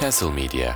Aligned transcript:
Castle 0.00 0.30
Media. 0.30 0.72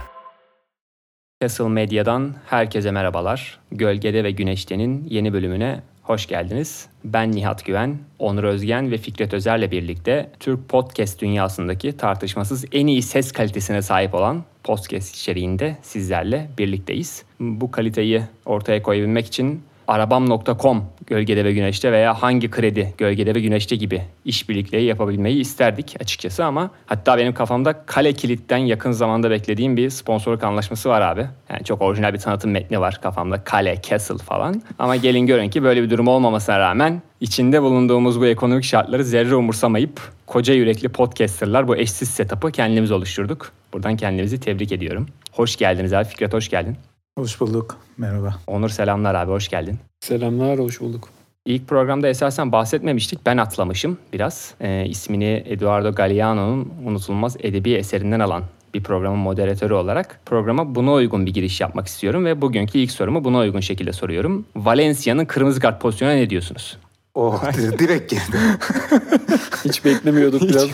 Castle 1.42 1.68
Medya'dan 1.68 2.34
herkese 2.46 2.90
merhabalar. 2.90 3.58
Gölgede 3.72 4.24
ve 4.24 4.30
Güneşte'nin 4.30 5.06
yeni 5.10 5.32
bölümüne 5.32 5.82
hoş 6.02 6.26
geldiniz. 6.26 6.88
Ben 7.04 7.32
Nihat 7.32 7.64
Güven, 7.64 7.98
Onur 8.18 8.44
Özgen 8.44 8.90
ve 8.90 8.98
Fikret 8.98 9.34
Özer'le 9.34 9.70
birlikte 9.70 10.30
Türk 10.40 10.68
podcast 10.68 11.20
dünyasındaki 11.20 11.96
tartışmasız 11.96 12.64
en 12.72 12.86
iyi 12.86 13.02
ses 13.02 13.32
kalitesine 13.32 13.82
sahip 13.82 14.14
olan 14.14 14.44
podcast 14.64 15.16
içeriğinde 15.16 15.76
sizlerle 15.82 16.50
birlikteyiz. 16.58 17.24
Bu 17.40 17.70
kaliteyi 17.70 18.22
ortaya 18.46 18.82
koyabilmek 18.82 19.26
için 19.26 19.62
arabam.com 19.88 20.84
gölgede 21.06 21.44
ve 21.44 21.52
güneşte 21.52 21.92
veya 21.92 22.22
hangi 22.22 22.50
kredi 22.50 22.94
gölgede 22.98 23.34
ve 23.34 23.40
güneşte 23.40 23.76
gibi 23.76 24.02
işbirlikleri 24.24 24.84
yapabilmeyi 24.84 25.40
isterdik 25.40 25.96
açıkçası 26.00 26.44
ama 26.44 26.70
hatta 26.86 27.18
benim 27.18 27.34
kafamda 27.34 27.86
kale 27.86 28.12
kilitten 28.12 28.56
yakın 28.56 28.92
zamanda 28.92 29.30
beklediğim 29.30 29.76
bir 29.76 29.90
sponsorluk 29.90 30.44
anlaşması 30.44 30.88
var 30.88 31.00
abi. 31.00 31.26
Yani 31.50 31.64
çok 31.64 31.82
orijinal 31.82 32.14
bir 32.14 32.18
tanıtım 32.18 32.50
metni 32.50 32.80
var 32.80 32.98
kafamda 33.02 33.44
kale, 33.44 33.82
castle 33.82 34.18
falan. 34.18 34.62
Ama 34.78 34.96
gelin 34.96 35.26
görün 35.26 35.48
ki 35.48 35.62
böyle 35.62 35.82
bir 35.82 35.90
durum 35.90 36.08
olmamasına 36.08 36.58
rağmen 36.58 37.02
içinde 37.20 37.62
bulunduğumuz 37.62 38.20
bu 38.20 38.26
ekonomik 38.26 38.64
şartları 38.64 39.04
zerre 39.04 39.34
umursamayıp 39.34 40.00
koca 40.26 40.54
yürekli 40.54 40.88
podcasterlar 40.88 41.68
bu 41.68 41.76
eşsiz 41.76 42.10
setup'ı 42.10 42.52
kendimiz 42.52 42.90
oluşturduk. 42.90 43.52
Buradan 43.72 43.96
kendimizi 43.96 44.40
tebrik 44.40 44.72
ediyorum. 44.72 45.06
Hoş 45.32 45.56
geldiniz 45.56 45.92
abi 45.92 46.04
Fikret 46.04 46.32
hoş 46.32 46.48
geldin. 46.48 46.76
Hoş 47.18 47.40
bulduk. 47.40 47.76
Merhaba. 47.98 48.34
Onur 48.46 48.68
selamlar 48.68 49.14
abi 49.14 49.30
hoş 49.30 49.48
geldin. 49.48 49.78
Selamlar, 50.00 50.58
hoş 50.58 50.80
bulduk. 50.80 51.08
İlk 51.46 51.68
programda 51.68 52.08
esasen 52.08 52.52
bahsetmemiştik. 52.52 53.26
Ben 53.26 53.36
atlamışım 53.36 53.98
biraz. 54.12 54.54
Ee, 54.60 54.86
ismini 54.86 55.44
Eduardo 55.46 55.92
Galeano'nun 55.94 56.72
unutulmaz 56.84 57.36
edebi 57.40 57.72
eserinden 57.72 58.20
alan 58.20 58.42
bir 58.74 58.82
programın 58.82 59.18
moderatörü 59.18 59.74
olarak 59.74 60.20
programa 60.26 60.74
buna 60.74 60.92
uygun 60.92 61.26
bir 61.26 61.34
giriş 61.34 61.60
yapmak 61.60 61.86
istiyorum 61.86 62.24
ve 62.24 62.40
bugünkü 62.40 62.78
ilk 62.78 62.90
sorumu 62.90 63.24
buna 63.24 63.38
uygun 63.38 63.60
şekilde 63.60 63.92
soruyorum. 63.92 64.46
Valencia'nın 64.56 65.24
kırmızı 65.24 65.60
kart 65.60 65.80
pozisyonuna 65.80 66.16
ne 66.16 66.30
diyorsunuz? 66.30 66.78
Oh 67.14 67.42
di- 67.56 67.78
direkt 67.78 68.10
girdi. 68.10 68.36
Hiç 69.64 69.84
beklemiyorduk 69.84 70.42
biraz. 70.42 70.66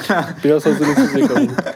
biraz 0.45 0.67
hazırlıksız 0.67 1.15
yakaladık. 1.21 1.75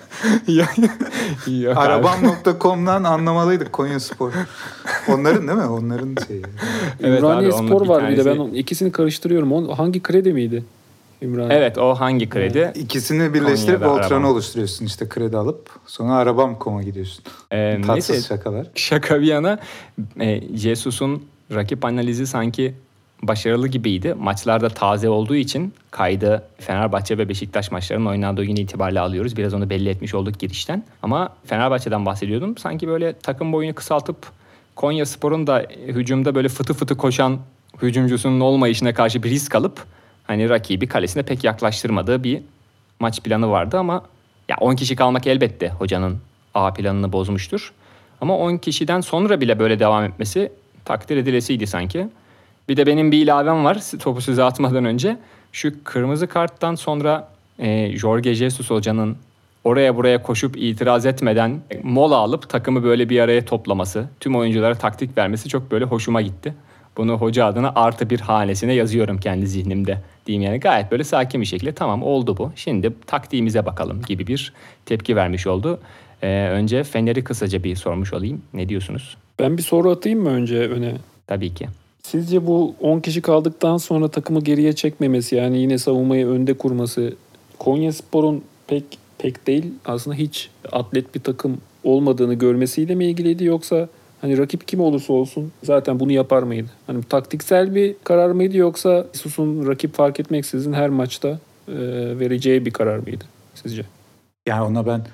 Abi. 1.46 1.68
Arabam.com'dan 1.74 3.04
anlamalıydık 3.04 3.72
Konya 3.72 4.00
Spor. 4.00 4.32
Onların 5.08 5.48
değil 5.48 5.58
mi? 5.58 5.64
Onların 5.64 6.16
şeyi. 6.26 6.42
Evet 7.00 7.18
Ümraniye 7.18 7.52
abi, 7.52 7.66
Spor 7.66 7.82
bir 7.82 7.88
var 7.88 8.08
bir 8.08 8.16
de 8.16 8.24
ben 8.26 8.40
ikisini 8.54 8.92
karıştırıyorum. 8.92 9.52
O 9.52 9.78
hangi 9.78 10.02
kredi 10.02 10.32
miydi? 10.32 10.64
Ümraniye. 11.22 11.58
Evet 11.58 11.78
o 11.78 11.94
hangi 11.94 12.28
kredi? 12.28 12.72
İkisini 12.74 13.34
birleştirip 13.34 13.82
Voltron'u 13.84 14.26
oluşturuyorsun 14.28 14.86
işte 14.86 15.08
kredi 15.08 15.36
alıp. 15.36 15.70
Sonra 15.86 16.12
Arabam.com'a 16.12 16.82
gidiyorsun. 16.82 17.24
Ee, 17.52 17.80
Tatsız 17.86 18.10
neyse 18.10 18.28
şakalar. 18.28 18.66
şaka 18.74 19.20
bir 19.20 19.26
yana 19.26 19.58
e, 20.20 20.56
Jesus'un 20.56 21.22
rakip 21.54 21.84
analizi 21.84 22.26
sanki 22.26 22.74
başarılı 23.28 23.68
gibiydi. 23.68 24.14
Maçlarda 24.14 24.68
taze 24.68 25.08
olduğu 25.08 25.36
için 25.36 25.74
kaydı 25.90 26.42
Fenerbahçe 26.58 27.18
ve 27.18 27.28
Beşiktaş 27.28 27.70
maçlarının 27.70 28.06
oynandığı 28.06 28.44
gün 28.44 28.56
itibariyle 28.56 29.00
alıyoruz. 29.00 29.36
Biraz 29.36 29.54
onu 29.54 29.70
belli 29.70 29.88
etmiş 29.88 30.14
olduk 30.14 30.38
girişten. 30.38 30.84
Ama 31.02 31.28
Fenerbahçe'den 31.44 32.06
bahsediyordum. 32.06 32.56
Sanki 32.56 32.88
böyle 32.88 33.18
takım 33.18 33.52
boyunu 33.52 33.74
kısaltıp 33.74 34.16
Konya 34.76 35.06
Spor'un 35.06 35.46
da 35.46 35.66
hücumda 35.86 36.34
böyle 36.34 36.48
fıtı 36.48 36.74
fıtı 36.74 36.96
koşan 36.96 37.38
hücumcusunun 37.82 38.40
olmayışına 38.40 38.94
karşı 38.94 39.22
bir 39.22 39.30
risk 39.30 39.54
alıp 39.54 39.84
hani 40.24 40.48
rakibi 40.48 40.86
kalesine 40.86 41.22
pek 41.22 41.44
yaklaştırmadığı 41.44 42.24
bir 42.24 42.42
maç 43.00 43.22
planı 43.22 43.50
vardı 43.50 43.78
ama 43.78 44.02
ya 44.48 44.56
10 44.60 44.76
kişi 44.76 44.96
kalmak 44.96 45.26
elbette 45.26 45.68
hocanın 45.68 46.18
A 46.54 46.74
planını 46.74 47.12
bozmuştur. 47.12 47.72
Ama 48.20 48.38
10 48.38 48.56
kişiden 48.56 49.00
sonra 49.00 49.40
bile 49.40 49.58
böyle 49.58 49.78
devam 49.78 50.04
etmesi 50.04 50.52
takdir 50.84 51.16
edilesiydi 51.16 51.66
sanki. 51.66 52.08
Bir 52.68 52.76
de 52.76 52.86
benim 52.86 53.12
bir 53.12 53.22
ilavem 53.22 53.64
var 53.64 53.78
topu 53.98 54.20
size 54.20 54.42
atmadan 54.42 54.84
önce. 54.84 55.16
Şu 55.52 55.84
kırmızı 55.84 56.26
karttan 56.26 56.74
sonra 56.74 57.28
e, 57.58 57.96
Jorge 57.96 58.34
Jesus 58.34 58.70
hocanın 58.70 59.16
oraya 59.64 59.96
buraya 59.96 60.22
koşup 60.22 60.56
itiraz 60.56 61.06
etmeden 61.06 61.60
mola 61.82 62.16
alıp 62.16 62.48
takımı 62.48 62.82
böyle 62.82 63.08
bir 63.08 63.20
araya 63.20 63.44
toplaması, 63.44 64.08
tüm 64.20 64.36
oyunculara 64.36 64.74
taktik 64.74 65.18
vermesi 65.18 65.48
çok 65.48 65.70
böyle 65.70 65.84
hoşuma 65.84 66.22
gitti. 66.22 66.54
Bunu 66.96 67.12
hoca 67.12 67.46
adına 67.46 67.72
artı 67.74 68.10
bir 68.10 68.20
hanesine 68.20 68.74
yazıyorum 68.74 69.18
kendi 69.18 69.46
zihnimde 69.46 69.98
diyeyim 70.26 70.42
yani 70.42 70.60
gayet 70.60 70.90
böyle 70.90 71.04
sakin 71.04 71.40
bir 71.40 71.46
şekilde 71.46 71.72
tamam 71.72 72.02
oldu 72.02 72.36
bu. 72.36 72.52
Şimdi 72.56 72.92
taktiğimize 73.06 73.66
bakalım 73.66 74.02
gibi 74.02 74.26
bir 74.26 74.52
tepki 74.86 75.16
vermiş 75.16 75.46
oldu. 75.46 75.80
Ee, 76.22 76.48
önce 76.52 76.84
Fener'i 76.84 77.24
kısaca 77.24 77.64
bir 77.64 77.76
sormuş 77.76 78.12
olayım. 78.12 78.42
Ne 78.54 78.68
diyorsunuz? 78.68 79.16
Ben 79.38 79.56
bir 79.56 79.62
soru 79.62 79.90
atayım 79.90 80.20
mı 80.20 80.30
önce 80.30 80.58
öne? 80.58 80.96
Tabii 81.26 81.54
ki. 81.54 81.68
Sizce 82.04 82.46
bu 82.46 82.74
10 82.80 83.00
kişi 83.00 83.22
kaldıktan 83.22 83.76
sonra 83.76 84.08
takımı 84.08 84.40
geriye 84.40 84.72
çekmemesi 84.72 85.36
yani 85.36 85.58
yine 85.58 85.78
savunmayı 85.78 86.26
önde 86.26 86.54
kurması 86.54 87.14
Konya 87.58 87.92
Spor'un 87.92 88.44
pek 88.66 88.84
pek 89.18 89.46
değil 89.46 89.72
aslında 89.84 90.16
hiç 90.16 90.50
atlet 90.72 91.14
bir 91.14 91.20
takım 91.20 91.60
olmadığını 91.84 92.34
görmesiyle 92.34 92.94
mi 92.94 93.04
ilgiliydi 93.04 93.44
yoksa 93.44 93.88
hani 94.20 94.38
rakip 94.38 94.68
kim 94.68 94.80
olursa 94.80 95.12
olsun 95.12 95.52
zaten 95.62 96.00
bunu 96.00 96.12
yapar 96.12 96.42
mıydı? 96.42 96.70
Hani 96.86 97.02
taktiksel 97.02 97.74
bir 97.74 97.94
karar 98.04 98.30
mıydı 98.30 98.56
yoksa 98.56 99.06
Jesus'un 99.12 99.66
rakip 99.66 99.94
fark 99.94 100.20
etmeksizin 100.20 100.72
her 100.72 100.88
maçta 100.88 101.28
e, 101.68 101.74
vereceği 102.18 102.66
bir 102.66 102.70
karar 102.70 102.98
mıydı 102.98 103.24
sizce? 103.54 103.84
Yani 104.46 104.62
ona 104.62 104.86
ben 104.86 105.06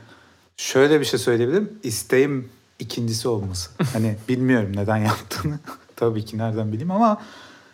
şöyle 0.56 1.00
bir 1.00 1.04
şey 1.04 1.18
söyleyebilirim. 1.18 1.72
İsteğim 1.82 2.48
ikincisi 2.78 3.28
olması. 3.28 3.70
Hani 3.92 4.16
bilmiyorum 4.28 4.72
neden 4.76 4.96
yaptığını. 4.96 5.58
Tabii 6.00 6.24
ki 6.24 6.38
nereden 6.38 6.72
bileyim 6.72 6.90
ama 6.90 7.20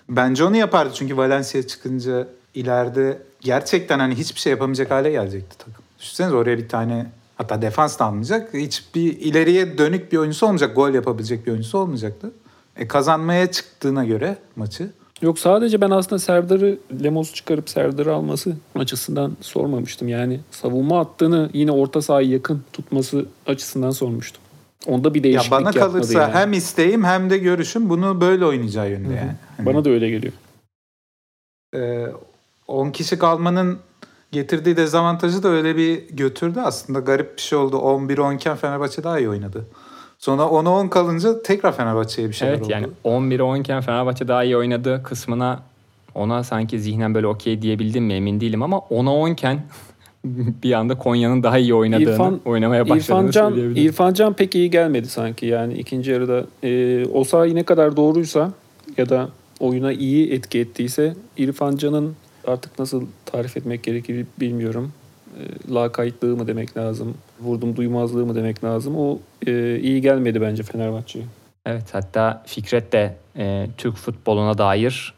bence 0.09 0.45
onu 0.45 0.57
yapardı. 0.57 0.91
Çünkü 0.95 1.17
Valencia 1.17 1.63
çıkınca 1.63 2.29
ileride 2.55 3.23
gerçekten 3.41 3.99
hani 3.99 4.15
hiçbir 4.15 4.41
şey 4.41 4.51
yapamayacak 4.51 4.91
hale 4.91 5.11
gelecekti 5.11 5.59
takım. 5.59 5.85
Düşünsenize 5.99 6.37
oraya 6.37 6.59
bir 6.59 6.69
tane 6.69 7.07
hatta 7.37 7.63
defans 7.63 7.99
da 7.99 8.05
almayacak. 8.05 8.55
Hiçbir 8.55 9.21
ileriye 9.21 9.79
dönük 9.79 10.13
bir 10.13 10.17
oyuncusu 10.19 10.47
olmayacak. 10.47 10.77
Gol 10.77 10.95
yapabilecek 10.95 11.47
bir 11.47 11.51
oyuncusu 11.51 11.79
olmayacaktı. 11.79 12.31
E 12.77 12.89
kazanmaya 12.89 13.51
çıktığına 13.51 14.05
göre 14.05 14.37
maçı 14.57 14.91
Yok 15.23 15.39
sadece 15.39 15.81
ben 15.81 15.91
aslında 15.91 16.19
Serdar'ı 16.19 16.79
Lemos 17.05 17.33
çıkarıp 17.33 17.71
Serdar'ı 17.71 18.15
alması 18.15 18.57
açısından 18.75 19.37
sormamıştım. 19.41 20.09
Yani 20.09 20.41
savunma 20.51 21.01
attığını 21.01 21.51
yine 21.53 21.73
orta 21.73 22.03
sahaya 22.03 22.29
yakın 22.29 22.63
tutması 22.73 23.27
açısından 23.47 23.91
sormuştum. 23.91 24.43
Onda 24.87 25.15
bir 25.15 25.19
ya 25.19 25.25
değişiklik 25.25 25.51
bana 25.51 25.67
yapmadı 25.67 25.79
kalırsa 25.93 26.21
yani. 26.23 26.33
hem 26.35 26.53
isteğim 26.53 27.05
hem 27.05 27.31
de 27.31 27.39
görüşüm 27.39 27.89
bunu 27.91 28.21
böyle 28.21 28.45
oynayacağı 28.47 28.91
yönde 28.91 29.09
Hı 29.09 29.13
hı. 29.13 29.17
yani. 29.17 29.33
Hani- 29.57 29.67
Bana 29.67 29.85
da 29.85 29.91
öyle 29.91 30.11
geliyor. 30.11 30.33
Ee, 31.75 32.07
10 32.69 32.91
kişi 32.91 33.19
kalmanın 33.19 33.79
getirdiği 34.33 34.77
dezavantajı 34.77 35.43
da 35.43 35.49
öyle 35.49 35.77
bir 35.77 36.09
götürdü. 36.09 36.61
Aslında 36.65 37.01
garip 37.01 37.37
bir 37.37 37.43
şey 37.43 37.59
oldu. 37.59 37.77
11-10 37.77 38.35
iken 38.37 38.57
Fenerbahçe 38.57 39.05
daha 39.05 39.19
iyi 39.19 39.29
oynadı. 39.29 39.67
Sonra 40.19 40.43
10'a 40.43 40.71
10 40.71 40.89
kalınca 40.89 41.43
tekrar 41.43 41.77
Fenerbahçe'ye 41.77 42.29
bir 42.29 42.33
şeyler 42.35 42.53
Evet 42.53 42.63
oldu. 42.65 42.73
yani 42.73 42.87
11'e 43.05 43.43
10 43.43 43.57
iken 43.57 43.81
Fenerbahçe 43.81 44.29
daha 44.29 44.45
iyi 44.45 44.57
oynadı 44.57 45.03
kısmına 45.05 45.63
ona 46.15 46.45
sanki 46.45 46.81
zihnen 46.81 47.15
böyle 47.15 47.27
okey 47.27 47.63
diyebildim 47.63 48.05
mi 48.05 48.13
emin 48.15 48.41
değilim 48.41 48.63
ama 48.63 48.77
10'a 48.77 49.11
10 49.11 49.29
iken 49.31 49.67
bir 50.63 50.73
anda 50.73 50.99
Konya'nın 50.99 51.43
daha 51.43 51.59
iyi 51.59 51.75
oynadığını, 51.75 52.11
İrfan- 52.11 52.39
oynamaya 52.45 52.89
başladığını 52.89 53.01
İrfan 53.01 53.31
Can, 53.31 53.49
söyleyebilirim. 53.49 53.87
İrfan 53.87 54.15
Can 54.15 54.33
pek 54.33 54.55
iyi 54.55 54.71
gelmedi 54.71 55.09
sanki 55.09 55.47
yani 55.47 55.75
ikinci 55.75 56.11
yarıda. 56.11 56.45
E, 56.63 57.05
Osayi 57.07 57.55
ne 57.55 57.63
kadar 57.63 57.97
doğruysa 57.97 58.53
ya 58.97 59.09
da 59.09 59.29
oyuna 59.61 59.93
iyi 59.93 60.33
etki 60.33 60.59
ettiyse 60.61 61.15
İrfan 61.37 61.77
Can'ın 61.77 62.17
artık 62.47 62.79
nasıl 62.79 63.07
tarif 63.27 63.57
etmek 63.57 63.83
gerekir 63.83 64.27
bilmiyorum. 64.41 64.93
E, 65.39 65.73
lakaytlığı 65.75 66.37
mı 66.37 66.47
demek 66.47 66.77
lazım, 66.77 67.15
vurdum 67.41 67.77
duymazlığı 67.77 68.27
mı 68.27 68.35
demek 68.35 68.65
lazım. 68.65 68.97
O 68.97 69.19
e, 69.47 69.79
iyi 69.79 70.01
gelmedi 70.01 70.41
bence 70.41 70.63
Fenerbahçe'ye. 70.63 71.25
Evet 71.67 71.85
hatta 71.93 72.43
Fikret 72.47 72.93
de 72.93 73.17
e, 73.39 73.67
Türk 73.79 73.97
futboluna 73.97 74.59
dair 74.59 75.15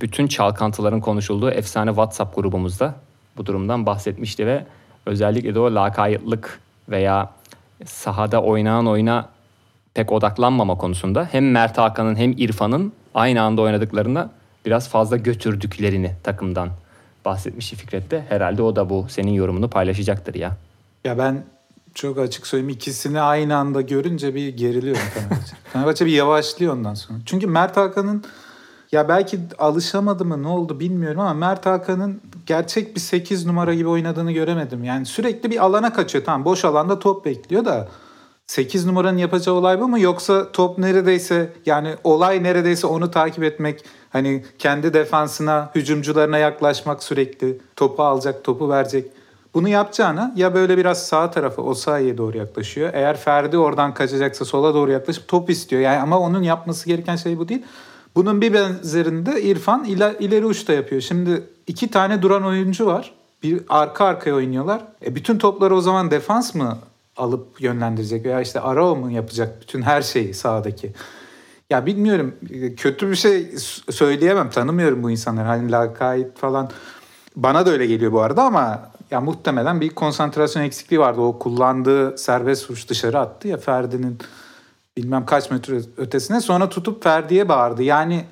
bütün 0.00 0.26
çalkantıların 0.26 1.00
konuşulduğu 1.00 1.50
efsane 1.50 1.90
WhatsApp 1.90 2.36
grubumuzda 2.36 2.94
bu 3.36 3.46
durumdan 3.46 3.86
bahsetmişti 3.86 4.46
ve 4.46 4.64
özellikle 5.06 5.54
de 5.54 5.60
o 5.60 5.74
lakaytlık 5.74 6.60
veya 6.88 7.30
sahada 7.84 8.42
oynanan 8.42 8.86
oyuna 8.86 9.28
pek 9.94 10.12
odaklanmama 10.12 10.78
konusunda 10.78 11.28
hem 11.32 11.50
Mert 11.50 11.78
Hakan'ın 11.78 12.16
hem 12.16 12.32
İrfan'ın 12.32 12.92
aynı 13.14 13.42
anda 13.42 13.62
oynadıklarında 13.62 14.30
biraz 14.66 14.88
fazla 14.88 15.16
götürdüklerini 15.16 16.12
takımdan 16.22 16.68
bahsetmişti 17.24 17.76
Fikret 17.76 18.10
de. 18.10 18.24
Herhalde 18.28 18.62
o 18.62 18.76
da 18.76 18.90
bu 18.90 19.06
senin 19.08 19.32
yorumunu 19.32 19.70
paylaşacaktır 19.70 20.34
ya. 20.34 20.56
Ya 21.04 21.18
ben 21.18 21.44
çok 21.94 22.18
açık 22.18 22.46
söyleyeyim 22.46 22.68
ikisini 22.68 23.20
aynı 23.20 23.56
anda 23.56 23.80
görünce 23.80 24.34
bir 24.34 24.48
geriliyorum 24.48 25.02
Fenerbahçe. 25.14 25.56
Fenerbahçe 25.72 26.06
bir 26.06 26.12
yavaşlıyor 26.12 26.74
ondan 26.74 26.94
sonra. 26.94 27.18
Çünkü 27.26 27.46
Mert 27.46 27.76
Hakan'ın 27.76 28.24
ya 28.92 29.08
belki 29.08 29.40
alışamadı 29.58 30.24
mı 30.24 30.42
ne 30.42 30.48
oldu 30.48 30.80
bilmiyorum 30.80 31.20
ama 31.20 31.34
Mert 31.34 31.66
Hakan'ın 31.66 32.20
gerçek 32.46 32.94
bir 32.94 33.00
8 33.00 33.46
numara 33.46 33.74
gibi 33.74 33.88
oynadığını 33.88 34.32
göremedim. 34.32 34.84
Yani 34.84 35.06
sürekli 35.06 35.50
bir 35.50 35.64
alana 35.64 35.92
kaçıyor. 35.92 36.24
Tamam 36.24 36.44
boş 36.44 36.64
alanda 36.64 36.98
top 36.98 37.24
bekliyor 37.24 37.64
da 37.64 37.88
8 38.46 38.86
numaranın 38.86 39.18
yapacağı 39.18 39.54
olay 39.54 39.80
bu 39.80 39.88
mu? 39.88 40.00
Yoksa 40.00 40.52
top 40.52 40.78
neredeyse 40.78 41.52
yani 41.66 41.94
olay 42.04 42.42
neredeyse 42.42 42.86
onu 42.86 43.10
takip 43.10 43.44
etmek. 43.44 43.84
Hani 44.10 44.44
kendi 44.58 44.94
defansına, 44.94 45.70
hücumcularına 45.74 46.38
yaklaşmak 46.38 47.02
sürekli. 47.02 47.60
Topu 47.76 48.02
alacak, 48.02 48.44
topu 48.44 48.70
verecek. 48.70 49.10
Bunu 49.54 49.68
yapacağına 49.68 50.32
ya 50.36 50.54
böyle 50.54 50.78
biraz 50.78 51.06
sağ 51.06 51.30
tarafa 51.30 51.62
o 51.62 51.74
sahaya 51.74 52.18
doğru 52.18 52.38
yaklaşıyor. 52.38 52.90
Eğer 52.92 53.16
Ferdi 53.16 53.58
oradan 53.58 53.94
kaçacaksa 53.94 54.44
sola 54.44 54.74
doğru 54.74 54.90
yaklaşıp 54.90 55.28
top 55.28 55.50
istiyor. 55.50 55.82
Yani 55.82 55.98
ama 55.98 56.18
onun 56.18 56.42
yapması 56.42 56.86
gereken 56.86 57.16
şey 57.16 57.38
bu 57.38 57.48
değil. 57.48 57.62
Bunun 58.14 58.40
bir 58.40 58.54
benzerinde 58.54 59.42
İrfan 59.42 59.84
iler, 59.84 60.14
ileri 60.20 60.46
uçta 60.46 60.72
yapıyor. 60.72 61.00
Şimdi 61.00 61.42
iki 61.66 61.90
tane 61.90 62.22
duran 62.22 62.44
oyuncu 62.44 62.86
var. 62.86 63.14
Bir 63.42 63.62
arka 63.68 64.04
arkaya 64.04 64.34
oynuyorlar. 64.34 64.84
E 65.06 65.14
bütün 65.14 65.38
topları 65.38 65.74
o 65.74 65.80
zaman 65.80 66.10
defans 66.10 66.54
mı 66.54 66.78
alıp 67.16 67.60
yönlendirecek 67.60 68.24
veya 68.24 68.40
işte 68.40 68.60
Arao 68.60 68.96
mu 68.96 69.10
yapacak 69.10 69.60
bütün 69.62 69.82
her 69.82 70.02
şeyi 70.02 70.34
sahadaki? 70.34 70.92
Ya 71.70 71.86
bilmiyorum 71.86 72.34
kötü 72.76 73.10
bir 73.10 73.16
şey 73.16 73.54
söyleyemem 73.90 74.50
tanımıyorum 74.50 75.02
bu 75.02 75.10
insanları 75.10 75.46
hani 75.46 75.72
lakayt 75.72 76.38
falan 76.38 76.70
bana 77.36 77.66
da 77.66 77.70
öyle 77.70 77.86
geliyor 77.86 78.12
bu 78.12 78.20
arada 78.20 78.42
ama 78.42 78.90
ya 79.10 79.20
muhtemelen 79.20 79.80
bir 79.80 79.88
konsantrasyon 79.88 80.62
eksikliği 80.62 81.00
vardı 81.00 81.20
o 81.20 81.38
kullandığı 81.38 82.18
serbest 82.18 82.70
vuruş 82.70 82.88
dışarı 82.88 83.18
attı 83.18 83.48
ya 83.48 83.56
Ferdi'nin 83.56 84.18
bilmem 84.96 85.26
kaç 85.26 85.50
metre 85.50 85.80
ötesine 85.96 86.40
sonra 86.40 86.68
tutup 86.68 87.02
Ferdi'ye 87.02 87.48
bağırdı 87.48 87.82
yani 87.82 88.24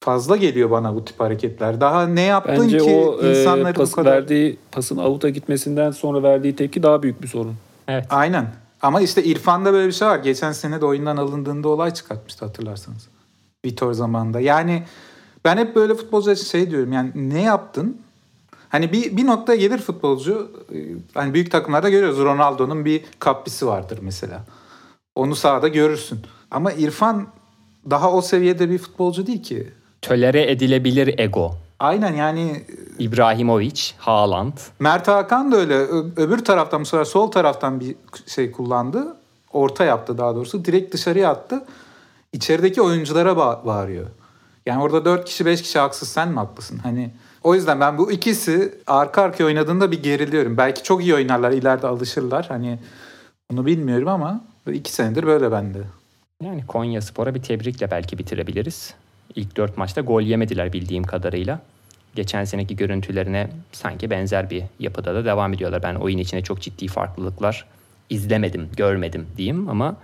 fazla 0.00 0.36
geliyor 0.36 0.70
bana 0.70 0.94
bu 0.94 1.04
tip 1.04 1.20
hareketler. 1.20 1.80
Daha 1.80 2.06
ne 2.06 2.22
yaptın 2.22 2.58
Bence 2.60 2.78
ki 2.78 2.84
o 2.90 3.22
e, 3.22 3.40
insanları 3.40 3.74
pas, 3.74 3.92
bu 3.92 3.96
kadar... 3.96 4.12
verdiği 4.12 4.58
pasın 4.72 4.96
avuta 4.96 5.28
gitmesinden 5.28 5.90
sonra 5.90 6.22
verdiği 6.22 6.56
tepki 6.56 6.82
daha 6.82 7.02
büyük 7.02 7.22
bir 7.22 7.28
sorun. 7.28 7.54
Evet. 7.88 8.06
Aynen. 8.10 8.46
Ama 8.82 9.00
işte 9.00 9.24
İrfan'da 9.24 9.72
böyle 9.72 9.86
bir 9.86 9.92
şey 9.92 10.08
var. 10.08 10.18
Geçen 10.18 10.52
sene 10.52 10.80
de 10.80 10.86
oyundan 10.86 11.16
alındığında 11.16 11.68
olay 11.68 11.94
çıkartmıştı 11.94 12.44
hatırlarsanız. 12.44 13.08
Vitor 13.64 13.92
zamanında. 13.92 14.40
Yani 14.40 14.82
ben 15.44 15.56
hep 15.56 15.76
böyle 15.76 15.94
futbolcu 15.94 16.30
için 16.30 16.44
şey 16.44 16.70
diyorum. 16.70 16.92
Yani 16.92 17.10
ne 17.14 17.42
yaptın? 17.42 18.00
Hani 18.68 18.92
bir, 18.92 19.16
bir 19.16 19.26
noktaya 19.26 19.56
gelir 19.56 19.78
futbolcu. 19.78 20.50
e, 20.74 20.76
Hani 21.14 21.34
büyük 21.34 21.50
takımlarda 21.50 21.90
görüyoruz. 21.90 22.18
Ronaldo'nun 22.18 22.84
bir 22.84 23.04
kaprisi 23.18 23.66
vardır 23.66 23.98
mesela. 24.02 24.44
Onu 25.16 25.34
sahada 25.36 25.68
görürsün. 25.68 26.20
Ama 26.50 26.72
İrfan 26.72 27.26
daha 27.90 28.12
o 28.12 28.20
seviyede 28.22 28.70
bir 28.70 28.78
futbolcu 28.78 29.26
değil 29.26 29.42
ki. 29.42 29.68
Tölere 30.02 30.50
edilebilir 30.50 31.18
ego. 31.18 31.54
Aynen 31.78 32.12
yani 32.14 32.64
İbrahimovic, 32.98 33.80
Haaland. 33.98 34.52
Mert 34.80 35.08
Hakan 35.08 35.52
da 35.52 35.56
öyle. 35.56 35.74
Ö- 35.74 36.10
öbür 36.16 36.44
taraftan 36.44 36.80
bu 36.80 36.84
sefer 36.86 37.04
sol 37.04 37.30
taraftan 37.30 37.80
bir 37.80 37.96
şey 38.26 38.50
kullandı. 38.52 39.16
Orta 39.52 39.84
yaptı 39.84 40.18
daha 40.18 40.34
doğrusu. 40.34 40.64
Direkt 40.64 40.94
dışarıya 40.94 41.30
attı. 41.30 41.64
İçerideki 42.32 42.82
oyunculara 42.82 43.30
ba- 43.32 43.66
bağırıyor. 43.66 44.06
Yani 44.66 44.82
orada 44.82 45.04
4 45.04 45.24
kişi 45.24 45.46
5 45.46 45.62
kişi 45.62 45.78
haksız 45.78 46.08
sen 46.08 46.28
mi 46.28 46.36
haklısın? 46.36 46.78
Hani 46.78 47.10
o 47.44 47.54
yüzden 47.54 47.80
ben 47.80 47.98
bu 47.98 48.12
ikisi 48.12 48.74
arka 48.86 49.22
arkaya 49.22 49.44
oynadığında 49.44 49.90
bir 49.90 50.02
geriliyorum. 50.02 50.56
Belki 50.56 50.82
çok 50.82 51.02
iyi 51.02 51.14
oynarlar 51.14 51.50
ileride 51.50 51.86
alışırlar. 51.86 52.46
Hani 52.48 52.78
onu 53.52 53.66
bilmiyorum 53.66 54.08
ama 54.08 54.40
iki 54.72 54.92
senedir 54.92 55.26
böyle 55.26 55.52
bende. 55.52 55.78
Yani 56.44 56.66
Konya 56.66 57.00
Spor'a 57.02 57.34
bir 57.34 57.42
tebrikle 57.42 57.90
belki 57.90 58.18
bitirebiliriz. 58.18 58.94
İlk 59.34 59.56
dört 59.56 59.76
maçta 59.76 60.00
gol 60.00 60.22
yemediler 60.22 60.72
bildiğim 60.72 61.04
kadarıyla. 61.04 61.60
Geçen 62.14 62.44
seneki 62.44 62.76
görüntülerine 62.76 63.48
sanki 63.72 64.10
benzer 64.10 64.50
bir 64.50 64.62
yapıda 64.80 65.14
da 65.14 65.24
devam 65.24 65.54
ediyorlar. 65.54 65.82
Ben 65.82 65.94
oyun 65.94 66.18
içinde 66.18 66.42
çok 66.42 66.60
ciddi 66.60 66.88
farklılıklar 66.88 67.64
izlemedim, 68.10 68.68
görmedim 68.76 69.26
diyeyim 69.36 69.68
ama 69.68 69.96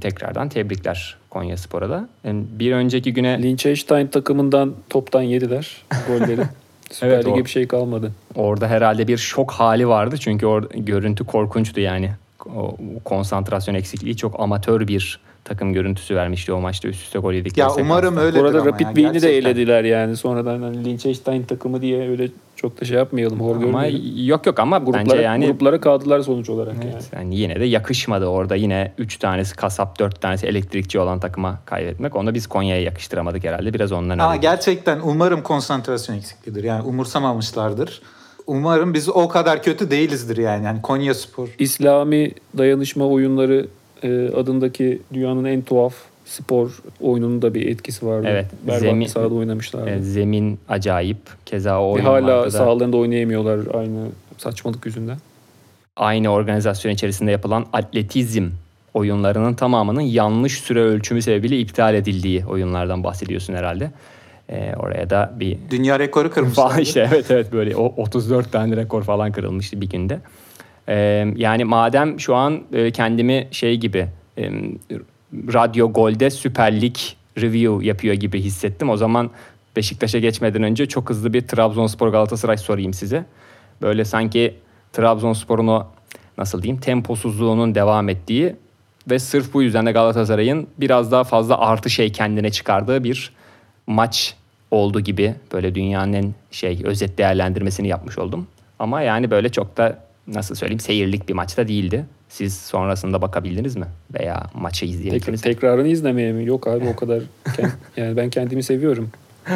tekrardan 0.00 0.48
tebrikler 0.48 1.16
Konya 1.30 1.56
Spor'a 1.56 1.90
da. 1.90 2.08
Yani 2.24 2.44
Bir 2.50 2.72
önceki 2.72 3.12
güne 3.12 3.42
Liechtenstein 3.42 4.06
takımından 4.06 4.74
toptan 4.90 5.22
yediler 5.22 5.84
golleri. 6.08 6.42
Süper 6.90 7.08
Evet, 7.08 7.26
Lig'e 7.26 7.44
bir 7.44 7.50
şey 7.50 7.68
kalmadı. 7.68 8.12
orada 8.34 8.68
herhalde 8.68 9.08
bir 9.08 9.16
şok 9.16 9.52
hali 9.52 9.88
vardı. 9.88 10.16
Çünkü 10.20 10.46
or 10.46 10.62
görüntü 10.70 11.24
korkunçtu 11.24 11.80
yani. 11.80 12.10
O 12.46 12.76
konsantrasyon 13.04 13.74
eksikliği 13.74 14.16
çok 14.16 14.40
amatör 14.40 14.88
bir 14.88 15.20
takım 15.44 15.72
görüntüsü 15.72 16.16
vermişti 16.16 16.52
o 16.52 16.60
maçta 16.60 16.88
üst 16.88 17.02
üste 17.02 17.18
gol 17.18 17.32
yedikleri 17.32 17.60
Ya 17.60 17.74
umarım 17.80 18.14
sekansta. 18.14 18.40
arada 18.40 18.60
ama 18.60 18.66
Rapid 18.70 18.84
yani 18.86 18.94
Wien'i 18.94 19.22
de 19.22 19.38
elediler 19.38 19.84
yani. 19.84 20.16
Sonradan 20.16 20.62
hani 20.62 20.84
Liechtenstein 20.84 21.42
takımı 21.42 21.82
diye 21.82 22.08
öyle 22.08 22.28
çok 22.56 22.80
da 22.80 22.84
şey 22.84 22.96
yapmayalım. 22.96 23.40
Hor 23.40 23.56
Ama 23.56 23.64
görmeyelim. 23.64 24.26
yok 24.26 24.46
yok 24.46 24.58
ama 24.58 24.78
Gruplara, 24.78 25.04
bence 25.04 25.16
yani 25.16 25.46
gruplara 25.46 25.80
kaldılar 25.80 26.20
sonuç 26.20 26.50
olarak 26.50 26.74
yani. 26.74 26.90
Evet, 26.92 27.10
yani 27.14 27.36
yine 27.36 27.60
de 27.60 27.64
yakışmadı 27.64 28.26
orada 28.26 28.54
yine 28.54 28.92
3 28.98 29.16
tanesi 29.16 29.56
kasap 29.56 29.98
4 29.98 30.20
tanesi 30.20 30.46
elektrikçi 30.46 30.98
olan 30.98 31.20
takıma 31.20 31.58
kaybetmek. 31.64 32.16
Onu 32.16 32.34
biz 32.34 32.46
Konya'ya 32.46 32.82
yakıştıramadık 32.82 33.44
herhalde. 33.44 33.74
Biraz 33.74 33.92
ondan 33.92 34.18
öyle. 34.30 34.40
gerçekten 34.40 35.00
umarım 35.04 35.42
konsantrasyon 35.42 36.16
eksikliğidir. 36.16 36.64
Yani 36.64 36.82
umursamamışlardır. 36.82 38.02
Umarım 38.52 38.94
biz 38.94 39.08
o 39.08 39.28
kadar 39.28 39.62
kötü 39.62 39.90
değilizdir 39.90 40.36
yani. 40.36 40.64
Yani 40.64 40.82
Konya 40.82 41.14
Spor. 41.14 41.48
İslami 41.58 42.32
dayanışma 42.58 43.06
oyunları 43.06 43.66
e, 44.02 44.28
adındaki 44.28 44.98
dünyanın 45.14 45.44
en 45.44 45.62
tuhaf 45.62 45.94
spor 46.24 46.70
oyununun 47.00 47.42
da 47.42 47.54
bir 47.54 47.68
etkisi 47.68 48.06
vardı. 48.06 48.26
Evet, 48.30 48.46
Berbat 48.66 48.82
zemin- 48.82 49.08
sahada 49.08 49.34
oynamışlardı. 49.34 49.90
Evet, 49.90 50.04
zemin 50.04 50.58
acayip. 50.68 51.18
Keza 51.46 51.80
o 51.82 51.92
oyun 51.92 52.04
hala 52.04 52.44
da 52.44 52.50
sahalarında 52.50 52.96
oynayamıyorlar 52.96 53.74
aynı 53.74 53.98
saçmalık 54.38 54.86
yüzünden. 54.86 55.16
aynı 55.96 56.28
organizasyon 56.28 56.92
içerisinde 56.92 57.30
yapılan 57.30 57.66
atletizm 57.72 58.48
oyunlarının 58.94 59.54
tamamının 59.54 60.00
yanlış 60.00 60.60
süre 60.60 60.80
ölçümü 60.80 61.22
sebebiyle 61.22 61.58
iptal 61.58 61.94
edildiği 61.94 62.44
oyunlardan 62.46 63.04
bahsediyorsun 63.04 63.54
herhalde. 63.54 63.90
Ee, 64.50 64.74
oraya 64.76 65.10
da 65.10 65.32
bir 65.40 65.58
Dünya 65.70 65.98
rekoru 65.98 66.30
kırmışlar. 66.30 66.78
işte 66.80 67.08
evet 67.12 67.30
evet 67.30 67.52
böyle 67.52 67.76
o 67.76 67.94
34 68.02 68.52
tane 68.52 68.76
rekor 68.76 69.02
falan 69.02 69.32
kırılmıştı 69.32 69.80
bir 69.80 69.88
günde. 69.88 70.20
Ee, 70.88 71.26
yani 71.36 71.64
madem 71.64 72.20
şu 72.20 72.34
an 72.34 72.62
e, 72.72 72.90
kendimi 72.90 73.48
şey 73.50 73.76
gibi 73.76 74.08
e, 74.38 74.50
Radyo 75.32 75.92
Gol'de 75.92 76.30
Süper 76.30 76.80
Lig 76.80 76.96
review 77.38 77.86
yapıyor 77.86 78.14
gibi 78.14 78.40
hissettim. 78.40 78.90
O 78.90 78.96
zaman 78.96 79.30
Beşiktaş'a 79.76 80.18
geçmeden 80.18 80.62
önce 80.62 80.86
çok 80.86 81.10
hızlı 81.10 81.32
bir 81.32 81.40
Trabzonspor 81.40 82.08
Galatasaray 82.08 82.56
sorayım 82.56 82.94
size. 82.94 83.24
Böyle 83.82 84.04
sanki 84.04 84.54
Trabzonspor'un 84.92 85.66
o 85.66 85.86
nasıl 86.38 86.62
diyeyim 86.62 86.80
temposuzluğunun 86.80 87.74
devam 87.74 88.08
ettiği 88.08 88.56
ve 89.10 89.18
sırf 89.18 89.54
bu 89.54 89.62
yüzden 89.62 89.86
de 89.86 89.92
Galatasaray'ın 89.92 90.66
biraz 90.78 91.12
daha 91.12 91.24
fazla 91.24 91.58
artı 91.58 91.90
şey 91.90 92.12
kendine 92.12 92.50
çıkardığı 92.50 93.04
bir 93.04 93.32
maç 93.86 94.34
oldu 94.70 95.00
gibi 95.00 95.34
böyle 95.52 95.74
dünyanın 95.74 96.34
şey 96.50 96.80
özet 96.84 97.18
değerlendirmesini 97.18 97.88
yapmış 97.88 98.18
oldum. 98.18 98.46
Ama 98.78 99.02
yani 99.02 99.30
böyle 99.30 99.48
çok 99.48 99.76
da 99.76 99.98
nasıl 100.26 100.54
söyleyeyim 100.54 100.80
seyirlik 100.80 101.28
bir 101.28 101.34
maçta 101.34 101.68
değildi. 101.68 102.04
Siz 102.28 102.56
sonrasında 102.58 103.22
bakabildiniz 103.22 103.76
mi? 103.76 103.86
Veya 104.14 104.42
maçı 104.54 104.80
Tek, 104.80 104.90
izleyebildiniz 104.90 105.40
mi? 105.40 105.44
tekrarını 105.52 105.88
izlemeye 105.88 106.32
mi? 106.32 106.44
Yok 106.46 106.66
abi 106.66 106.88
o 106.88 106.96
kadar. 106.96 107.22
Kend- 107.44 107.70
yani 107.96 108.16
ben 108.16 108.30
kendimi 108.30 108.62
seviyorum. 108.62 109.10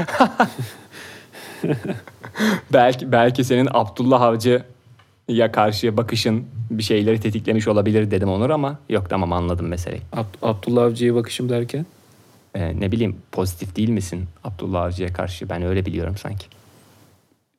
Belki, 2.72 3.12
belki 3.12 3.44
senin 3.44 3.68
Abdullah 3.70 4.22
Avcı'ya 4.22 5.52
karşı 5.52 5.96
bakışın 5.96 6.44
bir 6.70 6.82
şeyleri 6.82 7.20
tetiklemiş 7.20 7.68
olabilir 7.68 8.10
dedim 8.10 8.28
Onur 8.28 8.50
ama 8.50 8.78
yok 8.88 9.10
tamam 9.10 9.32
anladım 9.32 9.66
meseleyi. 9.68 10.02
Abd- 10.12 10.24
Abdullah 10.42 10.82
Avcı'ya 10.84 11.14
bakışım 11.14 11.48
derken. 11.48 11.86
Ee, 12.56 12.80
ne 12.80 12.92
bileyim 12.92 13.16
pozitif 13.32 13.76
değil 13.76 13.88
misin 13.88 14.24
Abdullah 14.44 14.82
Avcı'ya 14.82 15.12
karşı? 15.12 15.48
Ben 15.48 15.62
öyle 15.62 15.86
biliyorum 15.86 16.14
sanki. 16.16 16.46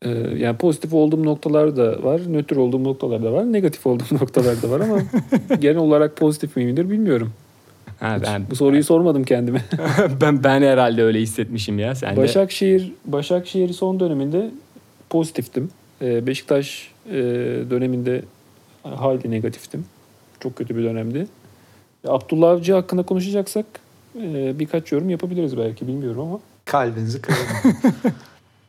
e, 0.02 0.10
yani 0.38 0.58
pozitif 0.58 0.94
olduğum 0.94 1.24
noktalar 1.26 1.78
da 1.78 2.04
var. 2.04 2.22
Nötr 2.28 2.56
olduğum 2.56 2.84
noktalar 2.84 3.24
da 3.24 3.34
var. 3.34 3.54
Negatif 3.54 3.88
olduğum 3.88 4.06
noktalar 4.22 4.62
da 4.62 4.70
var 4.70 4.80
ama 4.80 5.00
genel 5.60 5.78
olarak 5.78 6.16
pozitif 6.18 6.56
miyimdir 6.56 6.90
bilmiyorum. 6.90 7.34
Ha, 8.00 8.18
ben, 8.24 8.44
Bu 8.50 8.56
soruyu 8.56 8.84
sormadım 8.84 9.24
kendime. 9.24 9.62
ben 10.22 10.44
ben 10.44 10.62
herhalde 10.62 11.04
öyle 11.04 11.20
hissetmişim 11.22 11.80
ya. 11.80 11.96
Sen 11.96 12.16
de 12.16 12.18
Başakşehir 12.22 12.92
Başakşehir 13.06 13.74
son 13.74 14.00
döneminde 14.00 14.52
pozitiftim. 15.10 15.70
Ee, 16.02 16.28
Beşiktaş 16.28 16.92
e, 17.10 17.14
döneminde 17.70 18.22
hayli 18.84 19.32
negatiftim. 19.32 19.86
Çok 20.40 20.56
kötü 20.56 20.78
bir 20.78 20.84
dönemdi. 20.84 21.28
Abdullah 22.08 22.50
Avcı 22.50 22.74
hakkında 22.74 23.04
konuşacaksak 23.04 23.66
e, 24.22 24.60
birkaç 24.60 24.92
yorum 24.92 25.10
yapabiliriz 25.10 25.58
belki 25.58 25.88
bilmiyorum 25.88 26.22
ama. 26.22 26.40
Kalbinizi 26.66 27.22
kıralım. 27.22 27.46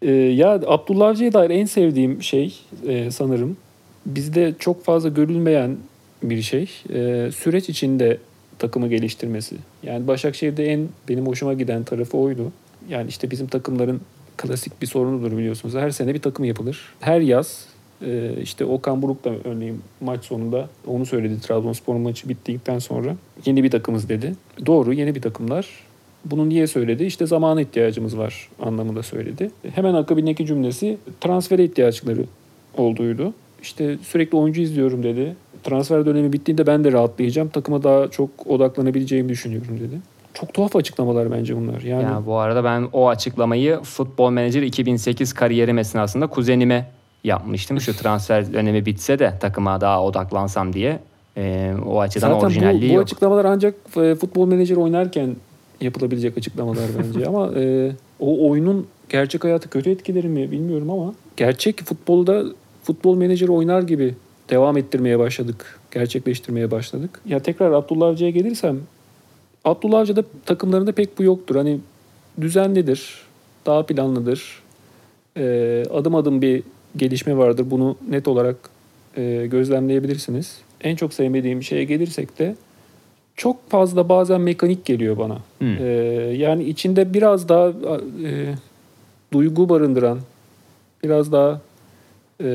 E, 0.02 0.11
ya 0.12 0.52
Abdullah 0.52 1.09
Avcı'ya 1.09 1.33
dair 1.33 1.50
en 1.50 1.64
sevdiğim 1.64 2.23
şey 2.23 2.61
e, 2.87 3.11
sanırım 3.11 3.57
bizde 4.07 4.55
çok 4.59 4.85
fazla 4.85 5.09
görülmeyen 5.09 5.76
bir 6.23 6.43
şey. 6.43 6.71
E, 6.90 7.31
süreç 7.33 7.69
içinde 7.69 8.19
takımı 8.59 8.88
geliştirmesi. 8.88 9.57
Yani 9.83 10.07
Başakşehir'de 10.07 10.67
en 10.67 10.88
benim 11.09 11.26
hoşuma 11.26 11.55
giden 11.55 11.85
tarafı 11.85 12.19
oydu. 12.19 12.52
Yani 12.88 13.09
işte 13.09 13.31
bizim 13.31 13.47
takımların 13.47 14.00
klasik 14.37 14.83
bir 14.83 14.87
sorunudur 14.87 15.37
biliyorsunuz. 15.37 15.75
Her 15.75 15.90
sene 15.90 16.14
bir 16.14 16.23
takım 16.23 16.45
yapılır. 16.45 16.95
Her 17.00 17.21
yaz 17.21 17.67
e, 18.07 18.33
işte 18.43 18.64
Okan 18.64 19.02
Buruk 19.02 19.25
da 19.25 19.31
örneğin 19.45 19.81
maç 20.00 20.25
sonunda 20.25 20.69
onu 20.87 21.07
söyledi 21.07 21.40
Trabzonspor 21.40 21.95
maçı 21.95 22.28
bittikten 22.28 22.78
sonra. 22.78 23.17
Yeni 23.47 23.64
bir 23.64 23.71
takımız 23.71 24.09
dedi. 24.09 24.35
Doğru 24.67 24.93
yeni 24.93 25.14
bir 25.14 25.23
takımlar. 25.23 25.67
Bunu 26.25 26.49
niye 26.49 26.67
söyledi? 26.67 27.05
İşte 27.05 27.26
zamana 27.26 27.61
ihtiyacımız 27.61 28.19
var 28.19 28.49
anlamında 28.62 29.02
söyledi. 29.02 29.50
Hemen 29.75 29.95
akabindeki 29.95 30.47
cümlesi 30.47 30.99
transfere 31.21 31.64
ihtiyaçları 31.64 32.25
olduğuydu. 32.76 33.35
İşte 33.62 33.99
sürekli 34.02 34.37
oyuncu 34.38 34.61
izliyorum 34.61 35.02
dedi. 35.02 35.37
Transfer 35.64 36.07
dönemi 36.07 36.33
bittiğinde 36.33 36.67
ben 36.67 36.85
de 36.85 36.93
rahatlayacağım. 36.93 37.49
Takıma 37.49 37.83
daha 37.83 38.09
çok 38.11 38.31
odaklanabileceğimi 38.47 39.28
düşünüyorum 39.28 39.81
dedi. 39.81 40.00
Çok 40.35 40.55
tuhaf 40.55 40.76
açıklamalar 40.76 41.31
bence 41.31 41.57
bunlar. 41.57 41.81
Yani, 41.81 42.02
Yani 42.02 42.26
bu 42.26 42.37
arada 42.37 42.64
ben 42.64 42.88
o 42.93 43.09
açıklamayı 43.09 43.81
Futbol 43.83 44.31
Manager 44.31 44.62
2008 44.62 45.33
kariyerim 45.33 45.78
esnasında 45.78 46.26
kuzenime 46.26 46.87
yapmıştım. 47.25 47.81
Şu 47.81 47.97
transfer 47.97 48.53
dönemi 48.53 48.87
bitse 48.87 49.19
de 49.19 49.35
takıma 49.41 49.81
daha 49.81 50.05
odaklansam 50.05 50.73
diye. 50.73 51.01
Ee, 51.37 51.75
o 51.87 52.01
açıdan 52.01 52.33
zaten 52.33 52.47
orijinalliği 52.47 52.91
bu, 52.91 52.93
bu 52.93 52.97
yok. 52.97 53.03
açıklamalar 53.03 53.45
ancak 53.45 53.75
e, 53.97 54.15
futbol 54.15 54.47
menajer 54.47 54.77
oynarken 54.77 55.37
yapılabilecek 55.81 56.39
açıklamalar 56.39 56.85
bence. 56.99 57.27
ama 57.27 57.53
e, 57.57 57.93
o 58.21 58.51
oyunun 58.51 58.87
gerçek 59.09 59.45
hayatı 59.45 59.71
kötü 59.71 59.91
etkileri 59.91 60.29
mi 60.29 60.51
bilmiyorum 60.51 60.91
ama 60.91 61.15
gerçek 61.37 61.83
futbolda 61.85 62.45
futbol 62.83 63.17
menajeri 63.17 63.51
oynar 63.51 63.83
gibi 63.83 64.15
devam 64.51 64.77
ettirmeye 64.77 65.19
başladık. 65.19 65.81
Gerçekleştirmeye 65.91 66.71
başladık. 66.71 67.21
Ya 67.27 67.41
tekrar 67.41 67.73
Abdullah 67.73 68.07
Avcı'ya 68.07 68.31
gelirsem 68.31 68.81
Abdullah 69.65 70.01
Avcı'da 70.01 70.25
takımlarında 70.47 70.93
pek 70.93 71.19
bu 71.19 71.23
yoktur. 71.23 71.57
Hani 71.57 71.81
düzenlidir, 72.41 73.23
daha 73.67 73.83
planlıdır. 73.83 74.63
Ee, 75.37 75.85
adım 75.95 76.15
adım 76.15 76.43
bir 76.43 76.63
gelişme 76.99 77.37
vardır. 77.37 77.67
Bunu 77.71 77.97
net 78.11 78.28
olarak 78.28 78.57
e, 79.17 79.47
gözlemleyebilirsiniz. 79.50 80.59
En 80.81 80.97
çok 80.97 81.14
sevmediğim 81.14 81.62
şeye 81.62 81.85
gelirsek 81.85 82.38
de 82.38 82.55
çok 83.38 83.71
fazla 83.71 84.09
bazen 84.09 84.40
mekanik 84.40 84.85
geliyor 84.85 85.19
bana. 85.19 85.38
Hmm. 85.59 85.76
Ee, 85.81 85.85
yani 86.37 86.64
içinde 86.64 87.14
biraz 87.14 87.49
daha 87.49 87.69
e, 88.25 88.55
duygu 89.33 89.69
barındıran, 89.69 90.19
biraz 91.05 91.33
daha 91.33 91.61
e, 92.43 92.49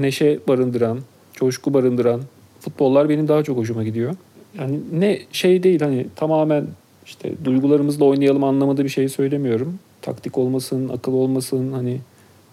neşe 0.00 0.38
barındıran, 0.48 0.98
coşku 1.32 1.74
barındıran 1.74 2.20
futbollar 2.60 3.08
benim 3.08 3.28
daha 3.28 3.42
çok 3.42 3.58
hoşuma 3.58 3.84
gidiyor. 3.84 4.14
Yani 4.58 4.80
ne 4.92 5.18
şey 5.32 5.62
değil 5.62 5.80
hani 5.80 6.06
tamamen 6.16 6.66
işte 7.06 7.32
duygularımızla 7.44 8.04
oynayalım 8.04 8.44
anlamında 8.44 8.84
bir 8.84 8.88
şey 8.88 9.08
söylemiyorum. 9.08 9.78
Taktik 10.02 10.38
olmasın, 10.38 10.88
akıl 10.88 11.12
olmasın, 11.12 11.72
hani 11.72 11.98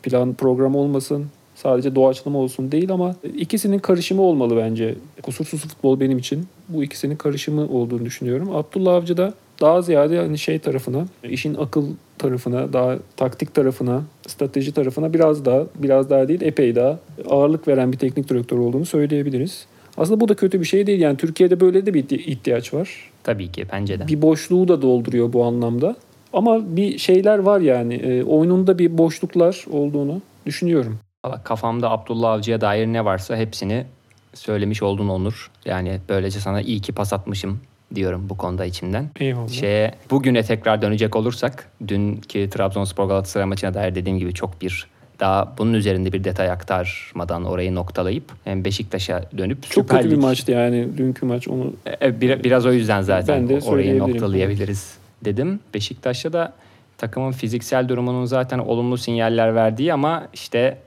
plan 0.03 0.33
program 0.33 0.75
olmasın. 0.75 1.25
Sadece 1.55 1.95
doğaçlama 1.95 2.39
olsun 2.39 2.71
değil 2.71 2.91
ama 2.91 3.15
ikisinin 3.37 3.79
karışımı 3.79 4.21
olmalı 4.21 4.57
bence. 4.57 4.95
Kusursuz 5.21 5.61
futbol 5.61 5.99
benim 5.99 6.17
için 6.17 6.47
bu 6.69 6.83
ikisinin 6.83 7.15
karışımı 7.15 7.67
olduğunu 7.67 8.05
düşünüyorum. 8.05 8.55
Abdullah 8.55 8.93
Avcı 8.93 9.17
da 9.17 9.33
daha 9.61 9.81
ziyade 9.81 10.17
hani 10.17 10.37
şey 10.37 10.59
tarafına, 10.59 11.05
işin 11.23 11.55
akıl 11.55 11.85
tarafına, 12.17 12.73
daha 12.73 12.97
taktik 13.17 13.53
tarafına, 13.53 14.03
strateji 14.27 14.71
tarafına 14.71 15.13
biraz 15.13 15.45
daha, 15.45 15.63
biraz 15.75 16.09
daha 16.09 16.27
değil 16.27 16.41
epey 16.41 16.75
daha 16.75 16.99
ağırlık 17.29 17.67
veren 17.67 17.91
bir 17.91 17.97
teknik 17.97 18.29
direktör 18.29 18.57
olduğunu 18.57 18.85
söyleyebiliriz. 18.85 19.65
Aslında 19.97 20.19
bu 20.19 20.27
da 20.27 20.33
kötü 20.33 20.59
bir 20.59 20.65
şey 20.65 20.87
değil. 20.87 20.99
Yani 20.99 21.17
Türkiye'de 21.17 21.59
böyle 21.59 21.85
de 21.85 21.93
bir 21.93 22.09
ihtiyaç 22.09 22.73
var. 22.73 23.11
Tabii 23.23 23.51
ki 23.51 23.65
bence 23.71 23.99
de. 23.99 24.07
Bir 24.07 24.21
boşluğu 24.21 24.67
da 24.67 24.81
dolduruyor 24.81 25.33
bu 25.33 25.43
anlamda. 25.43 25.95
Ama 26.33 26.75
bir 26.75 26.97
şeyler 26.97 27.39
var 27.39 27.59
yani. 27.59 27.93
E, 27.95 28.23
oyununda 28.23 28.79
bir 28.79 28.97
boşluklar 28.97 29.65
olduğunu 29.71 30.21
düşünüyorum. 30.45 30.99
Valla 31.25 31.43
Kafamda 31.43 31.89
Abdullah 31.91 32.31
Avcı'ya 32.31 32.61
dair 32.61 32.87
ne 32.87 33.05
varsa 33.05 33.37
hepsini 33.37 33.85
söylemiş 34.33 34.83
oldun 34.83 35.07
Onur. 35.09 35.51
Yani 35.65 35.99
böylece 36.09 36.39
sana 36.39 36.61
iyi 36.61 36.79
ki 36.81 36.93
pas 36.93 37.13
atmışım 37.13 37.59
diyorum 37.95 38.25
bu 38.29 38.37
konuda 38.37 38.65
içimden. 38.65 39.09
Eyvallah. 39.19 39.47
Şeye, 39.49 39.91
bugüne 40.11 40.43
tekrar 40.43 40.81
dönecek 40.81 41.15
olursak 41.15 41.69
dünkü 41.87 42.49
Trabzonspor 42.49 43.05
Galatasaray 43.07 43.45
maçına 43.47 43.73
dair 43.73 43.95
dediğim 43.95 44.17
gibi 44.19 44.33
çok 44.33 44.61
bir 44.61 44.87
daha 45.19 45.53
bunun 45.57 45.73
üzerinde 45.73 46.13
bir 46.13 46.23
detay 46.23 46.51
aktarmadan 46.51 47.45
orayı 47.45 47.75
noktalayıp 47.75 48.23
hem 48.43 48.65
Beşiktaş'a 48.65 49.23
dönüp 49.37 49.63
Çok 49.63 49.83
Süper 49.85 50.01
kötü 50.03 50.15
bir 50.15 50.21
maçtı 50.21 50.51
yani 50.51 50.87
dünkü 50.97 51.25
maç. 51.25 51.47
Onu 51.47 51.73
E, 52.01 52.21
bir- 52.21 52.43
biraz 52.43 52.65
o 52.65 52.71
yüzden 52.73 53.01
zaten 53.01 53.49
Ben 53.49 53.49
de 53.49 53.65
orayı 53.65 53.99
noktalayabiliriz 53.99 55.00
dedim. 55.25 55.59
Beşiktaş'ta 55.73 56.33
da 56.33 56.53
takımın 56.97 57.31
fiziksel 57.31 57.89
durumunun 57.89 58.25
zaten 58.25 58.59
olumlu 58.59 58.97
sinyaller 58.97 59.55
verdiği 59.55 59.93
ama 59.93 60.27
işte 60.33 60.77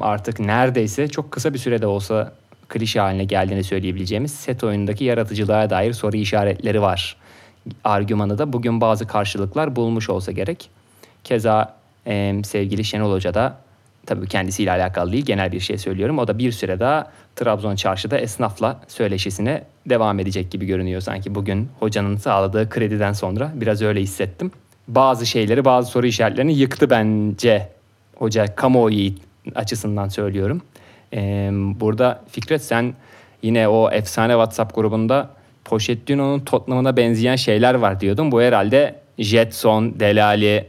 artık 0.00 0.40
neredeyse 0.40 1.08
çok 1.08 1.30
kısa 1.30 1.54
bir 1.54 1.58
sürede 1.58 1.86
olsa 1.86 2.32
klişe 2.68 3.00
haline 3.00 3.24
geldiğini 3.24 3.64
söyleyebileceğimiz 3.64 4.34
set 4.34 4.64
oyundaki 4.64 5.04
yaratıcılığa 5.04 5.70
dair 5.70 5.92
soru 5.92 6.16
işaretleri 6.16 6.82
var. 6.82 7.16
Argümanı 7.84 8.38
da 8.38 8.52
bugün 8.52 8.80
bazı 8.80 9.06
karşılıklar 9.06 9.76
bulmuş 9.76 10.10
olsa 10.10 10.32
gerek. 10.32 10.70
Keza 11.24 11.74
sevgili 12.44 12.84
Şenol 12.84 13.12
Hoca 13.12 13.34
da 13.34 13.56
tabii 14.08 14.26
kendisiyle 14.26 14.70
alakalı 14.70 15.12
değil 15.12 15.24
genel 15.24 15.52
bir 15.52 15.60
şey 15.60 15.78
söylüyorum. 15.78 16.18
O 16.18 16.28
da 16.28 16.38
bir 16.38 16.52
süre 16.52 16.80
daha 16.80 17.10
Trabzon 17.36 17.76
çarşıda 17.76 18.18
esnafla 18.18 18.80
söyleşisine 18.88 19.62
devam 19.86 20.20
edecek 20.20 20.50
gibi 20.50 20.66
görünüyor 20.66 21.00
sanki 21.00 21.34
bugün 21.34 21.68
hocanın 21.80 22.16
sağladığı 22.16 22.70
krediden 22.70 23.12
sonra 23.12 23.52
biraz 23.54 23.82
öyle 23.82 24.00
hissettim. 24.00 24.50
Bazı 24.88 25.26
şeyleri 25.26 25.64
bazı 25.64 25.90
soru 25.90 26.06
işaretlerini 26.06 26.54
yıktı 26.54 26.90
bence 26.90 27.68
hoca 28.16 28.54
kamuoyu 28.54 29.12
açısından 29.54 30.08
söylüyorum. 30.08 30.62
Ee, 31.14 31.50
burada 31.52 32.20
Fikret 32.30 32.62
sen 32.62 32.94
yine 33.42 33.68
o 33.68 33.90
efsane 33.90 34.32
WhatsApp 34.32 34.74
grubunda 34.74 35.30
Pochettino'nun 35.64 36.40
Tottenham'ına 36.40 36.96
benzeyen 36.96 37.36
şeyler 37.36 37.74
var 37.74 38.00
diyordun. 38.00 38.32
Bu 38.32 38.42
herhalde 38.42 38.94
Jetson, 39.18 40.00
Delali, 40.00 40.66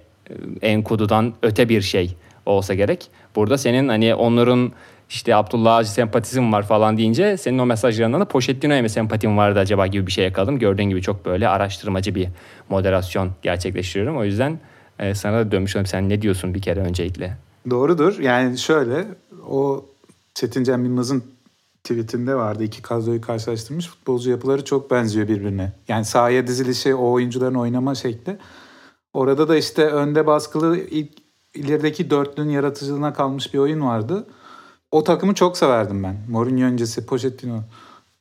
Enkudu'dan 0.62 1.34
öte 1.42 1.70
bir 1.70 1.82
şey 1.82 2.16
olsa 2.46 2.74
gerek. 2.74 3.10
Burada 3.36 3.58
senin 3.58 3.88
hani 3.88 4.16
onların 4.16 4.72
işte 5.10 5.36
Abdullah 5.36 5.76
Avcı 5.76 5.92
sempatizm 5.92 6.54
var 6.54 6.64
falan 6.64 6.98
deyince 6.98 7.38
senin 7.38 7.60
o 7.60 7.66
mesajlarından 7.66 8.22
da 8.22 8.26
Pochettino'ya 8.26 8.82
mı 8.82 8.90
sempatim 8.90 9.38
vardı 9.38 9.60
acaba 9.60 9.88
gibi 9.88 10.08
bir 10.08 10.12
şey 10.12 10.26
yakaladım. 10.26 10.60
Gördüğün 10.60 10.84
gibi 10.84 11.02
çok 11.02 11.26
böyle 11.26 11.48
araştırmacı 11.48 12.16
bir 12.16 12.28
moderasyon 12.70 13.32
gerçekleştiriyorum. 13.42 14.18
O 14.18 14.24
yüzden 14.24 14.60
e, 15.00 15.16
sana 15.16 15.38
da 15.38 15.52
dönmüş 15.52 15.76
olayım. 15.76 15.86
Sen 15.86 16.10
ne 16.10 16.22
diyorsun 16.22 16.54
bir 16.54 16.62
kere 16.62 16.80
öncelikle? 16.80 17.38
Doğrudur. 17.70 18.20
Yani 18.20 18.58
şöyle 18.58 19.06
o 19.50 19.86
Çetin 20.34 20.64
Cem 20.64 20.86
Yılmaz'ın 20.86 21.24
tweetinde 21.84 22.36
vardı. 22.36 22.64
İki 22.64 22.82
kadroyu 22.82 23.22
karşılaştırmış. 23.22 23.88
Futbolcu 23.88 24.30
yapıları 24.30 24.66
çok 24.66 24.92
benziyor 24.92 25.28
birbirine. 25.28 25.72
Yani 25.88 26.06
sahaya 26.06 26.48
dizilişi, 26.48 26.96
o 26.96 27.12
oyuncuların 27.12 27.56
oynama 27.56 27.96
şekli. 27.96 28.38
Orada 29.14 29.48
da 29.48 29.58
işte 29.58 29.86
önde 29.86 30.28
baskılı 30.28 30.78
ilk 30.78 31.10
ilerideki 31.54 32.10
dörtlünün 32.10 32.50
yaratıcılığına 32.50 33.14
kalmış 33.14 33.54
bir 33.54 33.60
oyun 33.60 33.82
vardı. 33.82 34.28
O 34.92 35.04
takımı 35.04 35.34
çok 35.36 35.58
severdim 35.58 36.04
ben. 36.04 36.18
Mourinho 36.30 36.66
öncesi 36.66 37.06
Pochettino 37.06 37.64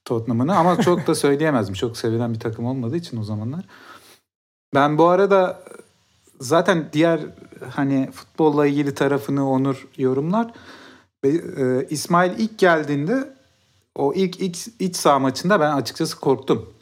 Tottenham'ını 0.05 0.57
ama 0.57 0.81
çok 0.81 1.07
da 1.07 1.15
söyleyemezdim. 1.15 1.75
Çok 1.75 1.97
sevilen 1.97 2.35
bir 2.35 2.41
takım 2.41 2.67
olmadığı 2.67 2.97
için 2.97 3.21
o 3.21 3.25
zamanlar. 3.25 3.65
Ben 4.75 4.99
bu 4.99 5.09
arada 5.09 5.63
zaten 6.41 6.89
diğer 6.93 7.21
hani 7.71 8.11
futbolla 8.13 8.67
ilgili 8.67 8.95
tarafını 8.95 9.51
Onur 9.51 9.89
yorumlar. 9.97 10.53
Ve, 11.25 11.29
e, 11.29 11.87
İsmail 11.91 12.39
ilk 12.39 12.59
geldiğinde 12.59 13.35
o 13.95 14.15
ilk 14.15 14.41
iç, 14.41 14.69
iç 14.79 14.97
saha 14.97 15.19
maçında 15.19 15.61
ben 15.61 15.73
açıkçası 15.73 16.21
korktum. 16.21 16.73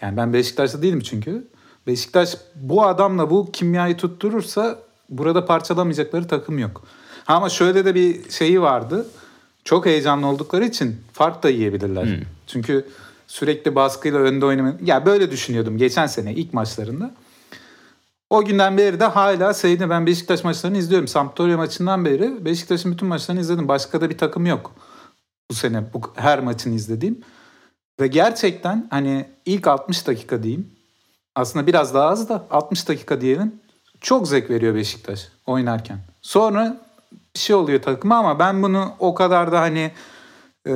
Yani 0.00 0.16
ben 0.16 0.32
Beşiktaş'ta 0.32 0.82
değilim 0.82 1.00
çünkü. 1.00 1.48
Beşiktaş 1.86 2.36
bu 2.54 2.86
adamla 2.86 3.30
bu 3.30 3.52
kimyayı 3.52 3.96
tutturursa 3.96 4.78
burada 5.08 5.46
parçalamayacakları 5.46 6.28
takım 6.28 6.58
yok. 6.58 6.82
Ha, 7.24 7.34
ama 7.34 7.48
şöyle 7.48 7.84
de 7.84 7.94
bir 7.94 8.30
şeyi 8.30 8.62
vardı. 8.62 9.06
Çok 9.64 9.86
heyecanlı 9.86 10.26
oldukları 10.26 10.64
için 10.64 10.96
fark 11.12 11.42
da 11.42 11.50
yiyebilirler. 11.50 12.04
Hmm. 12.04 12.22
Çünkü 12.46 12.86
sürekli 13.26 13.74
baskıyla 13.74 14.18
önde 14.18 14.46
oynamaya... 14.46 14.74
Ya 14.84 15.06
böyle 15.06 15.30
düşünüyordum 15.30 15.78
geçen 15.78 16.06
sene 16.06 16.34
ilk 16.34 16.54
maçlarında. 16.54 17.14
O 18.30 18.44
günden 18.44 18.78
beri 18.78 19.00
de 19.00 19.04
hala 19.04 19.54
seyredin. 19.54 19.90
Ben 19.90 20.06
Beşiktaş 20.06 20.44
maçlarını 20.44 20.78
izliyorum. 20.78 21.08
Sampdoria 21.08 21.56
maçından 21.56 22.04
beri 22.04 22.44
Beşiktaş'ın 22.44 22.92
bütün 22.92 23.08
maçlarını 23.08 23.40
izledim. 23.40 23.68
Başka 23.68 24.00
da 24.00 24.10
bir 24.10 24.18
takım 24.18 24.46
yok. 24.46 24.72
Bu 25.50 25.54
sene 25.54 25.84
bu 25.94 26.00
her 26.14 26.40
maçını 26.40 26.74
izlediğim. 26.74 27.20
Ve 28.00 28.06
gerçekten 28.06 28.86
hani 28.90 29.26
ilk 29.46 29.66
60 29.66 30.06
dakika 30.06 30.42
diyeyim. 30.42 30.70
Aslında 31.34 31.66
biraz 31.66 31.94
daha 31.94 32.08
az 32.08 32.28
da 32.28 32.46
60 32.50 32.88
dakika 32.88 33.20
diyelim. 33.20 33.60
Çok 34.00 34.28
zevk 34.28 34.50
veriyor 34.50 34.74
Beşiktaş 34.74 35.28
oynarken. 35.46 35.98
Sonra 36.22 36.76
bir 37.34 37.40
şey 37.40 37.56
oluyor 37.56 37.82
takıma 37.82 38.16
ama 38.16 38.38
ben 38.38 38.62
bunu 38.62 38.92
o 38.98 39.14
kadar 39.14 39.52
da 39.52 39.60
hani 39.60 39.90
e, 40.66 40.72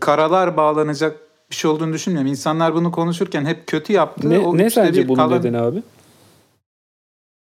karalar 0.00 0.56
bağlanacak 0.56 1.16
bir 1.50 1.54
şey 1.54 1.70
olduğunu 1.70 1.92
düşünmüyorum. 1.92 2.30
İnsanlar 2.30 2.74
bunu 2.74 2.92
konuşurken 2.92 3.44
hep 3.44 3.66
kötü 3.66 3.92
yaptı. 3.92 4.30
ne, 4.30 4.38
O 4.38 4.56
ne 4.56 4.66
işte 4.66 4.86
sence 4.86 5.08
bunun 5.08 5.16
kalan- 5.16 5.38
nedeni 5.38 5.58
abi? 5.58 5.82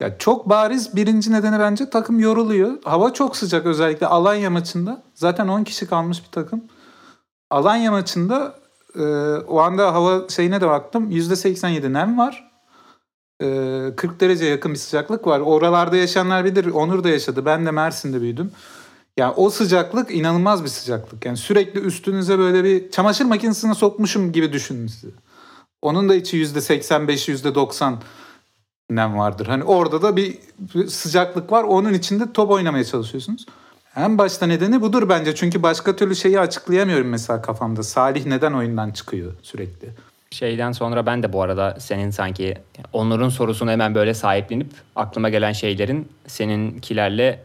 Ya 0.02 0.18
çok 0.18 0.50
bariz 0.50 0.96
birinci 0.96 1.32
nedeni 1.32 1.60
bence 1.60 1.90
takım 1.90 2.20
yoruluyor. 2.20 2.84
Hava 2.84 3.14
çok 3.14 3.38
sıcak 3.38 3.66
özellikle 3.66 4.08
Alanya 4.08 4.50
maçında. 4.50 5.04
Zaten 5.14 5.48
10 5.48 5.64
kişi 5.64 5.88
kalmış 5.88 6.24
bir 6.26 6.32
takım. 6.32 6.64
Alanya 7.52 7.92
maçında 7.92 8.56
e, 8.96 9.02
o 9.48 9.60
anda 9.60 9.94
hava 9.94 10.30
şeyine 10.30 10.62
de 10.62 10.68
baktım. 10.68 11.12
%87 11.12 11.94
nem 11.94 12.18
var. 12.18 12.52
E, 13.42 13.46
40 13.96 14.20
derece 14.20 14.46
yakın 14.46 14.74
bir 14.74 14.78
sıcaklık 14.78 15.28
var. 15.28 15.40
Oralarda 15.40 15.98
yaşayanlar 15.98 16.46
bilir. 16.46 16.66
Onur 16.66 17.04
da 17.04 17.10
yaşadı. 17.10 17.46
Ben 17.46 17.66
de 17.66 17.72
Mersin'de 17.72 18.22
büyüdüm. 18.22 18.52
Yani 19.18 19.34
o 19.38 19.50
sıcaklık 19.50 20.12
inanılmaz 20.12 20.64
bir 20.64 20.70
sıcaklık. 20.70 21.26
Yani 21.26 21.38
sürekli 21.38 21.80
üstünüze 21.80 22.38
böyle 22.40 22.64
bir 22.64 22.92
çamaşır 22.92 23.26
makinesine 23.26 23.74
sokmuşum 23.74 24.32
gibi 24.32 24.54
düşünün 24.54 24.88
sizi. 24.88 25.14
Onun 25.82 26.10
da 26.10 26.16
içi 26.16 26.38
%85, 26.38 27.32
%90 27.32 27.96
nem 28.90 29.18
vardır. 29.18 29.46
Hani 29.48 29.64
orada 29.64 30.02
da 30.02 30.16
bir 30.16 30.40
sıcaklık 30.88 31.52
var. 31.52 31.64
Onun 31.64 31.94
içinde 31.94 32.34
top 32.34 32.52
oynamaya 32.52 32.84
çalışıyorsunuz. 32.84 33.46
En 33.96 34.18
başta 34.18 34.46
nedeni 34.46 34.82
budur 34.82 35.10
bence. 35.10 35.36
Çünkü 35.36 35.64
başka 35.64 35.96
türlü 35.96 36.16
şeyi 36.16 36.40
açıklayamıyorum 36.40 37.08
mesela 37.08 37.42
kafamda. 37.42 37.84
Salih 37.84 38.26
neden 38.26 38.54
oyundan 38.54 38.92
çıkıyor 38.92 39.34
sürekli? 39.42 39.90
Şeyden 40.36 40.72
sonra 40.72 41.06
ben 41.06 41.24
de 41.24 41.34
bu 41.34 41.42
arada 41.42 41.76
senin 41.80 42.10
sanki 42.10 42.54
Onur'un 42.94 43.30
sorusunu 43.30 43.72
hemen 43.72 43.96
böyle 43.96 44.14
sahiplenip 44.14 44.68
aklıma 44.96 45.30
gelen 45.30 45.52
şeylerin 45.52 46.10
seninkilerle 46.28 47.40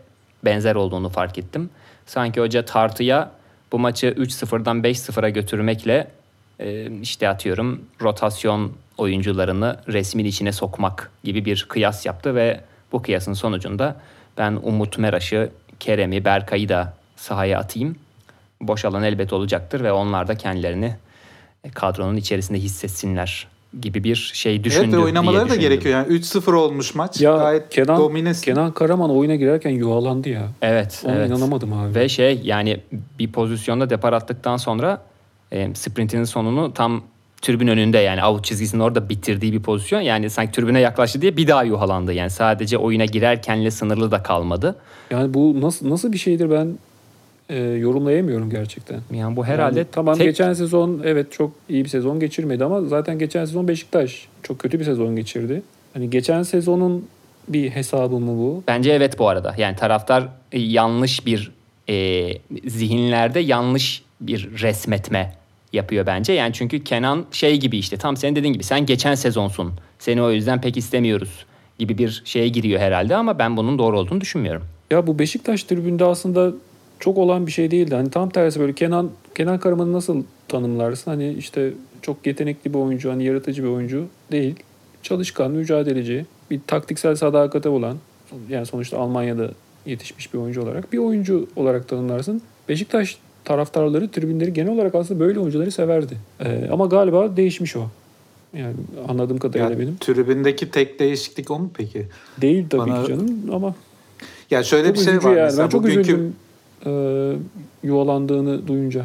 benzer 0.45 0.75
olduğunu 0.75 1.09
fark 1.09 1.39
ettim. 1.39 1.71
Sanki 2.07 2.41
hoca 2.41 2.65
tartıya 2.65 3.31
bu 3.73 3.79
maçı 3.79 4.07
3-0'dan 4.07 4.83
5-0'a 4.83 5.29
götürmekle 5.29 6.11
e, 6.59 6.91
işte 6.91 7.29
atıyorum 7.29 7.85
rotasyon 8.03 8.73
oyuncularını 8.99 9.77
resmin 9.89 10.25
içine 10.25 10.53
sokmak 10.53 11.11
gibi 11.25 11.45
bir 11.45 11.67
kıyas 11.69 12.07
yaptı 12.07 12.35
ve 12.35 12.61
bu 12.93 13.03
kıyasın 13.03 13.33
sonucunda 13.33 13.97
ben 14.39 14.59
Umut 14.63 14.99
Meraş'ı, 14.99 15.51
Kerem'i, 15.81 16.25
Berkay'ı 16.25 16.69
da 16.69 16.95
sahaya 17.17 17.59
atayım. 17.59 17.97
Boş 18.61 18.85
alan 18.85 19.03
elbet 19.03 19.33
olacaktır 19.33 19.85
ve 19.85 19.93
onlar 19.93 20.29
da 20.29 20.35
kendilerini 20.35 20.97
kadronun 21.75 22.17
içerisinde 22.17 22.59
hissetsinler 22.59 23.49
gibi 23.81 24.05
bir 24.05 24.33
şey 24.35 24.65
düşündü. 24.65 24.85
Evet 24.85 24.95
ve 24.95 24.99
oynamaları 24.99 25.49
da 25.49 25.57
gerekiyor. 25.57 25.95
Yani 25.95 26.19
3-0 26.19 26.55
olmuş 26.55 26.95
maç. 26.95 27.21
Ya 27.21 27.37
Gayet 27.37 27.69
Kenan, 27.71 28.01
dominesi. 28.01 28.45
Kenan 28.45 28.73
Karaman 28.73 29.11
oyuna 29.11 29.35
girerken 29.35 29.71
yuvalandı 29.71 30.29
ya. 30.29 30.49
Evet, 30.63 31.03
Ona 31.07 31.15
evet. 31.15 31.31
inanamadım 31.31 31.73
abi. 31.73 31.95
Ve 31.95 32.09
şey 32.09 32.41
yani 32.45 32.81
bir 33.19 33.33
pozisyonda 33.33 33.91
depar 33.91 34.13
attıktan 34.13 34.57
sonra 34.57 35.03
e, 35.53 35.75
sprintinin 35.75 36.25
sonunu 36.25 36.75
tam 36.75 37.03
tribün 37.43 37.69
önünde 37.69 37.99
yani 37.99 38.25
out 38.25 38.45
çizgisinin 38.45 38.83
orada 38.83 39.09
bitirdiği 39.09 39.53
bir 39.53 39.63
pozisyon. 39.63 40.01
Yani 40.01 40.31
sanki 40.31 40.53
tribüne 40.53 40.81
yaklaştı 40.81 41.23
diye 41.23 41.37
bir 41.37 41.49
daha 41.49 41.65
yuhalandı. 41.65 42.13
Yani 42.13 42.31
sadece 42.31 42.79
oyuna 42.79 43.05
girerkenle 43.05 43.71
sınırlı 43.71 44.11
da 44.11 44.23
kalmadı. 44.23 44.77
Yani 45.11 45.35
bu 45.35 45.61
nasıl 45.61 45.91
nasıl 45.91 46.13
bir 46.13 46.19
şeydir 46.19 46.51
ben 46.51 46.79
e, 47.51 47.59
yorumlayamıyorum 47.59 48.51
gerçekten. 48.51 49.01
Yani 49.15 49.37
bu 49.37 49.45
herhalde 49.45 49.79
Yani 49.79 49.89
tamam 49.93 50.17
tek 50.17 50.27
geçen 50.27 50.53
sezon 50.53 51.01
evet 51.05 51.33
çok 51.33 51.53
iyi 51.69 51.85
bir 51.85 51.89
sezon 51.89 52.21
geçirmedi 52.21 52.65
ama 52.65 52.81
zaten 52.81 53.19
geçen 53.19 53.45
sezon 53.45 53.69
Beşiktaş 53.69 54.29
çok 54.43 54.59
kötü 54.59 54.81
bir 54.81 54.85
sezon 54.85 55.17
geçirdi. 55.17 55.63
Hani 55.95 56.11
geçen 56.11 56.43
sezonun 56.43 57.07
bir 57.49 57.71
hesabı 57.71 58.19
mı 58.19 58.39
bu? 58.39 58.63
Bence 58.69 58.93
evet 58.93 59.19
bu 59.19 59.29
arada. 59.29 59.55
Yani 59.59 59.77
taraftar 59.77 60.29
yanlış 60.53 61.27
bir 61.27 61.53
e, 61.89 62.29
zihinlerde 62.67 63.41
yanlış 63.41 64.03
bir 64.21 64.49
resmetme 64.63 65.35
yapıyor 65.73 66.07
bence. 66.07 66.33
Yani 66.33 66.53
çünkü 66.53 66.85
Kenan 66.85 67.25
şey 67.33 67.57
gibi 67.57 67.79
işte 67.79 67.97
tam 67.97 68.17
senin 68.17 68.37
dediğin 68.37 68.53
gibi 68.53 68.65
sen 68.65 68.87
geçen 68.87 69.15
sezonsun. 69.15 69.73
Seni 69.99 70.23
o 70.23 70.31
yüzden 70.31 70.61
pek 70.61 70.77
istemiyoruz 70.77 71.45
gibi 71.79 71.99
bir 71.99 72.23
şeye 72.25 72.49
giriyor 72.49 72.81
herhalde 72.81 73.17
ama 73.17 73.39
ben 73.39 73.57
bunun 73.57 73.79
doğru 73.79 73.99
olduğunu 73.99 74.21
düşünmüyorum. 74.21 74.63
Ya 74.91 75.07
bu 75.07 75.19
Beşiktaş 75.19 75.63
tribünde 75.63 76.05
aslında 76.05 76.53
çok 77.01 77.19
olan 77.19 77.47
bir 77.47 77.53
şey 77.53 77.71
değildi. 77.71 77.95
Hani 77.95 78.11
tam 78.11 78.31
tersi 78.31 78.61
böyle 78.61 78.73
Kenan 78.73 79.11
Kenan 79.35 79.59
Karaman'ı 79.61 79.93
nasıl 79.93 80.23
tanımlarsın? 80.49 81.11
Hani 81.11 81.33
işte 81.33 81.73
çok 82.03 82.27
yetenekli 82.27 82.75
bir 82.75 82.79
oyuncu, 82.79 83.11
hani 83.11 83.25
yaratıcı 83.25 83.63
bir 83.63 83.69
oyuncu 83.69 84.05
değil. 84.33 84.55
Çalışkan, 85.03 85.51
mücadeleci, 85.51 86.27
bir 86.51 86.61
taktiksel 86.67 87.17
sadakati 87.17 87.69
olan, 87.69 87.97
yani 88.49 88.67
sonuçta 88.67 88.99
Almanya'da 88.99 89.51
yetişmiş 89.87 90.35
bir 90.35 90.39
oyuncu 90.39 90.63
olarak 90.63 90.93
bir 90.93 90.99
oyuncu 90.99 91.47
olarak 91.57 91.89
tanımlarsın. 91.89 92.43
Beşiktaş 92.69 93.19
taraftarları, 93.45 94.09
tribünleri 94.11 94.53
genel 94.53 94.73
olarak 94.73 94.95
aslında 94.95 95.21
böyle 95.21 95.39
oyuncuları 95.39 95.71
severdi. 95.73 96.17
Ee, 96.45 96.69
ama 96.73 96.87
galiba 96.87 97.37
değişmiş 97.37 97.77
o. 97.77 97.81
Yani 98.55 98.75
anladığım 99.09 99.39
kadarıyla 99.39 99.71
Ya, 99.71 99.79
benim. 99.79 99.97
tribündeki 99.97 100.71
tek 100.71 100.99
değişiklik 101.01 101.51
o 101.51 101.59
mu 101.59 101.71
peki? 101.75 102.07
Değil 102.41 102.67
tabii 102.71 102.91
bana- 102.91 103.03
ki 103.03 103.09
canım 103.09 103.41
ama 103.53 103.75
Ya 104.51 104.63
şöyle 104.63 104.89
çok 104.89 104.97
bir 104.97 105.01
şey 105.01 105.17
var 105.17 105.37
yani. 105.37 105.45
mesela 105.45 105.65
Ben 105.65 105.69
çok 105.69 105.83
bugünkü 105.83 106.01
üzüldüm 106.01 106.37
e, 106.87 107.33
yuvalandığını 107.83 108.67
duyunca. 108.69 109.05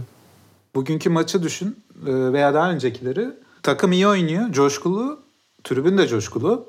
bugünkü 0.76 1.10
maçı 1.10 1.44
düşün 1.44 1.80
e, 2.08 2.34
veya 2.34 2.54
daha 2.54 2.72
öncekileri. 2.72 3.28
Takım 3.64 3.92
iyi 3.92 4.08
oynuyor, 4.08 4.52
coşkulu, 4.52 5.20
tribün 5.64 5.98
de 5.98 6.08
coşkulu. 6.08 6.66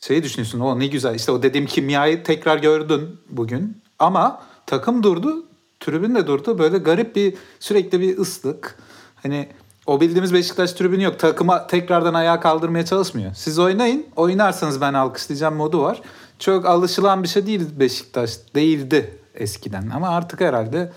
Şeyi 0.00 0.22
düşünüyorsun 0.22 0.60
o 0.60 0.78
ne 0.78 0.86
güzel 0.86 1.14
işte 1.14 1.32
o 1.32 1.42
dediğim 1.42 1.66
kimyayı 1.66 2.24
tekrar 2.24 2.58
gördün 2.58 3.02
bugün. 3.30 3.82
Ama 3.98 4.42
takım 4.66 5.02
durdu, 5.02 5.44
tribün 5.80 6.14
de 6.14 6.26
durdu. 6.26 6.58
Böyle 6.58 6.78
garip 6.78 7.16
bir 7.16 7.34
sürekli 7.60 8.00
bir 8.00 8.18
ıslık. 8.18 8.78
Hani 9.14 9.48
o 9.86 10.00
bildiğimiz 10.00 10.34
Beşiktaş 10.34 10.72
tribünü 10.72 11.02
yok. 11.02 11.18
Takıma 11.18 11.66
tekrardan 11.66 12.14
ayağa 12.14 12.40
kaldırmaya 12.40 12.84
çalışmıyor. 12.84 13.34
Siz 13.34 13.58
oynayın. 13.58 14.06
Oynarsanız 14.16 14.80
ben 14.80 14.94
alkışlayacağım 14.94 15.54
modu 15.54 15.82
var. 15.82 16.02
Çok 16.38 16.66
alışılan 16.66 17.22
bir 17.22 17.28
şey 17.28 17.46
değil 17.46 17.62
Beşiktaş. 17.78 18.38
Değildi 18.54 19.23
eskiden. 19.34 19.90
Ama 19.94 20.08
artık 20.08 20.40
herhalde 20.40 20.78
Her 20.78 20.90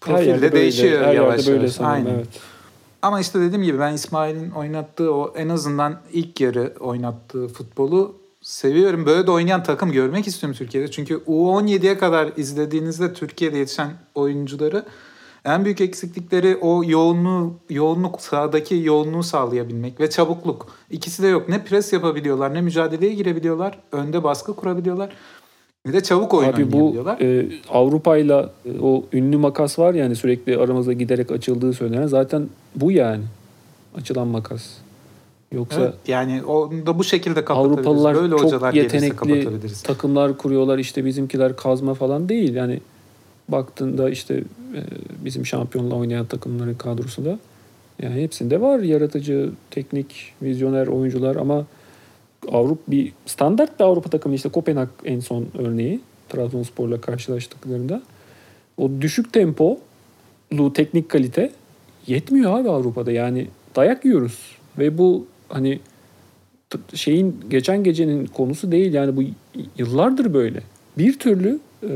profil 0.00 0.42
de 0.42 0.52
değişiyor 0.52 1.04
her 1.04 1.14
yavaş 1.14 1.38
yerde 1.38 1.50
böyle 1.50 1.58
yavaş. 1.62 1.72
sanırım, 1.72 1.94
Aynen. 1.94 2.14
evet. 2.14 2.28
Ama 3.02 3.20
işte 3.20 3.40
dediğim 3.40 3.62
gibi 3.62 3.78
ben 3.78 3.92
İsmail'in 3.92 4.50
oynattığı 4.50 5.14
o 5.14 5.34
en 5.36 5.48
azından 5.48 6.00
ilk 6.12 6.40
yarı 6.40 6.74
oynattığı 6.80 7.48
futbolu 7.48 8.16
seviyorum. 8.40 9.06
Böyle 9.06 9.26
de 9.26 9.30
oynayan 9.30 9.62
takım 9.62 9.92
görmek 9.92 10.26
istiyorum 10.26 10.56
Türkiye'de. 10.58 10.90
Çünkü 10.90 11.14
U17'ye 11.14 11.98
kadar 11.98 12.30
izlediğinizde 12.36 13.12
Türkiye'de 13.14 13.58
yetişen 13.58 13.90
oyuncuları 14.14 14.84
en 15.44 15.64
büyük 15.64 15.80
eksiklikleri 15.80 16.56
o 16.60 16.82
yoğunluğu, 16.84 17.54
yoğunluk 17.70 18.20
sahadaki 18.20 18.74
yoğunluğu 18.74 19.22
sağlayabilmek 19.22 20.00
ve 20.00 20.10
çabukluk. 20.10 20.66
İkisi 20.90 21.22
de 21.22 21.26
yok. 21.26 21.48
Ne 21.48 21.64
pres 21.64 21.92
yapabiliyorlar, 21.92 22.54
ne 22.54 22.60
mücadeleye 22.60 23.14
girebiliyorlar, 23.14 23.78
önde 23.92 24.24
baskı 24.24 24.56
kurabiliyorlar. 24.56 25.12
Ne 25.86 25.92
de 25.92 26.02
çabuk 26.02 26.34
oyun 26.34 26.52
Abi 26.52 26.72
bu 26.72 26.76
oynayabiliyorlar. 26.76 27.20
e, 27.20 27.48
Avrupa'yla 27.70 28.50
e, 28.64 28.80
o 28.80 29.04
ünlü 29.12 29.36
makas 29.36 29.78
var 29.78 29.94
yani 29.94 30.16
sürekli 30.16 30.58
aramızda 30.58 30.92
giderek 30.92 31.30
açıldığı 31.30 31.72
söylenen 31.72 32.06
zaten 32.06 32.48
bu 32.76 32.92
yani 32.92 33.22
açılan 33.96 34.28
makas. 34.28 34.68
Yoksa 35.52 35.80
Evet, 35.80 35.94
yani 36.06 36.44
onu 36.44 36.86
da 36.86 36.98
bu 36.98 37.04
şekilde 37.04 37.44
kapatabiliriz. 37.44 37.86
Avrupalılar 37.86 38.14
Böyle 38.14 38.30
çok 38.30 38.44
hocalar 38.44 38.74
yetenekli 38.74 39.46
takımlar 39.84 40.38
kuruyorlar 40.38 40.78
işte 40.78 41.04
bizimkiler 41.04 41.56
kazma 41.56 41.94
falan 41.94 42.28
değil. 42.28 42.54
Yani 42.54 42.80
baktığında 43.48 44.10
işte 44.10 44.34
e, 44.74 44.80
bizim 45.24 45.46
şampiyonla 45.46 45.94
oynayan 45.94 46.26
takımların 46.26 46.74
kadrosunda 46.74 47.38
yani 48.02 48.22
hepsinde 48.22 48.60
var 48.60 48.78
yaratıcı, 48.78 49.50
teknik, 49.70 50.32
vizyoner 50.42 50.86
oyuncular 50.86 51.36
ama 51.36 51.66
Avrupa 52.48 52.92
bir 52.92 53.12
standart 53.26 53.80
bir 53.80 53.84
Avrupa 53.84 54.10
takımı 54.10 54.34
işte 54.34 54.48
Kopenhag 54.48 54.88
en 55.04 55.20
son 55.20 55.46
örneği 55.58 56.00
Trabzonspor'la 56.28 57.00
karşılaştıklarında 57.00 58.02
o 58.76 58.90
düşük 59.00 59.32
tempolu 59.32 60.72
teknik 60.74 61.08
kalite 61.08 61.52
yetmiyor 62.06 62.60
abi 62.60 62.70
Avrupa'da 62.70 63.12
yani 63.12 63.46
dayak 63.76 64.04
yiyoruz 64.04 64.56
ve 64.78 64.98
bu 64.98 65.26
hani 65.48 65.80
şeyin 66.94 67.36
geçen 67.50 67.84
gecenin 67.84 68.26
konusu 68.26 68.72
değil 68.72 68.94
yani 68.94 69.16
bu 69.16 69.22
yıllardır 69.78 70.34
böyle. 70.34 70.60
Bir 70.98 71.18
türlü 71.18 71.58
e, 71.82 71.88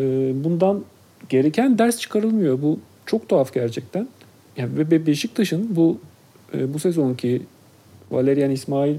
bundan 0.45 0.85
gereken 1.29 1.79
ders 1.79 1.99
çıkarılmıyor. 1.99 2.63
Bu 2.63 2.79
çok 3.07 3.29
tuhaf 3.29 3.55
gerçekten. 3.55 4.09
Yani 4.57 4.79
ve 4.79 4.91
Be- 4.91 5.07
Beşiktaş'ın 5.07 5.77
bu 5.77 5.99
e, 6.55 6.75
bu 6.75 6.79
sezonki 6.79 7.43
Valerian 8.11 8.51
İsmail 8.51 8.97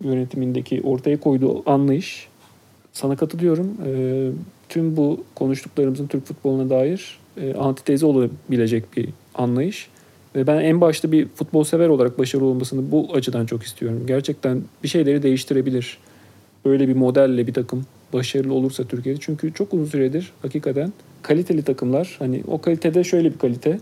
yönetimindeki 0.00 0.80
ortaya 0.84 1.20
koyduğu 1.20 1.70
anlayış 1.70 2.28
sana 2.92 3.16
katılıyorum. 3.16 3.76
E, 3.86 3.90
tüm 4.68 4.96
bu 4.96 5.24
konuştuklarımızın 5.34 6.06
Türk 6.06 6.26
futboluna 6.26 6.70
dair 6.70 7.18
e, 7.40 7.54
antitezi 7.54 8.06
olabilecek 8.06 8.96
bir 8.96 9.08
anlayış. 9.34 9.88
Ve 10.36 10.46
ben 10.46 10.60
en 10.60 10.80
başta 10.80 11.12
bir 11.12 11.28
futbol 11.28 11.64
sever 11.64 11.88
olarak 11.88 12.18
başarılı 12.18 12.46
olmasını 12.46 12.90
bu 12.90 13.08
açıdan 13.14 13.46
çok 13.46 13.62
istiyorum. 13.62 14.02
Gerçekten 14.06 14.62
bir 14.82 14.88
şeyleri 14.88 15.22
değiştirebilir. 15.22 15.98
Böyle 16.64 16.88
bir 16.88 16.96
modelle 16.96 17.46
bir 17.46 17.54
takım 17.54 17.86
başarılı 18.12 18.54
olursa 18.54 18.84
Türkiye'de. 18.84 19.20
Çünkü 19.20 19.52
çok 19.52 19.74
uzun 19.74 19.84
süredir 19.84 20.32
hakikaten 20.42 20.92
kaliteli 21.22 21.62
takımlar 21.62 22.16
hani 22.18 22.42
o 22.46 22.60
kalitede 22.60 23.04
şöyle 23.04 23.32
bir 23.32 23.38
kalite. 23.38 23.80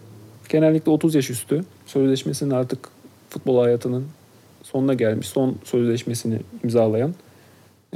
Genellikle 0.49 0.93
30 0.93 1.15
yaş 1.15 1.31
üstü. 1.31 1.65
Sözleşmesinin 1.87 2.51
artık 2.51 2.89
futbol 3.31 3.63
hayatının 3.63 4.05
sonuna 4.73 4.95
gelmiş. 4.95 5.27
Son 5.27 5.57
sözleşmesini 5.65 6.39
imzalayan 6.65 7.15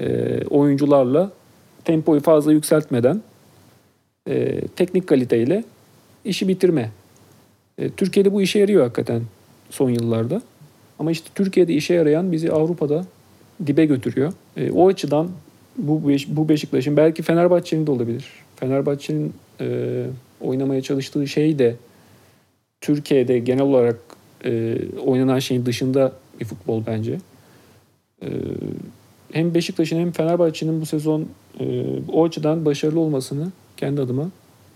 e, 0.01 0.39
oyuncularla 0.51 1.31
tempoyu 1.85 2.21
fazla 2.21 2.53
yükseltmeden 2.53 3.23
e, 4.29 4.61
teknik 4.77 5.07
kaliteyle 5.07 5.65
işi 6.25 6.49
bitirme. 6.49 6.91
E, 7.79 7.91
Türkiye'de 7.91 8.33
bu 8.33 8.43
işe 8.43 8.59
yarıyor 8.59 8.83
hakikaten 8.83 9.23
son 9.71 9.91
yıllarda. 9.91 10.43
Ama 10.99 11.11
işte 11.11 11.29
Türkiye'de 11.35 11.75
işe 11.75 11.95
yarayan 11.95 12.33
bizi 12.33 12.53
Avrupa'da 12.53 13.05
dibe 13.67 13.85
götürüyor. 13.85 14.33
E, 14.57 14.71
o 14.71 14.89
açıdan 14.89 15.31
bu 15.79 16.03
bu 16.29 16.49
Beşiktaş'ın 16.49 16.97
belki 16.97 17.23
Fenerbahçe'nin 17.23 17.87
de 17.87 17.91
olabilir. 17.91 18.25
Fenerbahçe'nin 18.57 19.35
e, 19.61 20.07
oynamaya 20.41 20.83
çalıştığı 20.83 21.27
şey 21.27 21.59
de 21.59 21.77
Türkiye'de 22.81 23.39
genel 23.39 23.63
olarak 23.63 23.97
e, 24.45 24.79
oynanan 25.07 25.39
şeyin 25.39 25.67
dışında 25.67 26.13
bir 26.41 26.45
futbol 26.45 26.83
bence. 26.87 27.21
E, 28.23 28.29
hem 29.33 29.55
Beşiktaş'ın 29.55 30.01
hem 30.01 30.13
Fenerbahçe'nin 30.13 30.81
bu 30.81 30.87
sezon 30.87 31.29
e, 31.61 31.85
o 32.13 32.25
açıdan 32.25 32.65
başarılı 32.65 33.01
olmasını 33.01 33.53
kendi 33.77 34.01
adıma 34.01 34.31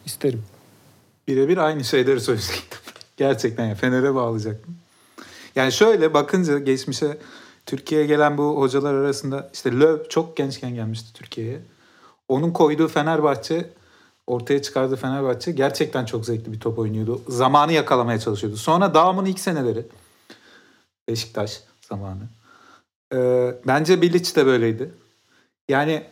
isterim. 0.06 0.42
Birebir 1.28 1.56
aynı 1.56 1.84
şeyleri 1.84 2.20
söyleyecektim. 2.20 2.78
Gerçekten 3.16 3.66
ya 3.66 3.74
Fener'e 3.74 4.14
bağlayacaktım. 4.14 4.76
Yani 5.56 5.72
şöyle 5.72 6.14
bakınca 6.14 6.58
geçmişe 6.58 7.18
Türkiye'ye 7.66 8.06
gelen 8.06 8.38
bu 8.38 8.60
hocalar 8.60 8.94
arasında 8.94 9.50
işte 9.52 9.72
Löw 9.72 10.08
çok 10.08 10.36
gençken 10.36 10.74
gelmişti 10.74 11.12
Türkiye'ye. 11.14 11.60
Onun 12.28 12.50
koyduğu 12.50 12.88
Fenerbahçe 12.88 13.70
ortaya 14.26 14.62
çıkardığı 14.62 14.96
Fenerbahçe 14.96 15.52
gerçekten 15.52 16.04
çok 16.04 16.26
zevkli 16.26 16.52
bir 16.52 16.60
top 16.60 16.78
oynuyordu. 16.78 17.20
Zamanı 17.28 17.72
yakalamaya 17.72 18.18
çalışıyordu. 18.18 18.56
Sonra 18.56 18.94
Dağım'ın 18.94 19.24
ilk 19.24 19.40
seneleri 19.40 19.86
Beşiktaş 21.10 21.60
zamanı. 21.88 22.22
Ee, 23.14 23.54
bence 23.66 24.02
Bilic 24.02 24.36
de 24.36 24.46
böyleydi. 24.46 24.94
Yani 25.68 26.02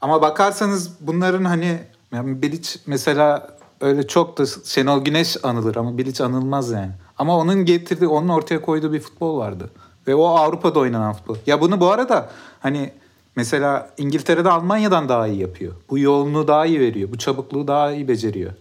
ama 0.00 0.22
bakarsanız 0.22 0.90
bunların 1.00 1.44
hani 1.44 1.78
yani 2.12 2.42
Bilic 2.42 2.68
mesela 2.86 3.56
öyle 3.80 4.06
çok 4.06 4.38
da 4.38 4.46
Şenol 4.64 5.04
Güneş 5.04 5.44
anılır 5.44 5.76
ama 5.76 5.98
Bilic 5.98 6.24
anılmaz 6.24 6.70
yani. 6.70 6.92
Ama 7.18 7.38
onun 7.38 7.64
getirdiği, 7.64 8.06
onun 8.06 8.28
ortaya 8.28 8.62
koyduğu 8.62 8.92
bir 8.92 9.00
futbol 9.00 9.38
vardı. 9.38 9.70
Ve 10.06 10.14
o 10.14 10.26
Avrupa'da 10.26 10.78
oynanan 10.78 11.12
futbol. 11.12 11.36
Ya 11.46 11.60
bunu 11.60 11.80
bu 11.80 11.90
arada 11.90 12.30
hani 12.60 12.92
mesela 13.36 13.90
İngiltere'de 13.98 14.50
Almanya'dan 14.50 15.08
daha 15.08 15.26
iyi 15.26 15.40
yapıyor. 15.40 15.72
Bu 15.90 15.98
yoğunluğu 15.98 16.48
daha 16.48 16.66
iyi 16.66 16.80
veriyor. 16.80 17.12
Bu 17.12 17.18
çabukluğu 17.18 17.68
daha 17.68 17.92
iyi 17.92 18.08
beceriyor. 18.08 18.52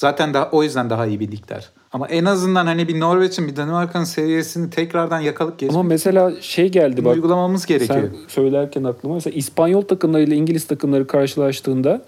Zaten 0.00 0.34
daha, 0.34 0.50
o 0.50 0.62
yüzden 0.62 0.90
daha 0.90 1.06
iyi 1.06 1.20
bir 1.20 1.32
ligler. 1.32 1.68
Ama 1.92 2.08
en 2.08 2.24
azından 2.24 2.66
hani 2.66 2.88
bir 2.88 3.00
Norveç'in 3.00 3.48
bir 3.48 3.56
Danimarka'nın 3.56 4.04
seviyesini 4.04 4.70
tekrardan 4.70 5.20
yakalıp 5.20 5.58
geçmek 5.58 5.74
Ama 5.74 5.88
mesela 5.88 6.32
şey 6.40 6.68
geldi 6.68 7.04
bak. 7.04 7.14
Uygulamamız 7.14 7.66
gerekiyor. 7.66 8.00
Sen 8.00 8.28
söylerken 8.28 8.84
aklıma 8.84 9.14
mesela 9.14 9.36
İspanyol 9.36 9.82
takımlarıyla 9.82 10.36
İngiliz 10.36 10.66
takımları 10.66 11.06
karşılaştığında 11.06 12.02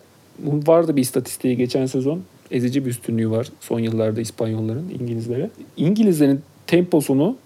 vardı 0.44 0.96
bir 0.96 1.03
istatistiği 1.03 1.57
geçen 1.57 1.87
sezon. 1.87 2.22
Ezici 2.50 2.85
bir 2.85 2.90
üstünlüğü 2.90 3.31
var 3.31 3.48
son 3.61 3.79
yıllarda 3.81 4.20
İspanyolların 4.20 4.90
İngilizlere. 5.00 5.50
İngilizlerin 5.76 6.40
temposunu, 6.66 7.37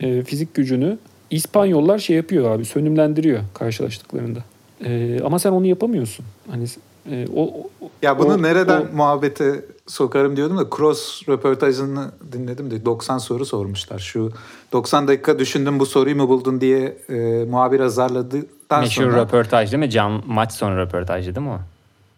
e, 0.00 0.22
fizik 0.22 0.54
gücünü 0.54 0.98
İspanyollar 1.30 1.98
şey 1.98 2.16
yapıyor 2.16 2.50
abi 2.50 2.64
sönümlendiriyor 2.64 3.40
karşılaştıklarında. 3.54 4.44
E, 4.84 5.20
ama 5.24 5.38
sen 5.38 5.52
onu 5.52 5.66
yapamıyorsun. 5.66 6.24
Hani 6.50 6.66
e, 7.10 7.26
o, 7.36 7.42
o 7.42 7.90
ya 8.02 8.18
bunu 8.18 8.34
o, 8.34 8.42
nereden 8.42 8.80
o, 8.80 8.96
muhabbete 8.96 9.64
sokarım 9.86 10.36
diyordum 10.36 10.58
da 10.58 10.66
Cross 10.76 11.28
röportajını 11.28 12.10
dinledim 12.32 12.70
de 12.70 12.84
90 12.84 13.18
soru 13.18 13.46
sormuşlar. 13.46 13.98
Şu 13.98 14.32
90 14.72 15.08
dakika 15.08 15.38
düşündüm 15.38 15.78
bu 15.78 15.86
soruyu 15.86 16.16
mu 16.16 16.28
buldun 16.28 16.60
diye 16.60 16.98
e, 17.08 17.44
muhabir 17.44 17.80
azarladıktan 17.80 18.80
Meşhur 18.80 19.02
sonra. 19.02 19.16
röportaj 19.16 19.72
değil 19.72 19.80
mi? 19.80 19.90
Can, 19.90 20.22
maç 20.26 20.52
sonu 20.52 20.76
röportajı 20.76 21.34
değil 21.34 21.46
mi 21.46 21.52
o? 21.52 21.58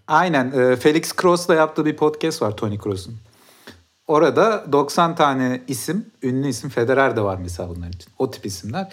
Aynen. 0.09 0.53
E, 0.53 0.77
Felix 0.77 1.13
Cross'la 1.23 1.55
yaptığı 1.55 1.85
bir 1.85 1.97
podcast 1.97 2.43
var 2.43 2.57
Tony 2.57 2.79
Cross'un. 2.79 3.15
Orada 4.07 4.65
90 4.73 5.15
tane 5.15 5.61
isim, 5.69 6.07
ünlü 6.23 6.49
isim, 6.49 6.71
Federer 6.71 7.17
de 7.17 7.21
var 7.21 7.39
mesela 7.43 7.69
bunların 7.69 7.93
için. 7.93 8.13
O 8.19 8.31
tip 8.31 8.47
isimler. 8.47 8.93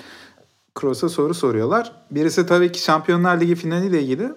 Cross'a 0.81 1.09
soru 1.09 1.33
soruyorlar. 1.33 1.91
Birisi 2.11 2.45
tabii 2.45 2.71
ki 2.71 2.79
Şampiyonlar 2.79 3.39
Ligi 3.39 3.55
finaliyle 3.55 4.01
ilgili. 4.01 4.29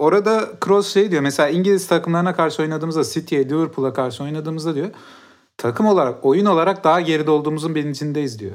Orada 0.00 0.48
Cross 0.64 0.92
şey 0.92 1.10
diyor 1.10 1.22
mesela 1.22 1.48
İngiliz 1.48 1.86
takımlarına 1.86 2.34
karşı 2.34 2.62
oynadığımızda 2.62 3.04
City'ye, 3.04 3.48
Liverpool'a 3.48 3.92
karşı 3.92 4.24
oynadığımızda 4.24 4.74
diyor 4.74 4.90
takım 5.56 5.86
olarak, 5.86 6.24
oyun 6.24 6.46
olarak 6.46 6.84
daha 6.84 7.00
geride 7.00 7.30
olduğumuzun 7.30 7.74
bilincindeyiz 7.74 8.38
diyor. 8.38 8.52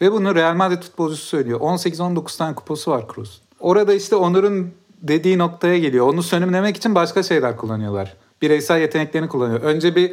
Ve 0.00 0.12
bunu 0.12 0.34
Real 0.34 0.54
Madrid 0.54 0.82
futbolcusu 0.82 1.26
söylüyor. 1.26 1.60
18-19 1.60 2.38
tane 2.38 2.54
kupası 2.54 2.90
var 2.90 3.08
Kroos. 3.08 3.38
Orada 3.60 3.94
işte 3.94 4.16
Onur'un 4.16 4.70
dediği 5.02 5.38
noktaya 5.38 5.78
geliyor. 5.78 6.08
Onu 6.08 6.22
sönümlemek 6.22 6.76
için 6.76 6.94
başka 6.94 7.22
şeyler 7.22 7.56
kullanıyorlar. 7.56 8.16
Bireysel 8.42 8.80
yeteneklerini 8.80 9.28
kullanıyor. 9.28 9.60
Önce 9.60 9.96
bir 9.96 10.12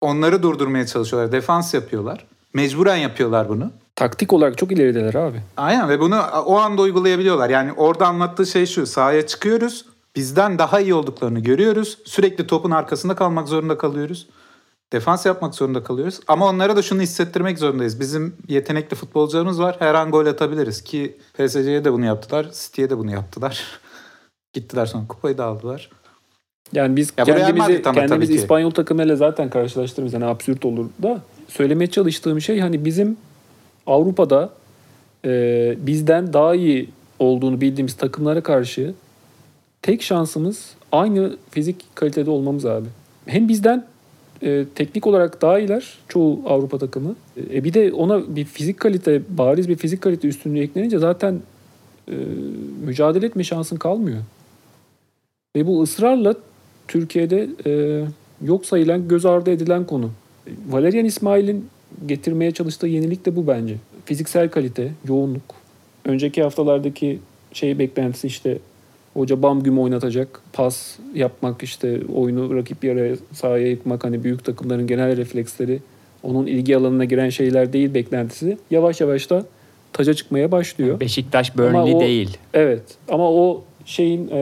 onları 0.00 0.42
durdurmaya 0.42 0.86
çalışıyorlar. 0.86 1.32
Defans 1.32 1.74
yapıyorlar. 1.74 2.26
Mecburen 2.54 2.96
yapıyorlar 2.96 3.48
bunu. 3.48 3.70
Taktik 3.96 4.32
olarak 4.32 4.58
çok 4.58 4.72
ilerideler 4.72 5.14
abi. 5.14 5.40
Aynen 5.56 5.88
ve 5.88 6.00
bunu 6.00 6.20
o 6.46 6.56
anda 6.56 6.82
uygulayabiliyorlar. 6.82 7.50
Yani 7.50 7.72
orada 7.72 8.06
anlattığı 8.06 8.46
şey 8.46 8.66
şu. 8.66 8.86
Sahaya 8.86 9.26
çıkıyoruz. 9.26 9.93
Bizden 10.16 10.58
daha 10.58 10.80
iyi 10.80 10.94
olduklarını 10.94 11.40
görüyoruz. 11.40 11.98
Sürekli 12.04 12.46
topun 12.46 12.70
arkasında 12.70 13.14
kalmak 13.14 13.48
zorunda 13.48 13.78
kalıyoruz. 13.78 14.26
Defans 14.92 15.26
yapmak 15.26 15.54
zorunda 15.54 15.82
kalıyoruz. 15.82 16.20
Ama 16.28 16.46
onlara 16.46 16.76
da 16.76 16.82
şunu 16.82 17.00
hissettirmek 17.00 17.58
zorundayız. 17.58 18.00
Bizim 18.00 18.36
yetenekli 18.48 18.94
futbolcularımız 18.94 19.60
var. 19.60 19.76
Her 19.78 19.94
an 19.94 20.10
gol 20.10 20.26
atabiliriz. 20.26 20.84
Ki 20.84 21.16
PSG'ye 21.34 21.84
de 21.84 21.92
bunu 21.92 22.04
yaptılar. 22.04 22.50
City'ye 22.52 22.90
de 22.90 22.98
bunu 22.98 23.10
yaptılar. 23.10 23.80
Gittiler 24.52 24.86
sonra 24.86 25.06
kupayı 25.08 25.38
da 25.38 25.44
aldılar. 25.44 25.90
Yani 26.72 26.96
biz 26.96 27.12
ya 27.18 27.24
kendimizi, 27.24 27.82
kendimiz 27.82 28.30
İspanyol 28.30 28.70
takımıyla 28.70 29.16
zaten 29.16 29.50
karşılaştığımız 29.50 30.12
yani 30.12 30.24
absürt 30.24 30.64
olur 30.64 30.86
da 31.02 31.20
söylemeye 31.48 31.90
çalıştığım 31.90 32.40
şey 32.40 32.60
hani 32.60 32.84
bizim 32.84 33.16
Avrupa'da 33.86 34.50
e, 35.24 35.74
bizden 35.78 36.32
daha 36.32 36.54
iyi 36.54 36.90
olduğunu 37.18 37.60
bildiğimiz 37.60 37.94
takımlara 37.94 38.40
karşı 38.42 38.94
tek 39.84 40.02
şansımız 40.02 40.74
aynı 40.92 41.36
fizik 41.50 41.76
kalitede 41.94 42.30
olmamız 42.30 42.66
abi. 42.66 42.86
Hem 43.26 43.48
bizden 43.48 43.84
e, 44.42 44.64
teknik 44.74 45.06
olarak 45.06 45.42
daha 45.42 45.58
iyiler 45.58 45.98
çoğu 46.08 46.42
Avrupa 46.46 46.78
takımı. 46.78 47.14
E, 47.50 47.64
bir 47.64 47.74
de 47.74 47.92
ona 47.92 48.36
bir 48.36 48.44
fizik 48.44 48.80
kalite, 48.80 49.22
bariz 49.28 49.68
bir 49.68 49.76
fizik 49.76 50.00
kalite 50.00 50.28
üstünlüğü 50.28 50.60
eklenince 50.60 50.98
zaten 50.98 51.40
e, 52.08 52.14
mücadele 52.84 53.26
etme 53.26 53.44
şansın 53.44 53.76
kalmıyor. 53.76 54.18
Ve 55.56 55.66
bu 55.66 55.82
ısrarla 55.82 56.34
Türkiye'de 56.88 57.48
e, 57.66 58.04
yok 58.42 58.66
sayılan, 58.66 59.08
göz 59.08 59.26
ardı 59.26 59.50
edilen 59.50 59.86
konu. 59.86 60.10
Valerian 60.68 61.04
İsmail'in 61.04 61.68
getirmeye 62.06 62.50
çalıştığı 62.50 62.86
yenilik 62.86 63.26
de 63.26 63.36
bu 63.36 63.46
bence. 63.46 63.76
Fiziksel 64.04 64.50
kalite, 64.50 64.92
yoğunluk. 65.08 65.54
Önceki 66.04 66.42
haftalardaki 66.42 67.18
şey 67.52 67.78
beklentisi 67.78 68.26
işte 68.26 68.58
hoca 69.14 69.42
bam 69.42 69.62
güm 69.62 69.78
oynatacak. 69.78 70.40
Pas 70.52 70.98
yapmak 71.14 71.62
işte 71.62 72.00
oyunu 72.14 72.56
rakip 72.56 72.84
yere 72.84 73.16
sahaya 73.32 73.66
yıkmak 73.66 74.04
hani 74.04 74.24
büyük 74.24 74.44
takımların 74.44 74.86
genel 74.86 75.16
refleksleri 75.16 75.80
onun 76.22 76.46
ilgi 76.46 76.76
alanına 76.76 77.04
giren 77.04 77.28
şeyler 77.28 77.72
değil 77.72 77.94
beklentisi. 77.94 78.58
Yavaş 78.70 79.00
yavaş 79.00 79.30
da 79.30 79.44
taca 79.92 80.14
çıkmaya 80.14 80.52
başlıyor. 80.52 81.00
Beşiktaş 81.00 81.58
Burnley 81.58 81.94
o, 81.94 82.00
değil. 82.00 82.38
Evet 82.54 82.82
ama 83.08 83.32
o 83.32 83.64
şeyin 83.86 84.28
e, 84.28 84.40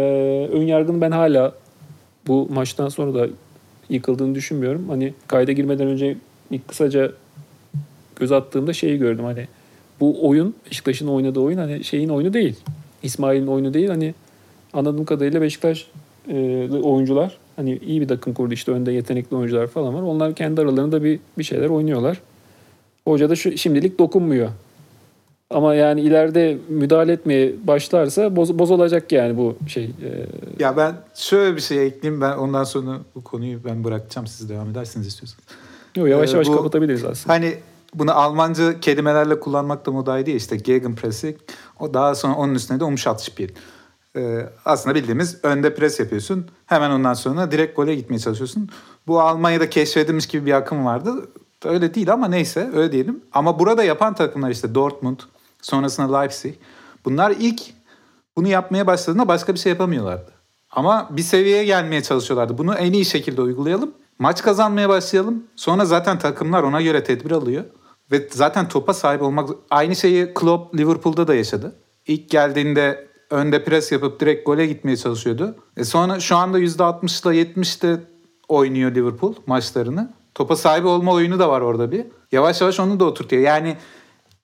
ön 0.53 0.67
yargını 0.67 1.01
ben 1.01 1.11
hala 1.11 1.55
bu 2.27 2.49
maçtan 2.53 2.89
sonra 2.89 3.15
da 3.15 3.29
yıkıldığını 3.89 4.35
düşünmüyorum. 4.35 4.89
Hani 4.89 5.15
kayda 5.27 5.53
girmeden 5.53 5.87
önce 5.87 6.17
bir 6.51 6.61
kısaca 6.67 7.13
göz 8.17 8.33
attığımda 8.33 8.73
şeyi 8.73 8.99
gördüm 8.99 9.25
hani 9.25 9.47
bu 10.01 10.29
oyun 10.29 10.55
Beşiktaş'ın 10.67 11.09
oynadığı 11.09 11.41
oyun 11.41 11.59
hani 11.59 11.85
şeyin 11.85 12.09
oyunu 12.09 12.33
değil. 12.33 12.57
İsmail'in 13.03 13.47
oyunu 13.47 13.75
değil. 13.75 13.89
Hani 13.89 14.15
anladığım 14.73 15.05
kadarıyla 15.05 15.41
Beşiktaş 15.41 15.91
e, 16.29 16.69
oyuncular 16.83 17.39
hani 17.57 17.77
iyi 17.77 18.01
bir 18.01 18.09
takım 18.09 18.35
kurdu 18.35 18.55
işte 18.55 18.73
önde 18.73 18.93
yetenekli 18.93 19.37
oyuncular 19.37 19.67
falan 19.67 19.95
var. 19.95 20.03
Onlar 20.03 20.35
kendi 20.35 20.61
aralarında 20.61 21.05
bir 21.05 21.21
bir 21.39 21.45
şeyler 21.45 21.69
oynuyorlar. 21.69 22.21
Hoca 23.05 23.31
da 23.31 23.37
şu, 23.37 23.59
şimdilik 23.59 23.99
dokunmuyor. 23.99 24.49
Ama 25.51 25.75
yani 25.75 26.01
ileride 26.01 26.59
müdahale 26.69 27.13
etmeye 27.13 27.53
başlarsa 27.65 28.37
boz, 28.37 28.59
bozulacak 28.59 29.13
yani 29.13 29.37
bu 29.37 29.57
şey. 29.69 29.85
E... 29.85 30.27
Ya 30.59 30.77
ben 30.77 30.95
şöyle 31.15 31.57
bir 31.57 31.61
şey 31.61 31.87
ekleyeyim 31.87 32.21
ben 32.21 32.37
ondan 32.37 32.65
sonra 32.65 32.99
bu 33.15 33.25
konuyu 33.25 33.65
ben 33.65 33.85
bırakacağım 33.85 34.27
siz 34.27 34.51
devam 34.51 34.71
edersiniz 34.71 35.07
istiyorsanız. 35.07 35.45
Yok 35.97 36.09
yavaş 36.09 36.33
yavaş 36.33 36.49
ee, 36.49 36.51
bu, 36.51 36.57
kapatabiliriz 36.57 37.05
aslında. 37.05 37.35
Hani 37.35 37.55
bunu 37.95 38.13
Almanca 38.13 38.81
kelimelerle 38.81 39.41
kullanmak 39.41 39.87
da 39.87 39.91
modaydı 39.91 40.31
ya 40.31 40.37
işte 40.37 40.57
Gegenpressing. 40.57 41.37
O 41.81 41.95
daha 41.95 42.15
sonra 42.15 42.35
onun 42.35 42.55
üstüne 42.55 42.81
de 42.81 42.85
Umschaltspiel. 42.85 43.49
Ee, 44.17 44.49
aslında 44.65 44.95
bildiğimiz 44.95 45.39
önde 45.43 45.75
pres 45.75 46.01
yapıyorsun. 46.01 46.47
Hemen 46.67 46.91
ondan 46.91 47.15
sonra 47.15 47.51
direkt 47.51 47.77
gole 47.77 47.95
gitmeye 47.95 48.19
çalışıyorsun. 48.19 48.69
Bu 49.07 49.21
Almanya'da 49.21 49.71
keşfedilmiş 49.71 50.27
gibi 50.27 50.47
bir 50.47 50.53
akım 50.53 50.85
vardı. 50.85 51.29
Öyle 51.65 51.95
değil 51.95 52.13
ama 52.13 52.29
neyse 52.29 52.71
öyle 52.75 52.93
diyelim. 52.93 53.21
Ama 53.33 53.59
burada 53.59 53.85
yapan 53.85 54.15
takımlar 54.15 54.51
işte 54.51 54.75
Dortmund, 54.75 55.19
sonrasında 55.63 56.19
Leipzig. 56.19 56.55
Bunlar 57.05 57.35
ilk 57.39 57.63
Bunu 58.37 58.49
yapmaya 58.49 58.87
başladığında 58.87 59.29
başka 59.29 59.55
bir 59.55 59.59
şey 59.59 59.73
yapamıyorlardı. 59.73 60.31
Ama 60.71 61.09
bir 61.11 61.23
seviyeye 61.23 61.65
gelmeye 61.65 62.03
çalışıyorlardı. 62.03 62.59
Bunu 62.59 62.75
en 62.75 62.93
iyi 62.93 63.05
şekilde 63.05 63.43
uygulayalım. 63.43 63.91
Maç 64.19 64.43
kazanmaya 64.43 64.89
başlayalım. 64.89 65.45
Sonra 65.57 65.85
zaten 65.85 66.19
takımlar 66.19 66.63
ona 66.63 66.83
göre 66.83 67.05
tedbir 67.05 67.31
alıyor. 67.31 67.65
Ve 68.13 68.29
zaten 68.31 68.69
topa 68.69 68.95
sahip 68.95 69.23
olmak... 69.23 69.49
Aynı 69.71 69.97
şeyi 69.97 70.35
Klopp 70.35 70.77
Liverpool'da 70.79 71.29
da 71.29 71.35
yaşadı. 71.35 71.75
İlk 72.07 72.31
geldiğinde 72.31 73.09
önde 73.33 73.65
pres 73.65 73.93
yapıp 73.93 74.21
direkt 74.21 74.47
gole 74.47 74.67
gitmeye 74.67 74.97
çalışıyordu. 74.97 75.55
E 75.77 75.85
sonra 75.85 76.21
şu 76.21 76.37
anda 76.37 76.61
%60'la 76.61 77.35
70'te 77.35 78.01
oynuyor 78.49 78.95
Liverpool 78.95 79.35
maçlarını. 79.47 80.11
Topa 80.35 80.57
sahip 80.57 80.87
olma 80.87 81.13
oyunu 81.13 81.39
da 81.39 81.49
var 81.49 81.61
orada 81.61 81.93
bir. 81.93 82.07
Yavaş 82.33 82.61
yavaş 82.61 82.81
onu 82.81 83.01
da 83.01 83.05
oturtuyor. 83.05 83.43
Yani 83.43 83.77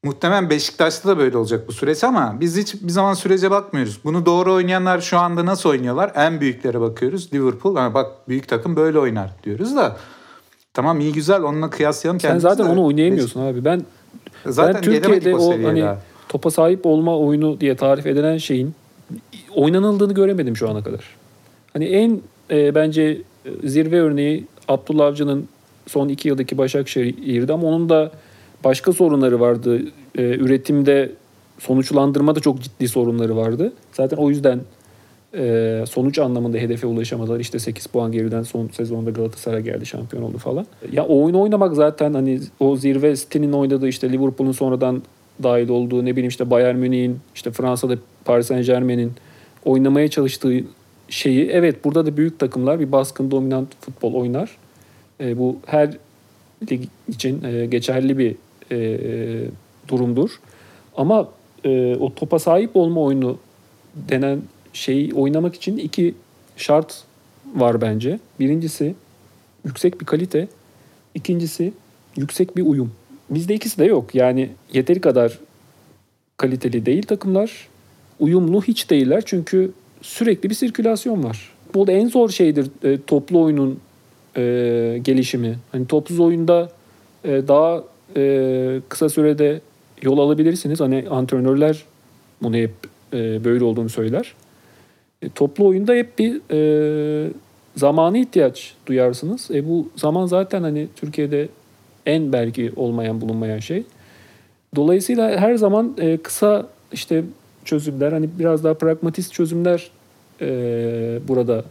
muhtemelen 0.04 0.50
Beşiktaş'ta 0.50 1.08
da 1.08 1.18
böyle 1.18 1.36
olacak 1.36 1.68
bu 1.68 1.72
süreç 1.72 2.04
ama 2.04 2.36
biz 2.40 2.56
hiç 2.56 2.82
bir 2.82 2.88
zaman 2.88 3.14
sürece 3.14 3.50
bakmıyoruz. 3.50 4.00
Bunu 4.04 4.26
doğru 4.26 4.52
oynayanlar 4.52 5.00
şu 5.00 5.18
anda 5.18 5.46
nasıl 5.46 5.68
oynuyorlar? 5.68 6.12
En 6.14 6.40
büyüklere 6.40 6.80
bakıyoruz. 6.80 7.34
Liverpool 7.34 7.76
hani 7.76 7.94
bak 7.94 8.28
büyük 8.28 8.48
takım 8.48 8.76
böyle 8.76 8.98
oynar 8.98 9.30
diyoruz 9.44 9.76
da 9.76 9.96
tamam 10.74 11.00
iyi 11.00 11.12
güzel 11.12 11.42
onunla 11.42 11.70
kıyaslayalım 11.70 12.20
Sen 12.20 12.38
zaten 12.38 12.66
de. 12.66 12.70
onu 12.70 12.84
oynayamıyorsun 12.84 13.46
abi. 13.46 13.64
Ben 13.64 13.82
Zaten 14.46 14.74
ben 14.74 14.82
Türkiye'de 14.82 15.36
o, 15.36 15.52
hani 15.52 15.82
daha. 15.82 15.98
Topa 16.28 16.50
sahip 16.50 16.86
olma 16.86 17.18
oyunu 17.18 17.60
diye 17.60 17.74
tarif 17.74 18.06
edilen 18.06 18.36
şeyin 18.36 18.74
oynanıldığını 19.54 20.14
göremedim 20.14 20.56
şu 20.56 20.70
ana 20.70 20.82
kadar. 20.82 21.04
Hani 21.72 21.84
en 21.84 22.20
e, 22.50 22.74
bence 22.74 23.02
e, 23.44 23.68
zirve 23.68 24.00
örneği 24.00 24.44
Abdullah 24.68 25.06
Avcı'nın 25.06 25.48
son 25.86 26.08
iki 26.08 26.28
yıldaki 26.28 26.58
Başakşehir'di 26.58 27.52
ama 27.52 27.68
onun 27.68 27.88
da 27.88 28.10
başka 28.64 28.92
sorunları 28.92 29.40
vardı. 29.40 29.82
E, 30.18 30.22
üretimde 30.22 31.12
sonuçlandırmada 31.58 32.40
çok 32.40 32.60
ciddi 32.62 32.88
sorunları 32.88 33.36
vardı. 33.36 33.72
Zaten 33.92 34.16
o 34.16 34.30
yüzden 34.30 34.60
e, 35.34 35.84
sonuç 35.90 36.18
anlamında 36.18 36.58
hedefe 36.58 36.86
ulaşamadılar. 36.86 37.40
İşte 37.40 37.58
8 37.58 37.86
puan 37.86 38.12
geriden 38.12 38.42
son 38.42 38.68
sezonda 38.68 39.10
Galatasaray 39.10 39.62
geldi 39.62 39.86
şampiyon 39.86 40.22
oldu 40.22 40.38
falan. 40.38 40.66
Ya 40.92 41.04
o 41.06 41.24
oyunu 41.24 41.40
oynamak 41.40 41.74
zaten 41.74 42.14
hani 42.14 42.40
o 42.60 42.76
zirve 42.76 43.16
City'nin 43.16 43.52
oynadığı 43.52 43.88
işte 43.88 44.12
Liverpool'un 44.12 44.52
sonradan 44.52 45.02
dahil 45.42 45.68
olduğu 45.68 46.04
ne 46.04 46.12
bileyim 46.12 46.28
işte 46.28 46.50
Bayern 46.50 46.76
Münih'in 46.76 47.20
işte 47.34 47.50
Fransa'da 47.50 47.96
Paris 48.24 48.46
Saint 48.46 48.66
Germain'in 48.66 49.12
oynamaya 49.64 50.08
çalıştığı 50.08 50.64
şeyi 51.08 51.46
evet 51.46 51.84
burada 51.84 52.06
da 52.06 52.16
büyük 52.16 52.38
takımlar 52.38 52.80
bir 52.80 52.92
baskın 52.92 53.30
dominant 53.30 53.68
futbol 53.80 54.14
oynar. 54.14 54.56
E, 55.20 55.38
bu 55.38 55.56
her 55.66 55.96
lig 56.70 56.84
için 57.08 57.44
e, 57.44 57.66
geçerli 57.66 58.18
bir 58.18 58.36
e, 58.72 59.48
durumdur. 59.88 60.30
Ama 60.96 61.28
e, 61.64 61.96
o 61.96 62.14
topa 62.14 62.38
sahip 62.38 62.76
olma 62.76 63.00
oyunu 63.00 63.38
denen 63.94 64.42
şeyi 64.72 65.14
oynamak 65.14 65.54
için 65.54 65.76
iki 65.76 66.14
şart 66.56 67.04
var 67.54 67.80
bence. 67.80 68.20
Birincisi 68.40 68.94
yüksek 69.64 70.00
bir 70.00 70.06
kalite. 70.06 70.48
İkincisi 71.14 71.72
yüksek 72.16 72.56
bir 72.56 72.62
uyum. 72.62 72.92
Bizde 73.30 73.54
ikisi 73.54 73.78
de 73.78 73.84
yok. 73.84 74.14
Yani 74.14 74.50
yeteri 74.72 75.00
kadar 75.00 75.38
kaliteli 76.36 76.86
değil 76.86 77.02
takımlar. 77.02 77.68
Uyumlu 78.20 78.62
hiç 78.62 78.90
değiller 78.90 79.22
çünkü 79.26 79.72
sürekli 80.02 80.50
bir 80.50 80.54
sirkülasyon 80.54 81.24
var. 81.24 81.52
Bu 81.74 81.86
da 81.86 81.92
en 81.92 82.08
zor 82.08 82.30
şeydir 82.30 82.70
e, 82.84 82.98
toplu 83.06 83.42
oyunun 83.42 83.80
e, 84.36 84.42
gelişimi. 85.02 85.58
Hani 85.72 85.86
topsuz 85.86 86.20
oyunda 86.20 86.70
e, 87.24 87.48
daha 87.48 87.84
e, 88.16 88.80
kısa 88.88 89.08
sürede 89.08 89.60
yol 90.02 90.18
alabilirsiniz. 90.18 90.80
Hani 90.80 91.04
antrenörler 91.10 91.84
bunu 92.42 92.56
hep 92.56 92.72
e, 93.12 93.44
böyle 93.44 93.64
olduğunu 93.64 93.88
söyler. 93.88 94.34
E, 95.22 95.28
toplu 95.28 95.66
oyunda 95.66 95.94
hep 95.94 96.18
bir 96.18 96.40
e, 96.50 97.30
zamanı 97.76 98.18
ihtiyaç 98.18 98.74
duyarsınız. 98.86 99.50
E, 99.50 99.68
bu 99.68 99.88
zaman 99.96 100.26
zaten 100.26 100.62
hani 100.62 100.88
Türkiye'de 100.96 101.48
en 102.08 102.32
belki 102.32 102.72
olmayan 102.76 103.20
bulunmayan 103.20 103.58
şey. 103.58 103.82
Dolayısıyla 104.76 105.40
her 105.40 105.54
zaman 105.54 105.96
e, 105.98 106.16
kısa 106.16 106.66
işte 106.92 107.24
çözümler 107.64 108.12
hani 108.12 108.28
biraz 108.38 108.64
daha 108.64 108.74
pragmatist 108.74 109.32
çözümler 109.32 109.90
e, 110.40 110.48
burada 111.28 111.64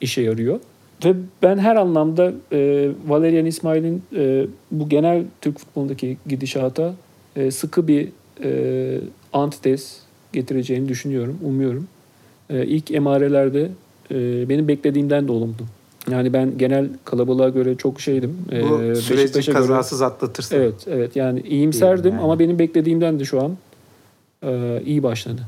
işe 0.00 0.22
yarıyor. 0.22 0.60
Ve 1.04 1.14
ben 1.42 1.58
her 1.58 1.76
anlamda 1.76 2.32
e, 2.52 2.90
Valerian 3.06 3.46
İsmail'in 3.46 4.02
e, 4.16 4.46
bu 4.70 4.88
genel 4.88 5.24
Türk 5.40 5.58
futbolundaki 5.58 6.16
gidişata 6.26 6.94
e, 7.36 7.50
sıkı 7.50 7.88
bir 7.88 8.08
e, 8.44 9.00
antites 9.32 10.00
getireceğini 10.32 10.88
düşünüyorum, 10.88 11.38
umuyorum. 11.44 11.88
E, 12.50 12.66
ilk 12.66 12.90
emarelerde 12.90 13.68
e, 14.10 14.48
benim 14.48 14.68
beklediğimden 14.68 15.28
de 15.28 15.32
olumlu. 15.32 15.62
Yani 16.10 16.32
ben 16.32 16.58
genel 16.58 16.88
kalabalığa 17.04 17.48
göre 17.48 17.74
çok 17.74 18.00
şeydim. 18.00 18.38
Bu 18.50 18.78
süreci 18.96 19.10
Beşiktaş'a 19.10 19.52
göre- 19.52 19.60
kazasız 19.60 20.02
atlatırsa. 20.02 20.56
Evet, 20.56 20.74
evet. 20.86 21.16
Yani 21.16 21.40
iyimserdim 21.40 22.12
yani. 22.12 22.22
ama 22.22 22.38
benim 22.38 22.58
beklediğimden 22.58 23.20
de 23.20 23.24
şu 23.24 23.42
an 23.42 23.56
e, 24.42 24.82
iyi 24.86 25.02
başladı 25.02 25.42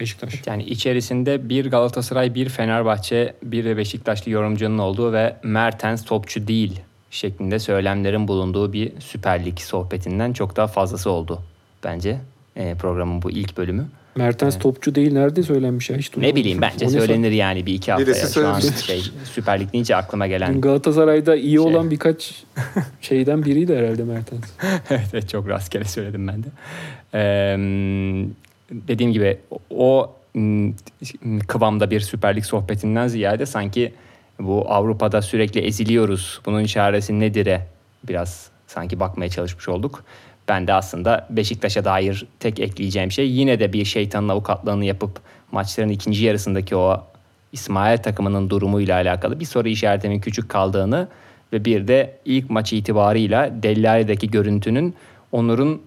Beşiktaş. 0.00 0.42
Yani 0.46 0.62
içerisinde 0.64 1.48
bir 1.48 1.70
Galatasaray, 1.70 2.34
bir 2.34 2.48
Fenerbahçe, 2.48 3.34
bir 3.42 3.64
de 3.64 3.76
Beşiktaşlı 3.76 4.30
yorumcunun 4.30 4.78
olduğu 4.78 5.12
ve 5.12 5.36
Mertens 5.42 6.04
topçu 6.04 6.46
değil 6.46 6.80
şeklinde 7.10 7.58
söylemlerin 7.58 8.28
bulunduğu 8.28 8.72
bir 8.72 8.92
Süper 9.00 9.44
Lig 9.44 9.58
sohbetinden 9.58 10.32
çok 10.32 10.56
daha 10.56 10.66
fazlası 10.66 11.10
oldu 11.10 11.42
bence 11.84 12.20
e, 12.56 12.74
programın 12.74 13.22
bu 13.22 13.30
ilk 13.30 13.56
bölümü. 13.56 13.88
Mertens 14.18 14.58
topçu 14.58 14.94
değil 14.94 15.12
nerede 15.12 15.42
söylenmiş 15.42 15.90
ya 15.90 15.96
hiç 15.96 16.10
Ne 16.10 16.14
duymadım. 16.16 16.36
bileyim 16.36 16.60
bence 16.62 16.86
O 16.86 16.88
ne 16.88 16.92
söylenir 16.92 17.32
yani 17.32 17.66
bir 17.66 17.74
iki 17.74 17.92
haftaya. 17.92 18.06
Birisi 18.16 18.34
Şu 18.34 18.48
an 18.48 18.60
şey, 18.60 19.02
Süper 19.24 19.60
Lig 19.60 19.72
deyince 19.72 19.96
aklıma 19.96 20.26
gelen 20.26 20.60
Galatasaray'da 20.60 21.36
iyi 21.36 21.50
Şey. 21.50 21.58
olan 21.58 21.90
birkaç 21.90 22.44
şeyden 23.00 23.44
biriydi 23.44 23.76
herhalde 23.76 24.04
Mertens. 24.04 24.44
evet, 24.90 25.06
evet, 25.12 25.28
çok 25.28 25.48
rastgele 25.48 25.84
söyledim 25.84 26.28
ben 26.28 26.42
de. 26.42 26.46
Ee, 27.14 27.56
dediğim 28.70 29.12
gibi 29.12 29.38
o 29.70 30.12
m, 30.34 30.72
kıvamda 31.48 31.90
bir 31.90 32.00
Süper 32.00 32.36
Lig 32.36 32.44
sohbetinden 32.44 33.08
ziyade 33.08 33.46
sanki 33.46 33.92
bu 34.38 34.70
Avrupa'da 34.70 35.22
sürekli 35.22 35.60
eziliyoruz. 35.60 36.40
Bunun 36.46 36.64
çaresi 36.64 37.20
nedir'e 37.20 37.66
biraz 38.08 38.48
sanki 38.66 39.00
bakmaya 39.00 39.28
çalışmış 39.30 39.68
olduk. 39.68 40.04
Ben 40.48 40.66
de 40.66 40.72
aslında 40.72 41.26
Beşiktaş'a 41.30 41.84
dair 41.84 42.26
tek 42.40 42.60
ekleyeceğim 42.60 43.10
şey 43.10 43.30
yine 43.30 43.60
de 43.60 43.72
bir 43.72 43.84
şeytanın 43.84 44.28
avukatlığını 44.28 44.84
yapıp 44.84 45.20
maçların 45.52 45.88
ikinci 45.88 46.24
yarısındaki 46.24 46.76
o 46.76 47.04
İsmail 47.52 47.98
takımının 47.98 48.50
durumuyla 48.50 48.96
alakalı 48.96 49.40
bir 49.40 49.44
soru 49.44 49.68
işaretimin 49.68 50.20
küçük 50.20 50.48
kaldığını 50.48 51.08
ve 51.52 51.64
bir 51.64 51.88
de 51.88 52.18
ilk 52.24 52.50
maç 52.50 52.72
itibarıyla 52.72 53.62
Dellali'deki 53.62 54.30
görüntünün 54.30 54.94
Onur'un 55.32 55.82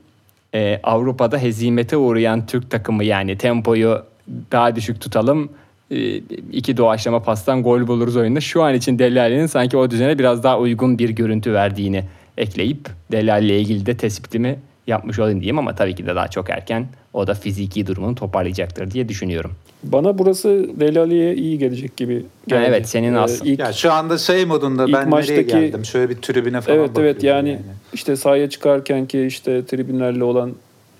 e, 0.53 0.79
Avrupa'da 0.83 1.37
hezimete 1.37 1.97
uğrayan 1.97 2.45
Türk 2.45 2.71
takımı 2.71 3.03
yani 3.03 3.37
tempoyu 3.37 4.03
daha 4.51 4.75
düşük 4.75 5.01
tutalım 5.01 5.49
e, 5.91 6.15
iki 6.51 6.77
doğaçlama 6.77 7.23
pastan 7.23 7.63
gol 7.63 7.87
buluruz 7.87 8.15
oyunda. 8.15 8.41
Şu 8.41 8.63
an 8.63 8.73
için 8.73 8.99
Dellali'nin 8.99 9.45
sanki 9.45 9.77
o 9.77 9.91
düzene 9.91 10.19
biraz 10.19 10.43
daha 10.43 10.59
uygun 10.59 10.99
bir 10.99 11.09
görüntü 11.09 11.53
verdiğini 11.53 12.03
ekleyip 12.37 12.89
Dellali 13.11 13.45
ile 13.45 13.59
ilgili 13.59 13.85
de 13.85 13.97
tespitimi 13.97 14.59
yapmış 14.87 15.19
olayım 15.19 15.39
diyeyim 15.39 15.59
ama 15.59 15.75
tabii 15.75 15.95
ki 15.95 16.05
de 16.05 16.15
daha 16.15 16.27
çok 16.27 16.49
erken. 16.49 16.87
O 17.13 17.27
da 17.27 17.33
fiziki 17.33 17.87
durumunu 17.87 18.15
toparlayacaktır 18.15 18.91
diye 18.91 19.09
düşünüyorum. 19.09 19.51
Bana 19.83 20.17
burası 20.17 20.67
Delali'ye 20.79 21.35
iyi 21.35 21.57
gelecek 21.59 21.97
gibi 21.97 22.23
geldi. 22.47 22.65
evet, 22.67 22.89
senin 22.89 23.13
Ee, 23.13 23.17
aslında- 23.19 23.49
ilk- 23.51 23.59
Ya 23.59 23.73
şu 23.73 23.91
anda 23.91 24.17
şey 24.17 24.45
modunda 24.45 24.83
İlk 24.85 24.93
ben 24.93 24.99
nereye 25.01 25.09
maçtaki- 25.09 25.47
geldim? 25.47 25.85
Şöyle 25.85 26.09
bir 26.09 26.15
tribüne 26.15 26.61
falan 26.61 26.77
evet 26.79 26.89
evet 26.99 27.15
bakıyorum 27.15 27.47
yani, 27.47 27.59
işte 27.93 28.15
sahaya 28.15 28.49
çıkarken 28.49 29.05
ki 29.05 29.21
işte 29.25 29.65
tribünlerle 29.65 30.23
olan 30.23 30.51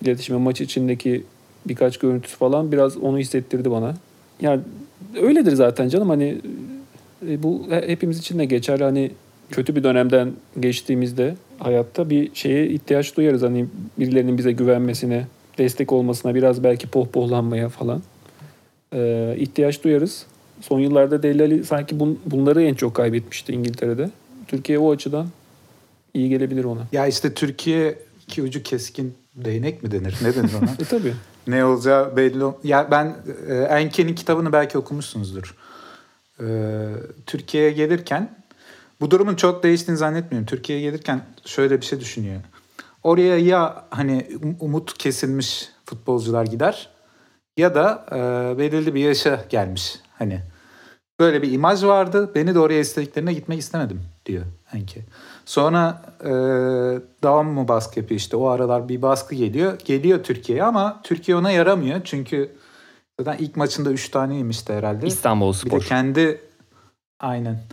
iletişime 0.01 0.37
maç 0.39 0.61
içindeki 0.61 1.23
birkaç 1.65 1.97
görüntüsü 1.97 2.37
falan 2.37 2.71
biraz 2.71 2.97
onu 2.97 3.17
hissettirdi 3.17 3.71
bana. 3.71 3.93
Yani 4.41 4.59
öyledir 5.21 5.51
zaten 5.55 5.89
canım 5.89 6.09
hani 6.09 6.37
e, 7.29 7.43
bu 7.43 7.61
he- 7.69 7.87
hepimiz 7.87 8.19
için 8.19 8.39
de 8.39 8.45
geçer 8.45 8.79
hani 8.79 9.11
kötü 9.51 9.75
bir 9.75 9.83
dönemden 9.83 10.33
geçtiğimizde 10.59 11.35
hayatta 11.59 12.09
bir 12.09 12.35
şeye 12.35 12.67
ihtiyaç 12.67 13.17
duyarız 13.17 13.41
hani 13.41 13.65
birilerinin 13.99 14.37
bize 14.37 14.51
güvenmesine, 14.51 15.27
destek 15.57 15.91
olmasına, 15.91 16.35
biraz 16.35 16.63
belki 16.63 16.87
pohpohlanmaya 16.87 17.69
falan 17.69 18.01
e, 18.93 19.33
ihtiyaç 19.37 19.83
duyarız. 19.83 20.25
Son 20.61 20.79
yıllarda 20.79 21.23
Delali 21.23 21.63
sanki 21.63 21.99
bun, 21.99 22.19
bunları 22.25 22.63
en 22.63 22.73
çok 22.73 22.95
kaybetmişti 22.95 23.53
İngiltere'de. 23.53 24.09
Türkiye 24.47 24.79
o 24.79 24.91
açıdan 24.91 25.27
iyi 26.13 26.29
gelebilir 26.29 26.63
ona. 26.63 26.81
Ya 26.91 27.07
işte 27.07 27.33
Türkiye 27.33 27.95
iki 28.27 28.43
ucu 28.43 28.63
keskin 28.63 29.13
değnek 29.35 29.83
mi 29.83 29.91
denir? 29.91 30.17
Ne 30.21 30.35
denir 30.35 30.51
ona? 30.61 30.69
E 30.79 30.83
tabii. 30.89 31.13
ne 31.47 31.65
olacağı 31.65 32.17
belli. 32.17 32.43
Ya 32.63 32.87
ben 32.91 33.15
e, 33.49 33.53
Enke'nin 33.53 34.15
kitabını 34.15 34.53
belki 34.53 34.77
okumuşsunuzdur. 34.77 35.55
E, 36.39 36.45
Türkiye'ye 37.25 37.71
gelirken 37.71 38.40
bu 39.01 39.11
durumun 39.11 39.35
çok 39.35 39.63
değiştiğini 39.63 39.97
zannetmiyorum. 39.97 40.45
Türkiye'ye 40.45 40.83
gelirken 40.89 41.21
şöyle 41.45 41.81
bir 41.81 41.85
şey 41.85 41.99
düşünüyor. 41.99 42.41
Oraya 43.03 43.37
ya 43.37 43.85
hani 43.89 44.27
um- 44.41 44.55
umut 44.59 44.97
kesilmiş 44.97 45.69
futbolcular 45.85 46.45
gider 46.45 46.89
ya 47.57 47.75
da 47.75 48.05
e, 48.11 48.57
belirli 48.57 48.95
bir 48.95 48.99
yaşa 48.99 49.45
gelmiş. 49.49 49.95
Hani 50.19 50.41
böyle 51.19 51.41
bir 51.41 51.51
imaj 51.51 51.83
vardı. 51.83 52.31
Beni 52.35 52.55
de 52.55 52.59
oraya 52.59 52.79
istediklerine 52.79 53.33
gitmek 53.33 53.59
istemedim 53.59 54.01
diyor 54.25 54.45
Enke. 54.73 55.01
Sonra 55.45 56.01
e, 56.23 56.29
devam 57.23 57.47
mı 57.47 57.67
baskı 57.67 57.99
yapıyor 57.99 58.19
işte 58.19 58.37
o 58.37 58.47
aralar 58.47 58.89
bir 58.89 59.01
baskı 59.01 59.35
geliyor. 59.35 59.79
Geliyor 59.85 60.23
Türkiye'ye 60.23 60.63
ama 60.63 61.01
Türkiye 61.03 61.37
ona 61.37 61.51
yaramıyor. 61.51 62.01
Çünkü 62.03 62.51
zaten 63.19 63.43
ilk 63.45 63.55
maçında 63.55 63.91
3 63.91 64.09
tane 64.09 64.35
yemişti 64.35 64.73
herhalde. 64.73 65.07
İstanbul 65.07 65.49
Bir 65.53 65.53
de 65.53 65.57
Spor. 65.69 65.81
kendi 65.81 66.41
aynen. 67.19 67.63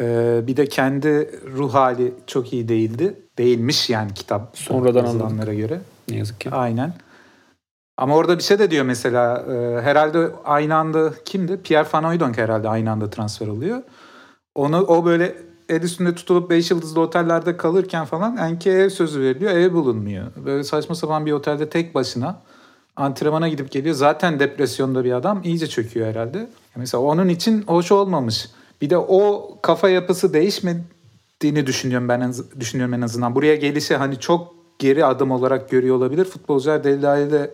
Ee, 0.00 0.40
bir 0.46 0.56
de 0.56 0.66
kendi 0.66 1.40
ruh 1.56 1.74
hali 1.74 2.14
çok 2.26 2.52
iyi 2.52 2.68
değildi. 2.68 3.18
Değilmiş 3.38 3.90
yani 3.90 4.14
kitap. 4.14 4.58
Sonradan 4.58 5.04
yazılanlara 5.04 5.54
göre. 5.54 5.80
Ne 6.08 6.16
yazık 6.16 6.40
ki. 6.40 6.50
Aynen. 6.50 6.94
Ama 7.96 8.16
orada 8.16 8.38
bir 8.38 8.42
şey 8.42 8.58
de 8.58 8.70
diyor 8.70 8.84
mesela 8.84 9.38
e, 9.38 9.82
herhalde 9.82 10.30
aynı 10.44 10.76
anda 10.76 11.12
kimdi? 11.24 11.60
Pierre 11.62 11.88
Van 11.92 12.04
Hooydonk 12.04 12.38
herhalde 12.38 12.68
aynı 12.68 12.90
anda 12.90 13.10
transfer 13.10 13.48
oluyor. 13.48 13.82
Onu 14.54 14.80
o 14.80 15.04
böyle 15.04 15.34
el 15.68 15.82
üstünde 15.82 16.14
tutulup 16.14 16.50
5 16.50 16.70
yıldızlı 16.70 17.00
otellerde 17.00 17.56
kalırken 17.56 18.04
falan 18.04 18.36
Enke 18.36 18.70
ev 18.70 18.88
sözü 18.88 19.20
veriliyor. 19.20 19.52
Ev 19.52 19.72
bulunmuyor. 19.72 20.26
Böyle 20.44 20.64
saçma 20.64 20.94
sapan 20.94 21.26
bir 21.26 21.32
otelde 21.32 21.68
tek 21.68 21.94
başına 21.94 22.42
antrenmana 22.96 23.48
gidip 23.48 23.70
geliyor. 23.70 23.94
Zaten 23.94 24.40
depresyonda 24.40 25.04
bir 25.04 25.12
adam 25.12 25.40
iyice 25.44 25.66
çöküyor 25.66 26.06
herhalde. 26.06 26.48
Mesela 26.76 27.02
onun 27.02 27.28
için 27.28 27.62
hoş 27.62 27.92
olmamış. 27.92 28.48
Bir 28.84 28.90
de 28.90 28.98
o 28.98 29.50
kafa 29.62 29.88
yapısı 29.88 30.32
değişmediğini 30.34 31.66
düşünüyorum 31.66 32.08
ben 32.08 32.20
en- 32.20 32.60
düşünüyorum 32.60 32.94
en 32.94 33.00
azından. 33.00 33.34
Buraya 33.34 33.56
gelişi 33.56 33.96
hani 33.96 34.20
çok 34.20 34.54
geri 34.78 35.04
adım 35.04 35.30
olarak 35.30 35.70
görüyor 35.70 35.96
olabilir. 35.96 36.24
Futbolcular 36.24 36.84
Delila'yı 36.84 37.32
da 37.32 37.50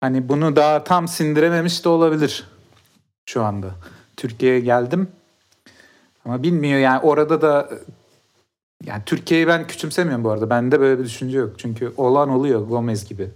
hani 0.00 0.28
bunu 0.28 0.56
daha 0.56 0.84
tam 0.84 1.08
sindirememiş 1.08 1.84
de 1.84 1.88
olabilir 1.88 2.44
şu 3.26 3.42
anda. 3.42 3.70
Türkiye'ye 4.16 4.60
geldim. 4.60 5.08
Ama 6.24 6.42
bilmiyor 6.42 6.78
yani 6.78 7.00
orada 7.00 7.42
da 7.42 7.70
yani 8.84 9.02
Türkiye'yi 9.06 9.46
ben 9.46 9.66
küçümsemiyorum 9.66 10.24
bu 10.24 10.30
arada. 10.30 10.50
Bende 10.50 10.80
böyle 10.80 10.98
bir 10.98 11.04
düşünce 11.04 11.38
yok. 11.38 11.58
Çünkü 11.58 11.92
olan 11.96 12.28
oluyor 12.28 12.60
Gomez 12.68 13.08
gibi. 13.08 13.30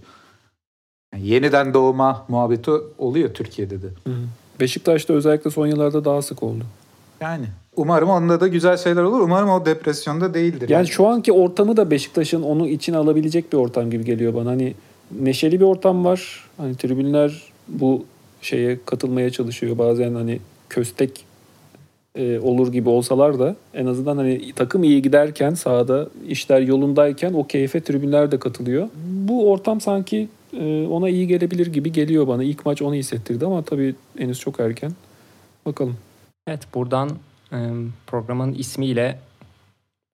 Yani 1.13 1.27
yeniden 1.27 1.73
doğma 1.73 2.25
muhabbeti 2.27 2.71
oluyor 2.97 3.33
Türkiye'de 3.33 3.81
de. 3.81 3.87
Hı. 3.87 4.13
Beşiktaş'ta 4.59 5.13
özellikle 5.13 5.51
son 5.51 5.67
yıllarda 5.67 6.05
daha 6.05 6.21
sık 6.21 6.43
oldu. 6.43 6.63
Yani 7.21 7.45
umarım 7.75 8.09
onda 8.09 8.39
da 8.39 8.47
güzel 8.47 8.77
şeyler 8.77 9.03
olur. 9.03 9.19
Umarım 9.19 9.49
o 9.49 9.65
depresyonda 9.65 10.33
değildir. 10.33 10.69
Yani 10.69 10.87
şu 10.87 11.07
anki 11.07 11.31
ortamı 11.31 11.77
da 11.77 11.91
Beşiktaş'ın 11.91 12.41
onu 12.41 12.67
içine 12.67 12.97
alabilecek 12.97 13.53
bir 13.53 13.57
ortam 13.57 13.91
gibi 13.91 14.05
geliyor 14.05 14.33
bana. 14.33 14.49
Hani 14.49 14.73
neşeli 15.19 15.59
bir 15.59 15.65
ortam 15.65 16.05
var. 16.05 16.49
Hani 16.57 16.75
tribünler 16.75 17.43
bu 17.67 18.05
şeye 18.41 18.79
katılmaya 18.85 19.29
çalışıyor. 19.29 19.77
Bazen 19.77 20.15
hani 20.15 20.39
köstek 20.69 21.25
e, 22.15 22.39
olur 22.39 22.71
gibi 22.71 22.89
olsalar 22.89 23.39
da 23.39 23.55
en 23.73 23.85
azından 23.85 24.17
hani 24.17 24.53
takım 24.55 24.83
iyi 24.83 25.01
giderken 25.01 25.53
sahada 25.53 26.09
işler 26.27 26.61
yolundayken 26.61 27.33
o 27.33 27.47
keyfe 27.47 27.81
tribünler 27.81 28.31
de 28.31 28.39
katılıyor. 28.39 28.87
Bu 29.05 29.51
ortam 29.51 29.81
sanki 29.81 30.27
ona 30.89 31.09
iyi 31.09 31.27
gelebilir 31.27 31.67
gibi 31.67 31.91
geliyor 31.91 32.27
bana. 32.27 32.43
İlk 32.43 32.65
maç 32.65 32.81
onu 32.81 32.93
hissettirdi 32.93 33.45
ama 33.45 33.61
tabii 33.61 33.95
henüz 34.17 34.39
çok 34.39 34.59
erken. 34.59 34.91
Bakalım. 35.65 35.97
Evet 36.47 36.67
buradan 36.73 37.09
e, 37.51 37.57
programın 38.07 38.53
ismiyle 38.53 39.19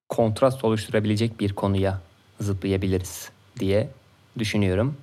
kontrast 0.10 0.64
oluşturabilecek 0.64 1.40
bir 1.40 1.54
konuya 1.54 2.02
zıplayabiliriz 2.40 3.30
diye 3.60 3.90
düşünüyorum. 4.40 4.96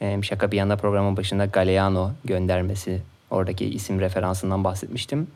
E, 0.00 0.22
şaka 0.22 0.52
bir 0.52 0.56
yana 0.56 0.76
programın 0.76 1.16
başında 1.16 1.44
Galeano 1.46 2.10
göndermesi 2.24 3.02
oradaki 3.30 3.64
isim 3.64 4.00
referansından 4.00 4.64
bahsetmiştim. 4.64 5.26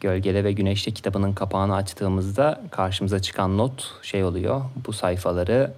Gölgede 0.00 0.44
ve 0.44 0.52
Güneşte 0.52 0.90
kitabının 0.90 1.32
kapağını 1.32 1.74
açtığımızda 1.74 2.62
karşımıza 2.70 3.22
çıkan 3.22 3.58
not 3.58 3.94
şey 4.02 4.24
oluyor. 4.24 4.62
Bu 4.86 4.92
sayfaları 4.92 5.72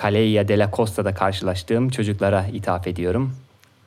Calleia 0.00 0.48
de 0.48 0.58
la 0.58 0.70
Costa'da 0.72 1.14
karşılaştığım 1.14 1.88
çocuklara 1.88 2.46
ithaf 2.52 2.86
ediyorum. 2.86 3.32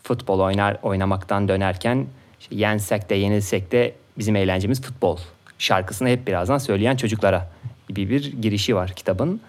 Futbol 0.03 0.39
oynar 0.39 0.77
oynamaktan 0.83 1.47
dönerken 1.47 2.07
yensek 2.51 3.09
de 3.09 3.15
yenilsek 3.15 3.71
de 3.71 3.93
bizim 4.17 4.35
eğlencemiz 4.35 4.81
futbol 4.81 5.17
şarkısını 5.59 6.09
hep 6.09 6.27
birazdan 6.27 6.57
söyleyen 6.57 6.95
çocuklara 6.95 7.49
gibi 7.89 8.09
bir 8.09 8.31
girişi 8.41 8.75
var 8.75 8.91
kitabın. 8.95 9.41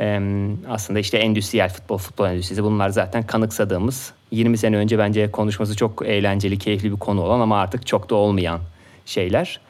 Ee, 0.00 0.20
aslında 0.68 0.98
işte 0.98 1.18
endüstriyel 1.18 1.68
futbol, 1.68 1.98
futbol 1.98 2.26
endüstrisi 2.26 2.64
bunlar 2.64 2.88
zaten 2.88 3.22
kanıksadığımız 3.26 4.12
20 4.30 4.58
sene 4.58 4.76
önce 4.76 4.98
bence 4.98 5.30
konuşması 5.30 5.76
çok 5.76 6.06
eğlenceli, 6.06 6.58
keyifli 6.58 6.92
bir 6.92 6.98
konu 6.98 7.22
olan 7.22 7.40
ama 7.40 7.60
artık 7.60 7.86
çok 7.86 8.10
da 8.10 8.14
olmayan 8.14 8.60
şeyler. 9.06 9.60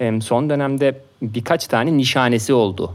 Ee, 0.00 0.20
son 0.20 0.50
dönemde 0.50 1.00
birkaç 1.22 1.66
tane 1.66 1.96
nişanesi 1.96 2.52
oldu 2.52 2.94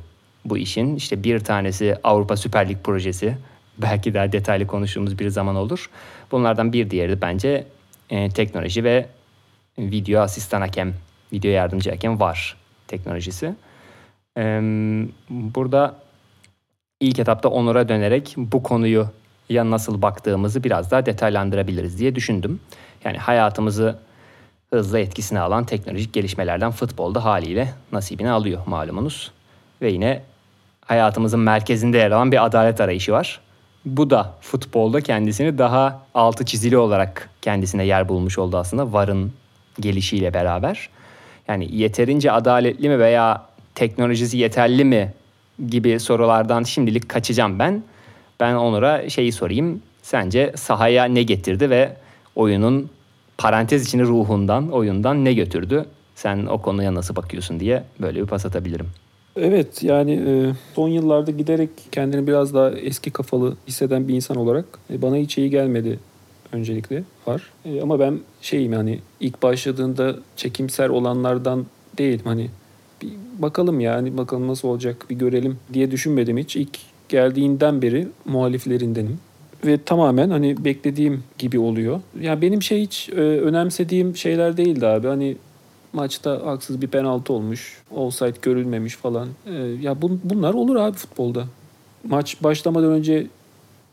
bu 0.50 0.58
işin. 0.58 0.96
İşte 0.96 1.24
bir 1.24 1.40
tanesi 1.40 1.98
Avrupa 2.04 2.38
Süper 2.38 2.70
Lig 2.70 2.78
projesi. 2.84 3.38
Belki 3.78 4.14
daha 4.14 4.32
detaylı 4.32 4.68
konuştuğumuz 4.68 5.20
bir 5.20 5.30
zaman 5.30 5.56
olur. 5.56 5.90
Bunlardan 6.32 6.74
bir 6.74 6.90
diğeri 6.90 7.12
de 7.12 7.22
bence 7.22 7.68
e, 8.10 8.30
teknoloji 8.30 8.84
ve 8.84 9.06
video 9.78 10.22
asistan 10.22 10.62
hakem, 10.62 10.94
video 11.34 11.52
yardımcı 11.52 11.90
hakem 11.90 12.20
var 12.20 12.58
teknolojisi. 12.88 13.56
Ee, 14.38 14.62
burada 15.30 15.96
ilk 17.00 17.20
etapta 17.20 17.50
Onur'a 17.50 17.90
dönerek 17.90 18.34
bu 18.38 18.64
konuyu 18.64 19.08
ya 19.50 19.72
nasıl 19.72 20.02
baktığımızı 20.02 20.64
biraz 20.64 20.92
daha 20.92 21.06
detaylandırabiliriz 21.06 22.00
diye 22.00 22.16
düşündüm. 22.16 22.60
Yani 23.04 23.18
hayatımızı 23.18 24.00
hızla 24.70 25.00
etkisine 25.00 25.40
alan 25.40 25.66
teknolojik 25.66 26.14
gelişmelerden 26.14 26.72
futbolda 26.72 27.26
haliyle 27.26 27.74
nasibini 27.92 28.32
alıyor 28.32 28.62
malumunuz. 28.66 29.32
Ve 29.82 29.92
yine 29.92 30.22
hayatımızın 30.90 31.40
merkezinde 31.40 31.98
yer 31.98 32.12
alan 32.12 32.32
bir 32.32 32.46
adalet 32.46 32.82
arayışı 32.82 33.12
var. 33.12 33.40
Bu 33.86 34.10
da 34.10 34.34
futbolda 34.42 35.02
kendisini 35.02 35.58
daha 35.58 36.02
altı 36.14 36.46
çizili 36.46 36.78
olarak 36.78 37.30
kendisine 37.42 37.86
yer 37.86 38.10
bulmuş 38.10 38.38
oldu 38.38 38.58
aslında 38.58 38.94
VAR'ın 38.94 39.34
gelişiyle 39.80 40.34
beraber. 40.34 40.90
Yani 41.48 41.76
yeterince 41.76 42.32
adaletli 42.32 42.90
mi 42.90 43.00
veya 43.00 43.46
teknolojisi 43.76 44.38
yeterli 44.38 44.86
mi 44.86 45.14
gibi 45.70 46.00
sorulardan 46.00 46.64
şimdilik 46.64 47.10
kaçacağım 47.10 47.60
ben. 47.60 47.84
Ben 48.40 48.56
Onur'a 48.56 49.10
şeyi 49.10 49.32
sorayım. 49.32 49.82
Sence 50.02 50.54
sahaya 50.56 51.06
ne 51.06 51.24
getirdi 51.24 51.70
ve 51.70 51.96
oyunun 52.36 52.90
parantez 53.38 53.88
içinde 53.88 54.04
ruhundan, 54.04 54.72
oyundan 54.72 55.26
ne 55.26 55.34
götürdü? 55.34 55.86
Sen 56.16 56.46
o 56.46 56.62
konuya 56.62 56.96
nasıl 56.96 57.16
bakıyorsun 57.16 57.60
diye 57.60 57.84
böyle 58.02 58.22
bir 58.22 58.28
pas 58.28 58.46
atabilirim. 58.46 58.90
Evet 59.42 59.84
yani 59.84 60.12
e, 60.12 60.54
son 60.76 60.90
yıllarda 60.90 61.32
giderek 61.32 61.70
kendini 61.92 62.28
biraz 62.28 62.54
daha 62.54 62.72
eski 62.72 63.12
kafalı 63.12 63.56
hisseden 63.68 64.08
bir 64.08 64.14
insan 64.14 64.38
olarak 64.38 64.66
e, 64.94 65.02
bana 65.02 65.16
hiç 65.16 65.38
iyi 65.38 65.50
gelmedi 65.50 66.00
öncelikle 66.52 67.04
var. 67.28 67.44
E, 67.66 67.82
ama 67.82 68.00
ben 68.00 68.20
şeyim 68.42 68.74
yani 68.74 69.00
ilk 69.20 69.44
başladığında 69.44 70.16
çekimser 70.36 70.90
olanlardan 70.90 71.66
değilim. 71.98 72.22
Hani 72.24 72.50
bir 73.02 73.10
bakalım 73.40 73.80
yani 73.80 74.18
bakalım 74.18 74.48
nasıl 74.48 74.68
olacak 74.68 75.06
bir 75.10 75.16
görelim 75.16 75.58
diye 75.74 75.92
düşünmedim 75.92 76.38
hiç. 76.38 76.56
İlk 76.56 76.78
geldiğinden 77.10 77.82
beri 77.82 78.08
muhaliflerindenim. 78.26 79.20
Ve 79.66 79.78
tamamen 79.84 80.30
hani 80.30 80.66
beklediğim 80.66 81.24
gibi 81.38 81.60
oluyor. 81.60 82.02
Yani 82.22 82.42
benim 82.42 82.62
şey 82.62 82.82
hiç 82.82 83.10
önemsediğim 83.16 84.16
şeyler 84.16 84.58
değildi 84.58 84.88
abi. 84.88 85.08
Hani 85.08 85.36
maçta 85.94 86.46
haksız 86.46 86.82
bir 86.82 86.88
penaltı 86.88 87.34
olmuş. 87.34 87.84
Offside 87.96 88.38
görülmemiş 88.42 88.96
falan. 88.96 89.28
E, 89.46 89.54
ya 89.54 89.92
bun- 89.92 90.20
bunlar 90.24 90.54
olur 90.54 90.76
abi 90.76 90.98
futbolda. 90.98 91.46
Maç 92.04 92.38
başlamadan 92.44 92.92
önce 92.92 93.28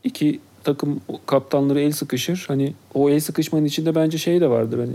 iki 0.05 0.41
takım 0.65 1.01
kaptanları 1.27 1.81
el 1.81 1.93
sıkışır. 1.93 2.45
Hani 2.49 2.75
o 2.95 3.11
el 3.11 3.21
sıkışmanın 3.21 3.65
içinde 3.65 3.95
bence 3.95 4.19
şey 4.19 4.41
de 4.41 4.51
vardır. 4.51 4.79
Hani 4.79 4.93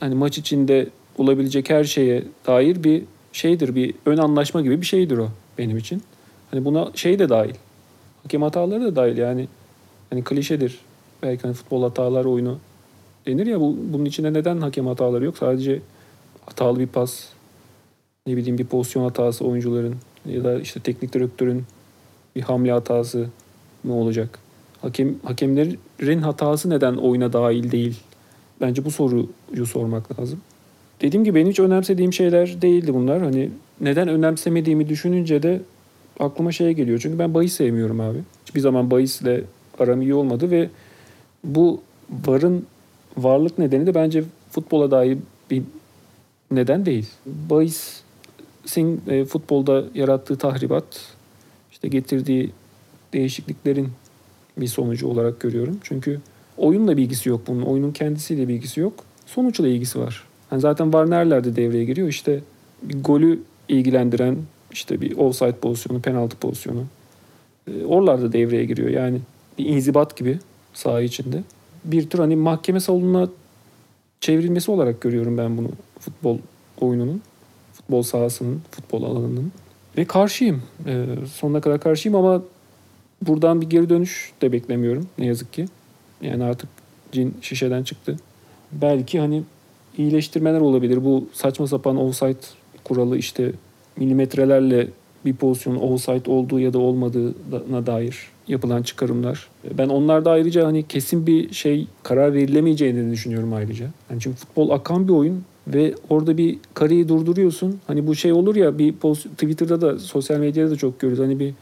hani 0.00 0.14
maç 0.14 0.38
içinde 0.38 0.88
olabilecek 1.18 1.70
her 1.70 1.84
şeye 1.84 2.24
dair 2.46 2.84
bir 2.84 3.02
şeydir. 3.32 3.74
Bir 3.74 3.94
ön 4.06 4.18
anlaşma 4.18 4.60
gibi 4.60 4.80
bir 4.80 4.86
şeydir 4.86 5.18
o 5.18 5.28
benim 5.58 5.76
için. 5.76 6.02
Hani 6.50 6.64
buna 6.64 6.90
şey 6.94 7.18
de 7.18 7.28
dahil. 7.28 7.54
Hakem 8.22 8.42
hataları 8.42 8.82
da 8.84 8.96
dahil 8.96 9.18
yani. 9.18 9.48
Hani 10.10 10.24
klişedir. 10.24 10.78
Belki 11.22 11.42
hani 11.42 11.54
futbol 11.54 11.82
hatalar 11.82 12.24
oyunu 12.24 12.58
denir 13.26 13.46
ya 13.46 13.60
bu, 13.60 13.76
bunun 13.92 14.04
içinde 14.04 14.32
neden 14.32 14.60
hakem 14.60 14.86
hataları 14.86 15.24
yok? 15.24 15.38
Sadece 15.38 15.80
hatalı 16.46 16.78
bir 16.78 16.86
pas, 16.86 17.24
ne 18.26 18.36
bileyim 18.36 18.58
bir 18.58 18.66
pozisyon 18.66 19.02
hatası 19.02 19.44
oyuncuların 19.44 19.96
ya 20.26 20.44
da 20.44 20.60
işte 20.60 20.80
teknik 20.80 21.12
direktörün 21.12 21.64
bir 22.36 22.42
hamle 22.42 22.72
hatası 22.72 23.26
mı 23.84 23.94
olacak? 23.94 24.38
Hakem 24.82 25.14
hakemlerin 25.24 26.20
hatası 26.22 26.70
neden 26.70 26.94
oyuna 26.94 27.32
dahil 27.32 27.70
değil? 27.70 28.00
Bence 28.60 28.84
bu 28.84 28.90
soruyu 28.90 29.66
sormak 29.66 30.20
lazım. 30.20 30.40
Dediğim 31.00 31.24
gibi 31.24 31.34
benim 31.34 31.50
hiç 31.50 31.60
önemsediğim 31.60 32.12
şeyler 32.12 32.62
değildi 32.62 32.94
bunlar. 32.94 33.22
Hani 33.22 33.50
neden 33.80 34.08
önemsemediğimi 34.08 34.88
düşününce 34.88 35.42
de 35.42 35.60
aklıma 36.20 36.52
şey 36.52 36.72
geliyor. 36.72 36.98
Çünkü 37.02 37.18
ben 37.18 37.34
bahis 37.34 37.52
sevmiyorum 37.52 38.00
abi. 38.00 38.18
Hiçbir 38.46 38.60
zaman 38.60 38.90
bahisle 38.90 39.44
aram 39.78 40.02
iyi 40.02 40.14
olmadı 40.14 40.50
ve 40.50 40.68
bu 41.44 41.80
VAR'ın 42.26 42.66
varlık 43.16 43.58
nedeni 43.58 43.86
de 43.86 43.94
bence 43.94 44.24
futbola 44.50 44.90
dair 44.90 45.18
bir 45.50 45.62
neden 46.54 46.86
değil. 46.86 47.06
Bahis'in 47.26 49.02
e, 49.08 49.24
futbolda 49.24 49.84
yarattığı 49.94 50.38
tahribat, 50.38 50.84
işte 51.72 51.88
getirdiği 51.88 52.50
değişikliklerin 53.12 53.88
bir 54.56 54.66
sonucu 54.66 55.08
olarak 55.08 55.40
görüyorum. 55.40 55.78
Çünkü 55.82 56.20
oyunla 56.56 56.96
bilgisi 56.96 57.28
yok 57.28 57.40
bunun. 57.46 57.62
Oyunun 57.62 57.92
kendisiyle 57.92 58.48
bilgisi 58.48 58.80
yok. 58.80 58.92
Sonuçla 59.26 59.68
ilgisi 59.68 59.98
var. 59.98 60.24
Yani 60.52 60.60
zaten 60.60 60.92
var 60.92 61.10
nerelerde 61.10 61.56
devreye 61.56 61.84
giriyor? 61.84 62.08
İşte 62.08 62.40
bir 62.82 63.02
golü 63.02 63.40
ilgilendiren 63.68 64.36
işte 64.72 65.00
bir 65.00 65.16
offside 65.16 65.52
pozisyonu, 65.52 66.02
penaltı 66.02 66.36
pozisyonu. 66.36 66.84
E, 67.68 67.84
oralarda 67.84 68.32
devreye 68.32 68.64
giriyor. 68.64 68.88
Yani 68.88 69.18
bir 69.58 69.64
inzibat 69.64 70.16
gibi 70.16 70.38
saha 70.74 71.00
içinde. 71.00 71.42
Bir 71.84 72.10
tür 72.10 72.18
hani 72.18 72.36
mahkeme 72.36 72.80
salonuna 72.80 73.28
çevrilmesi 74.24 74.70
olarak 74.70 75.00
görüyorum 75.00 75.38
ben 75.38 75.56
bunu 75.56 75.68
futbol 76.00 76.38
oyununun, 76.80 77.22
futbol 77.72 78.02
sahasının, 78.02 78.62
futbol 78.70 79.02
alanının. 79.02 79.52
Ve 79.98 80.04
karşıyım. 80.04 80.62
E, 80.86 81.06
sonuna 81.32 81.60
kadar 81.60 81.80
karşıyım 81.80 82.16
ama 82.16 82.42
buradan 83.22 83.60
bir 83.60 83.70
geri 83.70 83.88
dönüş 83.88 84.32
de 84.42 84.52
beklemiyorum 84.52 85.06
ne 85.18 85.26
yazık 85.26 85.52
ki. 85.52 85.66
Yani 86.22 86.44
artık 86.44 86.68
cin 87.12 87.34
şişeden 87.42 87.82
çıktı. 87.82 88.16
Belki 88.72 89.20
hani 89.20 89.42
iyileştirmeler 89.98 90.60
olabilir. 90.60 91.04
Bu 91.04 91.28
saçma 91.32 91.66
sapan 91.66 91.96
offside 91.96 92.46
kuralı 92.84 93.18
işte 93.18 93.52
milimetrelerle 93.96 94.88
bir 95.24 95.34
pozisyonun 95.36 95.78
offside 95.78 96.30
olduğu 96.30 96.60
ya 96.60 96.72
da 96.72 96.78
olmadığına 96.78 97.86
dair 97.86 98.28
yapılan 98.48 98.82
çıkarımlar. 98.82 99.48
Ben 99.78 99.88
onlarda 99.88 100.30
ayrıca 100.30 100.66
hani 100.66 100.82
kesin 100.88 101.26
bir 101.26 101.52
şey 101.52 101.86
karar 102.02 102.34
verilemeyeceğini 102.34 103.12
düşünüyorum 103.12 103.52
ayrıca. 103.52 103.86
Yani 104.10 104.20
çünkü 104.20 104.36
futbol 104.36 104.70
akan 104.70 105.08
bir 105.08 105.12
oyun 105.12 105.42
ve 105.68 105.94
orada 106.10 106.36
bir 106.36 106.58
kareyi 106.74 107.08
durduruyorsun. 107.08 107.80
Hani 107.86 108.06
bu 108.06 108.14
şey 108.14 108.32
olur 108.32 108.56
ya 108.56 108.78
bir 108.78 108.92
post, 108.92 109.24
Twitter'da 109.24 109.80
da 109.80 109.98
sosyal 109.98 110.38
medyada 110.38 110.70
da 110.70 110.76
çok 110.76 111.00
görürüz. 111.00 111.18
Hani 111.18 111.40
bir 111.40 111.54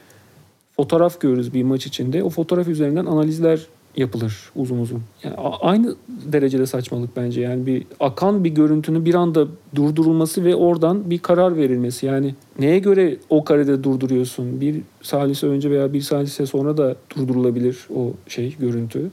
fotoğraf 0.77 1.21
görürüz 1.21 1.55
bir 1.55 1.63
maç 1.63 1.87
içinde. 1.87 2.23
O 2.23 2.31
fotoğraf 2.31 2.69
üzerinden 2.69 3.07
analizler 3.07 3.67
yapılır 3.97 4.51
uzun 4.57 4.79
uzun. 4.79 5.01
Yani 5.25 5.35
aynı 5.61 5.95
derecede 6.09 6.67
saçmalık 6.67 7.17
bence. 7.17 7.41
Yani 7.41 7.67
bir 7.67 7.85
akan 8.01 8.45
bir 8.45 8.51
görüntünün 8.51 9.05
bir 9.05 9.15
anda 9.15 9.47
durdurulması 9.75 10.45
ve 10.45 10.55
oradan 10.55 11.11
bir 11.11 11.19
karar 11.19 11.57
verilmesi. 11.57 12.07
Yani 12.07 12.35
neye 12.59 12.79
göre 12.79 13.17
o 13.31 13.45
karede 13.45 13.85
durduruyorsun? 13.85 14.61
Bir 14.61 14.81
salise 15.03 15.47
önce 15.47 15.71
veya 15.71 15.93
bir 15.93 16.01
salise 16.01 16.47
sonra 16.47 16.77
da 16.77 16.97
durdurulabilir 17.17 17.79
o 17.97 18.13
şey 18.29 18.57
görüntü. 18.61 19.11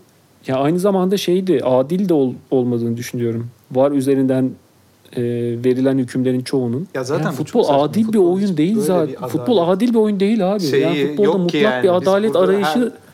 Ya 0.48 0.56
aynı 0.56 0.80
zamanda 0.80 1.18
şey 1.18 1.48
de 1.48 1.62
adil 1.64 2.10
de 2.10 2.14
ol, 2.14 2.34
olmadığını 2.52 2.98
düşünüyorum. 2.98 3.48
Var 3.72 3.92
üzerinden 3.92 4.52
e, 5.16 5.22
verilen 5.66 5.98
hükümlerin 5.98 6.42
çoğunun. 6.42 6.88
Ya 6.94 7.04
zaten 7.04 7.24
yani 7.24 7.36
futbol 7.36 7.66
adil 7.70 8.04
futbol 8.04 8.14
bir 8.14 8.34
oyun 8.34 8.58
değil 8.58 8.80
zaten. 8.80 9.28
Futbol 9.28 9.70
adil 9.70 9.90
bir 9.90 10.00
oyun 10.00 10.20
değil 10.20 10.56
abi. 10.56 10.64
Şeyi 10.64 10.84
yani 10.84 11.08
futbolda 11.08 11.38
mutlak 11.38 11.64
yani. 11.64 11.84
bir 11.84 11.96
adalet 11.96 12.36
arayışı 12.36 12.80
her 12.80 13.09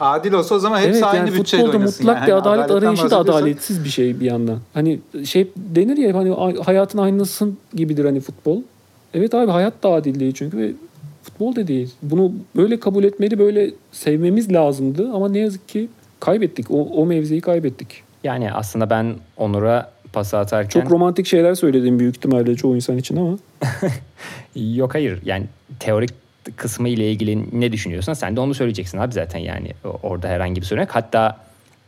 Adil 0.00 0.32
olsa 0.32 0.54
o 0.54 0.58
zaman 0.58 0.78
hepsi 0.78 0.90
evet, 0.90 1.04
aynı 1.04 1.28
yani 1.28 1.38
bütçeyle 1.38 1.64
futbolda 1.64 1.78
oynasın. 1.78 2.06
mutlak 2.06 2.16
yani. 2.16 2.26
bir 2.26 2.32
Hani 2.32 2.42
adalet 2.42 2.70
arayışı 2.70 3.10
da 3.10 3.18
adaletsiz 3.18 3.84
bir 3.84 3.88
şey 3.88 4.20
bir 4.20 4.24
yandan. 4.24 4.58
Hani 4.74 5.00
şey 5.24 5.48
denir 5.56 5.96
ya 5.96 6.16
hani 6.16 6.54
hayatın 6.64 6.98
aynısın 6.98 7.58
gibidir 7.74 8.04
hani 8.04 8.20
futbol. 8.20 8.62
Evet 9.14 9.34
abi 9.34 9.50
hayat 9.50 9.82
da 9.82 9.88
adil 9.88 10.20
değil 10.20 10.32
çünkü 10.34 10.58
ve 10.58 10.72
futbol 11.22 11.56
da 11.56 11.68
değil. 11.68 11.94
Bunu 12.02 12.32
böyle 12.56 12.80
kabul 12.80 13.04
etmeli, 13.04 13.38
böyle 13.38 13.70
sevmemiz 13.92 14.52
lazımdı 14.52 15.10
ama 15.12 15.28
ne 15.28 15.38
yazık 15.38 15.68
ki 15.68 15.88
kaybettik. 16.20 16.70
O, 16.70 16.82
o 16.82 17.06
mevziyi 17.06 17.40
kaybettik. 17.40 18.02
Yani 18.24 18.52
aslında 18.52 18.90
ben 18.90 19.14
Onur'a 19.36 19.90
pas 20.12 20.34
atarken... 20.34 20.80
Çok 20.80 20.90
romantik 20.90 21.26
şeyler 21.26 21.54
söyledim 21.54 21.98
büyük 21.98 22.16
ihtimalle 22.16 22.54
çoğu 22.56 22.76
insan 22.76 22.96
için 22.98 23.16
ama. 23.16 23.38
Yok 24.54 24.94
hayır 24.94 25.20
yani 25.24 25.46
teorik 25.80 26.10
kısmı 26.56 26.88
ile 26.88 27.10
ilgili 27.10 27.60
ne 27.60 27.72
düşünüyorsan 27.72 28.12
sen 28.12 28.36
de 28.36 28.40
onu 28.40 28.54
söyleyeceksin 28.54 28.98
abi 28.98 29.12
zaten 29.12 29.38
yani 29.38 29.72
orada 30.02 30.28
herhangi 30.28 30.60
bir 30.60 30.66
sorun 30.66 30.80
yok. 30.80 30.90
Hatta 30.92 31.36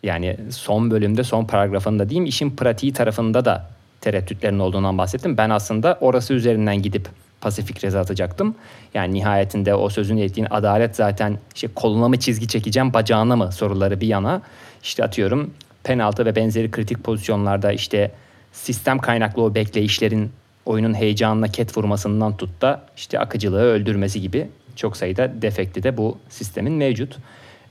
yani 0.03 0.37
son 0.51 0.91
bölümde 0.91 1.25
son 1.25 1.45
paragrafında 1.45 2.09
diyeyim 2.09 2.27
işin 2.27 2.51
pratiği 2.51 2.93
tarafında 2.93 3.45
da 3.45 3.67
tereddütlerin 4.01 4.59
olduğundan 4.59 4.99
bahsettim. 4.99 5.37
Ben 5.37 5.51
aslında 5.51 5.99
orası 6.01 6.35
üzerinden 6.35 6.83
gidip 6.83 7.09
pasifik 7.41 7.85
reza 7.85 8.01
atacaktım. 8.01 8.55
Yani 8.95 9.15
nihayetinde 9.15 9.75
o 9.75 9.89
sözünü 9.89 10.23
ettiğin 10.23 10.47
adalet 10.51 10.97
zaten 10.97 11.39
işte 11.55 11.69
koluna 11.75 12.09
mı 12.09 12.19
çizgi 12.19 12.49
çekeceğim 12.49 12.93
bacağına 12.93 13.37
mı 13.37 13.53
soruları 13.53 14.01
bir 14.01 14.07
yana. 14.07 14.43
işte 14.83 15.05
atıyorum 15.05 15.51
penaltı 15.85 16.25
ve 16.25 16.37
benzeri 16.37 16.71
kritik 16.71 17.05
pozisyonlarda 17.05 17.73
işte 17.73 18.11
sistem 18.53 18.99
kaynaklı 18.99 19.43
o 19.43 19.55
bekleyişlerin 19.55 20.31
oyunun 20.67 20.95
heyecanına 20.95 21.49
ket 21.49 21.77
vurmasından 21.79 22.37
tut 22.37 22.63
da 22.63 22.83
işte 22.97 23.19
akıcılığı 23.19 23.63
öldürmesi 23.63 24.21
gibi 24.21 24.49
çok 24.77 24.97
sayıda 24.97 25.43
defekti 25.43 25.83
de 25.83 25.97
bu 25.97 26.19
sistemin 26.29 26.73
mevcut. 26.73 27.17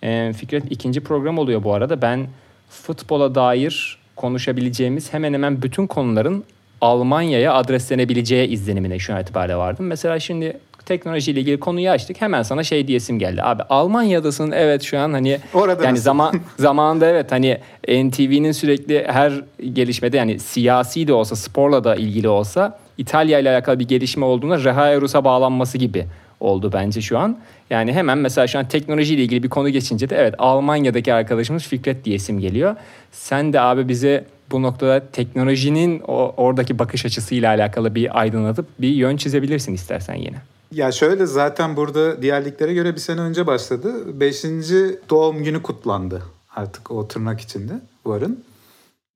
Ee, 0.04 0.34
Fikret 0.38 0.64
ikinci 0.72 1.02
program 1.02 1.38
oluyor 1.38 1.64
bu 1.64 1.74
arada. 1.74 2.02
Ben 2.02 2.28
futbola 2.70 3.36
dair 3.36 3.98
konuşabileceğimiz 4.16 5.14
hemen 5.14 5.34
hemen 5.34 5.62
bütün 5.62 5.88
konuların 5.88 6.44
Almanya'ya 6.82 7.54
adreslenebileceği 7.54 8.48
izlenimine 8.48 9.00
şu 9.00 9.14
an 9.14 9.22
itibariyle 9.22 9.56
vardım. 9.56 9.86
Mesela 9.86 10.20
şimdi 10.20 10.58
teknolojiyle 10.86 11.40
ilgili 11.40 11.60
konuyu 11.60 11.90
açtık. 11.90 12.22
Hemen 12.22 12.42
sana 12.44 12.64
şey 12.64 12.88
diyesim 12.88 13.20
geldi. 13.20 13.44
Abi 13.44 13.64
Almanya'dasın 13.64 14.52
evet 14.52 14.84
şu 14.84 15.00
an 15.00 15.14
hani 15.14 15.40
Orada 15.54 15.84
yani 15.84 15.92
mısın? 15.92 16.04
zaman 16.04 16.36
zamanında 16.60 17.10
evet 17.10 17.32
hani 17.32 17.58
NTV'nin 17.88 18.52
sürekli 18.52 19.06
her 19.08 19.34
gelişmede 19.74 20.18
yani 20.18 20.40
siyasi 20.40 21.08
de 21.08 21.14
olsa 21.14 21.36
sporla 21.36 21.84
da 21.84 21.96
ilgili 21.96 22.28
olsa 22.28 22.80
İtalya 22.98 23.40
ile 23.40 23.50
alakalı 23.50 23.80
bir 23.80 23.88
gelişme 23.88 24.26
olduğunda 24.26 24.64
Reha 24.64 24.88
Erus'a 24.88 25.24
bağlanması 25.24 25.78
gibi 25.78 26.08
oldu 26.40 26.72
bence 26.74 27.02
şu 27.02 27.18
an. 27.18 27.38
Yani 27.70 27.94
hemen 27.94 28.18
mesela 28.18 28.48
şu 28.48 28.60
an 28.60 28.68
teknolojiyle 28.68 29.24
ilgili 29.24 29.44
bir 29.44 29.50
konu 29.50 29.70
geçince 29.70 30.10
de 30.10 30.16
evet 30.16 30.36
Almanya'daki 30.38 31.14
arkadaşımız 31.14 31.64
Fikret 31.64 32.06
diyesim 32.06 32.40
geliyor. 32.40 32.76
Sen 33.12 33.54
de 33.54 33.62
abi 33.62 33.88
bize 33.88 34.26
bu 34.52 34.62
noktada 34.62 35.04
teknolojinin 35.14 36.00
oradaki 36.38 36.80
bakış 36.80 37.06
açısıyla 37.06 37.50
alakalı 37.50 37.96
bir 37.96 38.20
aydınlatıp 38.20 38.66
bir 38.80 38.90
yön 38.90 39.18
çizebilirsin 39.18 39.74
istersen 39.74 40.16
yine. 40.16 40.38
Ya 40.72 40.92
şöyle 40.92 41.26
zaten 41.26 41.76
burada 41.76 42.22
diğer 42.22 42.46
liglere 42.46 42.74
göre 42.74 42.96
bir 42.96 43.00
sene 43.00 43.22
önce 43.22 43.48
başladı. 43.48 44.20
Beşinci 44.20 45.00
doğum 45.10 45.44
günü 45.44 45.62
kutlandı 45.62 46.24
artık 46.56 46.92
o 46.92 47.08
tırnak 47.08 47.42
içinde 47.42 47.74
varın. 48.06 48.44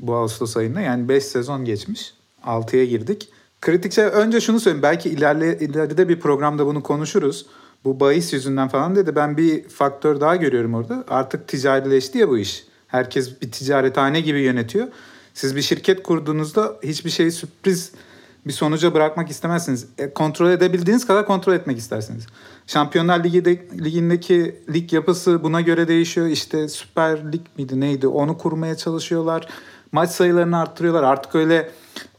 Bu 0.02 0.16
Ağustos 0.16 0.58
ayında 0.58 0.82
yani 0.82 1.10
5 1.10 1.24
sezon 1.24 1.66
geçmiş. 1.66 2.14
6'ya 2.46 2.86
girdik. 2.86 3.30
Kritik 3.66 3.94
şey 3.94 4.06
önce 4.06 4.42
şunu 4.42 4.60
söyleyeyim. 4.60 4.84
Belki 4.84 5.10
ilerle, 5.10 5.60
ileride 5.60 6.10
bir 6.10 6.20
programda 6.20 6.66
bunu 6.66 6.84
konuşuruz. 6.84 7.46
Bu 7.84 8.00
bahis 8.00 8.34
yüzünden 8.34 8.68
falan 8.68 8.96
dedi. 8.96 9.16
Ben 9.16 9.38
bir 9.38 9.70
faktör 9.70 10.20
daha 10.20 10.36
görüyorum 10.36 10.74
orada. 10.74 11.04
Artık 11.08 11.48
ticarileşti 11.48 12.18
ya 12.18 12.30
bu 12.30 12.38
iş. 12.38 12.64
Herkes 12.88 13.42
bir 13.42 13.52
ticarethane 13.52 14.22
gibi 14.22 14.42
yönetiyor. 14.42 14.88
Siz 15.34 15.56
bir 15.56 15.62
şirket 15.62 16.04
kurduğunuzda 16.04 16.76
hiçbir 16.84 17.10
şeyi 17.10 17.32
sürpriz 17.32 17.92
bir 18.48 18.54
sonuca 18.54 18.94
bırakmak 18.94 19.30
istemezsiniz. 19.30 19.88
E, 19.98 20.14
kontrol 20.14 20.50
edebildiğiniz 20.50 21.08
kadar 21.08 21.26
kontrol 21.26 21.54
etmek 21.54 21.78
istersiniz. 21.78 22.28
Şampiyonlar 22.68 23.24
Ligi 23.24 23.46
de, 23.46 23.68
Ligi'ndeki 23.84 24.56
lig 24.74 24.94
yapısı 24.94 25.44
buna 25.44 25.62
göre 25.62 25.88
değişiyor. 25.88 26.28
İşte 26.28 26.68
Süper 26.68 27.34
Lig 27.34 27.42
miydi 27.58 27.80
neydi 27.80 28.08
onu 28.08 28.38
kurmaya 28.38 28.78
çalışıyorlar. 28.78 29.48
Maç 29.92 30.10
sayılarını 30.10 30.60
arttırıyorlar. 30.60 31.04
Artık 31.04 31.36
öyle 31.36 31.72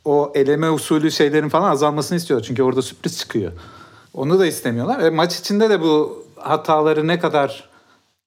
o 0.07 0.33
eleme 0.35 0.71
usulü 0.71 1.11
şeylerin 1.11 1.49
falan 1.49 1.71
azalmasını 1.71 2.19
istiyor. 2.19 2.41
Çünkü 2.41 2.63
orada 2.63 2.83
sürpriz 2.83 3.19
çıkıyor. 3.19 3.53
Onu 4.15 4.39
da 4.39 4.47
istemiyorlar. 4.47 5.01
E, 5.01 5.11
maç 5.11 5.39
içinde 5.39 5.71
de 5.71 5.81
bu 5.81 6.25
hataları 6.37 7.07
ne 7.07 7.19
kadar 7.19 7.69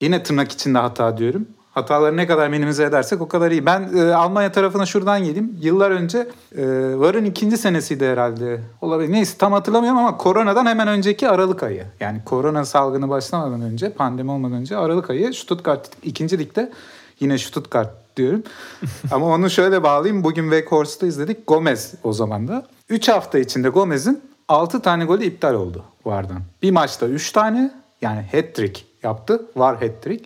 yine 0.00 0.22
tırnak 0.22 0.52
içinde 0.52 0.78
hata 0.78 1.18
diyorum. 1.18 1.46
Hataları 1.70 2.16
ne 2.16 2.26
kadar 2.26 2.48
minimize 2.48 2.84
edersek 2.84 3.20
o 3.20 3.28
kadar 3.28 3.50
iyi. 3.50 3.66
Ben 3.66 3.90
e, 3.96 4.14
Almanya 4.14 4.52
tarafına 4.52 4.86
şuradan 4.86 5.24
geleyim. 5.24 5.58
Yıllar 5.60 5.90
önce 5.90 6.18
e, 6.56 6.64
VAR'ın 6.98 7.24
ikinci 7.24 7.56
senesiydi 7.56 8.06
herhalde. 8.06 8.60
Olabilir. 8.80 9.12
Neyse 9.12 9.38
tam 9.38 9.52
hatırlamıyorum 9.52 9.98
ama 9.98 10.16
koronadan 10.16 10.66
hemen 10.66 10.88
önceki 10.88 11.28
Aralık 11.28 11.62
ayı. 11.62 11.84
Yani 12.00 12.20
korona 12.24 12.64
salgını 12.64 13.08
başlamadan 13.08 13.60
önce, 13.62 13.92
pandemi 13.92 14.30
olmadan 14.30 14.56
önce 14.56 14.76
Aralık 14.76 15.10
ayı 15.10 15.34
Stuttgart 15.34 15.90
ikinci 16.02 16.38
ligde 16.38 16.72
yine 17.20 17.38
Stuttgart 17.38 17.99
diyorum. 18.16 18.42
ama 19.10 19.26
onu 19.26 19.50
şöyle 19.50 19.82
bağlayayım. 19.82 20.24
Bugün 20.24 20.42
Weghorst'ta 20.42 21.06
izledik. 21.06 21.46
Gomez 21.46 21.94
o 22.02 22.12
zaman 22.12 22.48
da. 22.48 22.66
3 22.88 23.08
hafta 23.08 23.38
içinde 23.38 23.68
Gomez'in 23.68 24.22
6 24.48 24.82
tane 24.82 25.04
golü 25.04 25.24
iptal 25.24 25.54
oldu 25.54 25.84
VAR'dan. 26.04 26.42
Bir 26.62 26.70
maçta 26.70 27.06
3 27.06 27.32
tane 27.32 27.74
yani 28.02 28.26
hat-trick 28.32 28.80
yaptı. 29.02 29.46
VAR 29.56 29.76
hat-trick. 29.76 30.24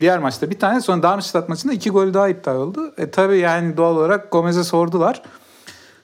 Diğer 0.00 0.18
maçta 0.18 0.50
bir 0.50 0.58
tane 0.58 0.80
sonra 0.80 1.02
Darmstadt 1.02 1.48
maçında 1.48 1.72
iki 1.72 1.90
gol 1.90 2.14
daha 2.14 2.28
iptal 2.28 2.56
oldu. 2.56 2.94
E 2.98 3.10
tabi 3.10 3.38
yani 3.38 3.76
doğal 3.76 3.96
olarak 3.96 4.32
Gomez'e 4.32 4.64
sordular. 4.64 5.22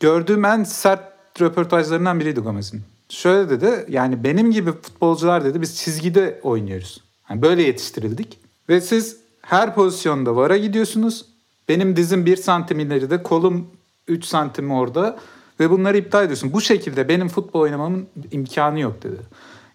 Gördüğüm 0.01 0.45
en 0.45 0.65
sert 0.65 1.03
röportajlarından 1.41 2.21
biriydi 2.21 2.41
Gomez'in. 2.41 2.83
Şöyle 3.09 3.51
dedi 3.51 3.87
yani 3.89 4.25
benim 4.25 4.51
gibi 4.51 4.73
futbolcular 4.73 5.45
dedi 5.45 5.61
biz 5.61 5.77
çizgide 5.77 6.41
oynuyoruz. 6.43 7.05
Yani 7.31 7.43
böyle 7.43 7.63
yetiştirildik. 7.63 8.39
Ve 8.69 8.81
siz 8.81 9.17
her 9.49 9.75
pozisyonda 9.75 10.37
VAR'a 10.37 10.57
gidiyorsunuz. 10.57 11.25
Benim 11.69 11.97
dizim 11.97 12.27
1 12.27 12.37
santim 12.37 12.81
ileride, 12.81 13.23
kolum 13.23 13.67
3 14.09 14.25
santim 14.25 14.71
orada 14.71 15.17
ve 15.61 15.71
bunları 15.71 15.97
iptal 15.97 16.25
ediyorsun. 16.25 16.53
Bu 16.53 16.61
şekilde 16.61 17.09
benim 17.09 17.29
futbol 17.29 17.61
oynamamın 17.61 18.07
imkanı 18.31 18.81
yok 18.81 19.03
dedi. 19.03 19.17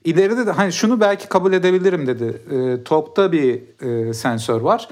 İleride 0.03 0.47
de 0.47 0.51
hani 0.51 0.73
şunu 0.73 0.99
belki 0.99 1.29
kabul 1.29 1.53
edebilirim 1.53 2.07
dedi. 2.07 2.41
E, 2.51 2.83
topta 2.83 3.31
bir 3.31 3.61
e, 3.81 4.13
sensör 4.13 4.61
var. 4.61 4.89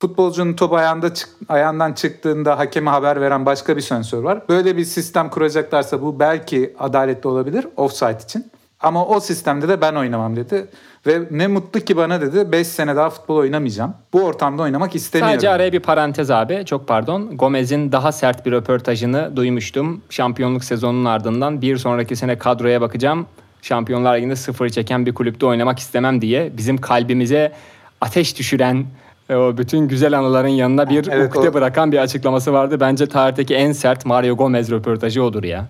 Futbolcunun 0.00 0.54
top 0.54 0.72
ayağında 0.72 1.14
çık, 1.14 1.28
ayağından 1.48 1.92
çıktığında 1.92 2.58
hakeme 2.58 2.90
haber 2.90 3.20
veren 3.20 3.46
başka 3.46 3.76
bir 3.76 3.82
sensör 3.82 4.22
var. 4.22 4.42
Böyle 4.48 4.76
bir 4.76 4.84
sistem 4.84 5.30
kuracaklarsa 5.30 6.02
bu 6.02 6.20
belki 6.20 6.74
adaletli 6.78 7.28
olabilir 7.28 7.66
offside 7.76 8.18
için. 8.24 8.50
Ama 8.80 9.06
o 9.06 9.20
sistemde 9.20 9.68
de 9.68 9.80
ben 9.80 9.94
oynamam 9.94 10.36
dedi. 10.36 10.68
Ve 11.08 11.20
ne 11.30 11.46
mutlu 11.46 11.80
ki 11.80 11.96
bana 11.96 12.20
dedi 12.20 12.52
5 12.52 12.66
sene 12.66 12.96
daha 12.96 13.10
futbol 13.10 13.36
oynamayacağım. 13.36 13.94
Bu 14.12 14.22
ortamda 14.24 14.62
oynamak 14.62 14.94
istemiyorum. 14.94 15.34
Sadece 15.34 15.50
araya 15.50 15.72
bir 15.72 15.80
parantez 15.80 16.30
abi. 16.30 16.62
Çok 16.66 16.88
pardon. 16.88 17.36
Gomez'in 17.36 17.92
daha 17.92 18.12
sert 18.12 18.46
bir 18.46 18.52
röportajını 18.52 19.36
duymuştum. 19.36 20.00
Şampiyonluk 20.10 20.64
sezonunun 20.64 21.04
ardından 21.04 21.62
bir 21.62 21.76
sonraki 21.76 22.16
sene 22.16 22.38
kadroya 22.38 22.80
bakacağım. 22.80 23.26
Şampiyonlar 23.62 24.16
Ligi'nde 24.16 24.36
sıfır 24.36 24.68
çeken 24.68 25.06
bir 25.06 25.14
kulüpte 25.14 25.46
oynamak 25.46 25.78
istemem 25.78 26.20
diye 26.22 26.52
bizim 26.56 26.78
kalbimize 26.78 27.52
ateş 28.00 28.38
düşüren 28.38 28.86
o 29.30 29.56
bütün 29.58 29.88
güzel 29.88 30.18
anıların 30.18 30.48
yanına 30.48 30.90
bir 30.90 31.08
Evet, 31.10 31.36
ukde 31.36 31.50
o- 31.50 31.54
bırakan 31.54 31.92
bir 31.92 31.98
açıklaması 31.98 32.52
vardı. 32.52 32.80
Bence 32.80 33.06
tarihteki 33.06 33.54
en 33.54 33.72
sert 33.72 34.06
Mario 34.06 34.36
Gomez 34.36 34.70
röportajı 34.70 35.22
odur 35.22 35.44
ya. 35.44 35.66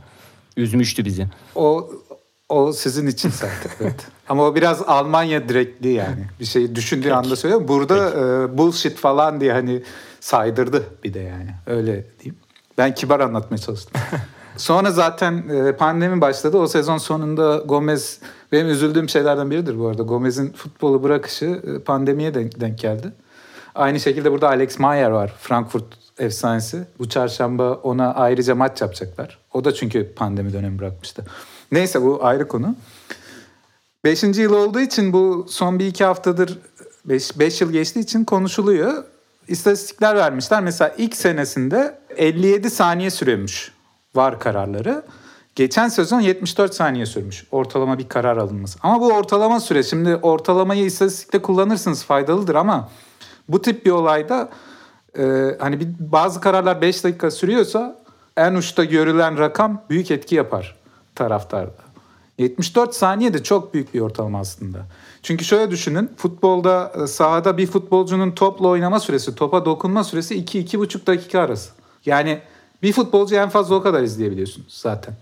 Üzmüştü 0.57 1.05
bizi. 1.05 1.26
O 1.55 1.91
o 2.49 2.72
sizin 2.72 3.07
için 3.07 3.30
zaten. 3.30 3.70
evet. 3.80 4.07
Ama 4.28 4.46
o 4.46 4.55
biraz 4.55 4.82
Almanya 4.82 5.49
direktliği 5.49 5.94
yani. 5.94 6.26
Bir 6.40 6.44
şeyi 6.44 6.74
düşündüğü 6.74 7.11
anda 7.11 7.36
söylüyor. 7.36 7.68
Burada 7.68 8.11
e, 8.11 8.59
bullshit 8.59 8.99
falan 8.99 9.40
diye 9.40 9.53
hani 9.53 9.82
saydırdı 10.20 10.84
bir 11.05 11.14
de 11.14 11.20
yani. 11.20 11.55
Öyle 11.66 12.07
diyeyim. 12.20 12.38
Ben 12.78 12.94
kibar 12.94 13.20
anlatmaya 13.20 13.59
çalıştım. 13.59 14.01
Sonra 14.57 14.90
zaten 14.90 15.49
e, 15.49 15.72
pandemi 15.72 16.20
başladı. 16.20 16.59
O 16.59 16.66
sezon 16.66 16.99
sonunda 16.99 17.57
Gomez 17.57 18.20
benim 18.53 18.68
üzüldüğüm 18.68 19.09
şeylerden 19.09 19.51
biridir 19.51 19.78
bu 19.78 19.88
arada. 19.88 20.03
Gomez'in 20.03 20.53
futbolu 20.53 21.03
bırakışı 21.03 21.44
e, 21.44 21.78
pandemiye 21.82 22.34
denk, 22.34 22.61
denk 22.61 22.78
geldi. 22.78 23.12
Aynı 23.74 24.01
şekilde 24.01 24.32
burada 24.32 24.49
Alex 24.49 24.78
Mayer 24.78 25.11
var. 25.11 25.34
Frankfurt 25.38 25.84
efsanesi. 26.18 26.84
Bu 26.99 27.09
çarşamba 27.09 27.72
ona 27.72 28.14
ayrıca 28.14 28.55
maç 28.55 28.80
yapacaklar. 28.80 29.38
O 29.53 29.64
da 29.64 29.74
çünkü 29.74 30.14
pandemi 30.14 30.53
dönemi 30.53 30.78
bırakmıştı. 30.78 31.24
Neyse 31.73 32.03
bu 32.03 32.19
ayrı 32.25 32.49
konu. 32.49 32.77
Beşinci 34.05 34.43
yıl 34.43 34.53
olduğu 34.53 34.81
için 34.81 35.12
bu 35.12 35.47
son 35.49 35.79
bir 35.79 35.87
iki 35.87 36.05
haftadır 36.05 36.59
beş, 37.05 37.39
beş 37.39 37.61
yıl 37.61 37.73
geçtiği 37.73 38.01
için 38.01 38.25
konuşuluyor. 38.25 39.05
İstatistikler 39.49 40.16
vermişler. 40.16 40.62
Mesela 40.62 40.95
ilk 40.99 41.16
senesinde 41.16 41.99
57 42.16 42.71
saniye 42.71 43.11
sürüyormuş 43.11 43.73
var 44.14 44.41
kararları. 44.41 45.03
Geçen 45.55 45.89
sezon 45.89 46.21
74 46.21 46.75
saniye 46.75 47.07
sürmüş 47.07 47.45
ortalama 47.51 47.99
bir 47.99 48.09
karar 48.09 48.37
alınması. 48.37 48.79
Ama 48.83 49.01
bu 49.01 49.12
ortalama 49.12 49.61
süre. 49.61 49.83
Şimdi 49.83 50.16
ortalamayı 50.16 50.85
istatistikte 50.85 51.43
kullanırsınız 51.43 52.05
faydalıdır 52.05 52.55
ama 52.55 52.89
bu 53.49 53.62
tip 53.62 53.87
bir 53.87 53.91
olayda 53.91 54.49
e, 55.19 55.57
hani 55.59 55.81
bir, 55.81 55.89
bazı 55.99 56.41
kararlar 56.41 56.81
5 56.81 57.05
dakika 57.05 57.31
sürüyorsa 57.31 58.05
en 58.37 58.55
uçta 58.55 58.85
görülen 58.85 59.39
rakam 59.39 59.83
büyük 59.91 60.11
etki 60.11 60.35
yapar 60.35 60.77
taraftarda. 61.19 61.89
74 62.39 62.95
saniye 62.95 63.35
de 63.35 63.43
çok 63.43 63.75
büyük 63.75 63.95
bir 63.95 64.01
ortalama 64.01 64.41
aslında. 64.41 64.87
Çünkü 65.23 65.45
şöyle 65.45 65.71
düşünün 65.71 66.11
futbolda 66.16 66.93
e, 67.03 67.07
sahada 67.07 67.59
bir 67.59 67.66
futbolcunun 67.66 68.31
topla 68.31 68.69
oynama 68.69 69.01
süresi, 69.01 69.35
topa 69.35 69.64
dokunma 69.64 70.05
süresi 70.05 70.45
2-2,5 70.45 71.07
dakika 71.07 71.41
arası. 71.41 71.71
Yani 72.07 72.41
bir 72.83 72.93
futbolcu 72.93 73.35
en 73.35 73.49
fazla 73.49 73.75
o 73.75 73.83
kadar 73.83 74.03
izleyebiliyorsunuz 74.03 74.75
zaten. 74.81 75.14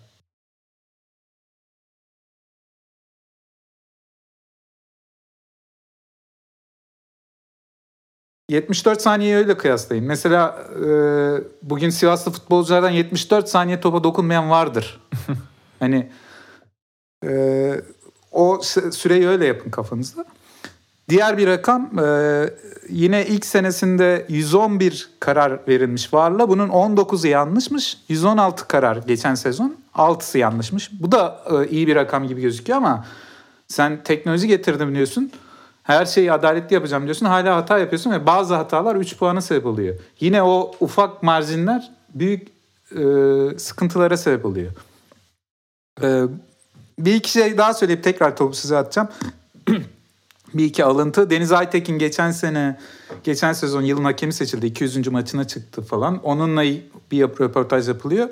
...74 8.50 9.00
saniyeyi 9.00 9.36
öyle 9.36 9.56
kıyaslayın. 9.56 10.04
Mesela 10.04 10.58
e, 10.74 10.88
bugün 11.62 11.90
Sivaslı 11.90 12.32
futbolculardan 12.32 12.90
74 12.90 13.48
saniye 13.48 13.80
topa 13.80 14.04
dokunmayan 14.04 14.50
vardır. 14.50 15.00
hani 15.80 16.08
e, 17.24 17.80
o 18.32 18.60
süreyi 18.92 19.28
öyle 19.28 19.46
yapın 19.46 19.70
kafanızda. 19.70 20.24
Diğer 21.08 21.38
bir 21.38 21.46
rakam 21.46 21.98
e, 21.98 22.50
yine 22.88 23.26
ilk 23.26 23.46
senesinde 23.46 24.26
111 24.28 25.10
karar 25.20 25.60
verilmiş 25.68 26.14
varla. 26.14 26.48
Bunun 26.48 26.68
19'u 26.68 27.28
yanlışmış. 27.28 27.98
116 28.08 28.68
karar 28.68 28.96
geçen 28.96 29.34
sezon. 29.34 29.76
6'sı 29.94 30.38
yanlışmış. 30.38 30.90
Bu 31.00 31.12
da 31.12 31.40
e, 31.50 31.68
iyi 31.68 31.86
bir 31.86 31.96
rakam 31.96 32.28
gibi 32.28 32.40
gözüküyor 32.40 32.78
ama 32.78 33.04
sen 33.68 34.02
teknoloji 34.02 34.48
getirdim 34.48 34.94
diyorsun. 34.94 35.32
Her 35.82 36.06
şeyi 36.06 36.32
adaletli 36.32 36.74
yapacağım 36.74 37.04
diyorsun. 37.04 37.26
Hala 37.26 37.56
hata 37.56 37.78
yapıyorsun 37.78 38.10
ve 38.10 38.26
bazı 38.26 38.54
hatalar 38.54 38.96
3 38.96 39.16
puana 39.16 39.40
sebep 39.40 39.66
oluyor. 39.66 39.94
Yine 40.20 40.42
o 40.42 40.72
ufak 40.80 41.22
marjinler 41.22 41.90
büyük 42.14 42.48
e, 42.92 43.58
sıkıntılara 43.58 44.16
sebep 44.16 44.44
oluyor. 44.44 44.72
E, 46.02 46.22
bir 46.98 47.14
iki 47.14 47.30
şey 47.30 47.58
daha 47.58 47.74
söyleyip 47.74 48.04
tekrar 48.04 48.36
topu 48.36 48.56
size 48.56 48.76
atacağım. 48.76 49.08
bir 50.54 50.64
iki 50.64 50.84
alıntı. 50.84 51.30
Deniz 51.30 51.52
Aytekin 51.52 51.98
geçen 51.98 52.30
sene, 52.30 52.78
geçen 53.24 53.52
sezon 53.52 53.82
yılın 53.82 54.04
hakemi 54.04 54.32
seçildi. 54.32 54.66
200. 54.66 55.08
maçına 55.08 55.46
çıktı 55.46 55.82
falan. 55.82 56.20
Onunla 56.22 56.62
bir 57.10 57.22
röportaj 57.22 57.88
yapılıyor. 57.88 58.28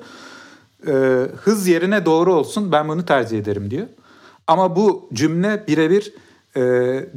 Ee, 0.87 0.93
hız 1.37 1.69
yerine 1.69 2.07
doğru 2.07 2.35
olsun 2.35 2.73
ben 2.73 2.89
bunu 2.89 3.07
tercih 3.07 3.39
ederim 3.39 3.71
diyor. 3.71 3.87
Ama 4.47 4.77
bu 4.77 5.09
cümle 5.13 5.65
birebir 5.69 6.15
e, 6.57 6.61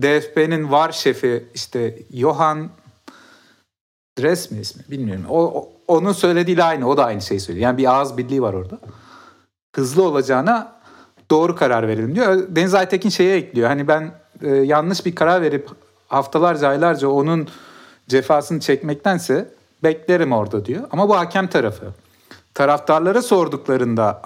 DFB'nin 0.01 0.71
var 0.71 0.91
şefi 0.91 1.45
işte 1.55 1.99
Johan 2.13 2.69
Dres 4.19 4.51
mi 4.51 4.59
ismi 4.59 4.81
bilmiyorum. 4.91 5.25
O, 5.29 5.41
o- 5.43 5.69
onun 5.87 6.11
söylediğiyle 6.11 6.63
aynı. 6.63 6.89
O 6.89 6.97
da 6.97 7.05
aynı 7.05 7.21
şeyi 7.21 7.39
söylüyor. 7.39 7.63
Yani 7.63 7.77
bir 7.77 7.93
ağız 7.95 8.17
birliği 8.17 8.41
var 8.41 8.53
orada. 8.53 8.79
Hızlı 9.77 10.03
olacağına 10.03 10.73
doğru 11.31 11.55
karar 11.55 11.87
verelim 11.87 12.15
diyor. 12.15 12.43
Deniz 12.49 12.73
Aytekin 12.73 13.09
şeye 13.09 13.37
ekliyor. 13.37 13.67
Hani 13.67 13.87
ben 13.87 14.11
e, 14.41 14.49
yanlış 14.49 15.05
bir 15.05 15.15
karar 15.15 15.41
verip 15.41 15.69
haftalarca 16.07 16.67
aylarca 16.67 17.07
onun 17.07 17.47
cefasını 18.07 18.59
çekmektense 18.59 19.49
beklerim 19.83 20.31
orada 20.31 20.65
diyor. 20.65 20.83
Ama 20.91 21.09
bu 21.09 21.17
hakem 21.17 21.47
tarafı. 21.47 21.85
Taraftarlara 22.53 23.21
sorduklarında 23.21 24.21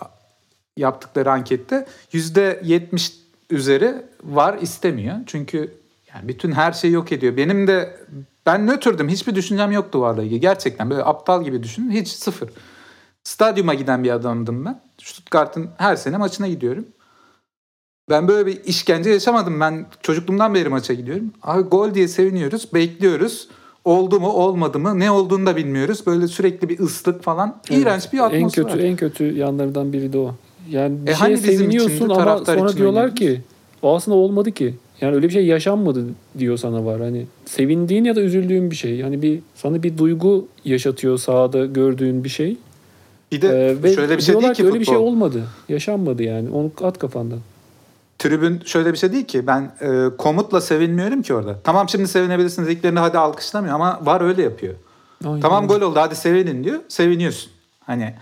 yaptıkları 0.78 1.32
ankette 1.32 1.88
yüzde 2.12 2.62
yetmiş 2.64 3.14
üzeri 3.50 3.96
var 4.24 4.58
istemiyor. 4.62 5.16
Çünkü 5.28 5.74
yani 6.14 6.28
bütün 6.28 6.52
her 6.52 6.72
şeyi 6.72 6.94
yok 6.94 7.12
ediyor. 7.12 7.38
Benim 7.38 7.68
de 7.68 7.98
ben 8.46 8.68
nötrdüm. 8.68 9.10
Hiçbir 9.10 9.36
düşüncem 9.36 9.72
yoktu 9.72 10.02
varla 10.02 10.24
ilgili. 10.24 10.40
Gerçekten 10.40 10.90
böyle 10.90 11.04
aptal 11.04 11.44
gibi 11.44 11.64
düşünün. 11.64 11.92
Hiç 11.92 12.08
sıfır. 12.08 12.50
Stadyuma 13.24 13.74
giden 13.74 14.04
bir 14.04 14.10
adamdım 14.12 14.66
ben. 14.66 14.82
Stuttgart'ın 15.04 15.70
her 15.78 15.96
sene 15.96 16.18
maçına 16.18 16.48
gidiyorum. 16.48 16.86
Ben 18.10 18.28
böyle 18.28 18.46
bir 18.46 18.64
işkence 18.64 19.10
yaşamadım. 19.10 19.60
Ben 19.60 19.86
çocukluğumdan 20.02 20.54
beri 20.54 20.70
maça 20.70 20.94
gidiyorum. 20.94 21.32
Abi 21.44 21.62
gol 21.62 21.94
diye 21.94 22.08
seviniyoruz, 22.08 22.74
bekliyoruz. 22.74 23.48
Oldu 23.86 24.20
mu, 24.20 24.28
olmadı 24.30 24.80
mı, 24.80 25.00
ne 25.00 25.12
olduğunu 25.12 25.46
da 25.46 25.56
bilmiyoruz. 25.56 26.06
Böyle 26.06 26.28
sürekli 26.28 26.70
bir 26.70 26.80
ıslık 26.80 27.24
falan. 27.24 27.58
İğrenç 27.70 28.14
bir 28.14 28.20
atmosfer. 28.20 28.40
En 28.40 28.50
kötü 28.50 28.80
en 28.86 28.96
kötü 28.96 29.38
yanlarından 29.38 29.94
biri 29.94 30.14
de 30.14 30.18
o. 30.18 30.36
Yani 30.70 31.06
bir 31.06 31.12
E 31.12 31.16
şeye 31.16 31.18
hani 31.18 31.38
seviniyorsun 31.38 31.96
içinde 31.96 32.14
ama 32.14 32.46
sonra 32.46 32.74
diyorlar 32.78 33.02
oynuyoruz? 33.04 33.16
ki 33.20 33.42
o 33.82 33.96
aslında 33.96 34.18
olmadı 34.18 34.52
ki. 34.52 34.76
Yani 35.02 35.16
öyle 35.16 35.28
bir 35.28 35.34
şey 35.34 35.46
yaşanmadı 35.46 36.06
diyor 36.38 36.58
sana 36.58 36.86
var. 36.86 37.02
Hani 37.02 37.26
sevindiğin 37.46 38.04
ya 38.04 38.16
da 38.16 38.22
üzüldüğün 38.22 38.72
bir 38.72 38.76
şey. 38.76 38.96
Yani 38.96 39.22
bir 39.22 39.40
sana 39.56 39.84
bir 39.84 39.98
duygu 39.98 40.48
yaşatıyor 40.66 41.18
sahada 41.18 41.66
gördüğün 41.66 42.24
bir 42.24 42.30
şey. 42.30 42.58
Bir 43.32 43.42
de 43.42 43.78
Ee, 43.84 43.94
şöyle 43.96 44.18
bir 44.18 44.22
şey 44.24 44.42
değil 44.42 44.54
ki 44.54 44.66
öyle 44.66 44.80
bir 44.80 44.86
şey 44.86 44.94
futbol. 44.96 45.08
olmadı. 45.08 45.44
Yaşanmadı 45.70 46.24
yani. 46.24 46.50
Onu 46.50 46.72
at 46.84 47.00
kafandan. 47.00 47.40
Tribün 48.20 48.62
şöyle 48.66 48.94
bir 48.94 48.98
şey 48.98 49.12
değil 49.12 49.26
ki 49.26 49.48
ben 49.48 49.72
e, 49.82 50.18
komutla 50.18 50.62
sevinmiyorum 50.62 51.22
ki 51.22 51.34
orada. 51.34 51.56
Tamam 51.64 51.90
şimdi 51.90 52.08
sevinebilirsiniz 52.08 52.68
dediklerinde 52.68 53.00
hadi 53.00 53.18
alkışlamıyor 53.18 53.76
ama 53.76 54.00
var 54.04 54.22
öyle 54.22 54.42
yapıyor. 54.42 54.74
Aynen. 55.26 55.40
Tamam 55.42 55.68
gol 55.68 55.82
oldu 55.82 56.00
hadi 56.00 56.16
sevinin 56.16 56.64
diyor. 56.64 56.80
Seviniyorsun. 56.88 57.52
Hani 57.86 58.14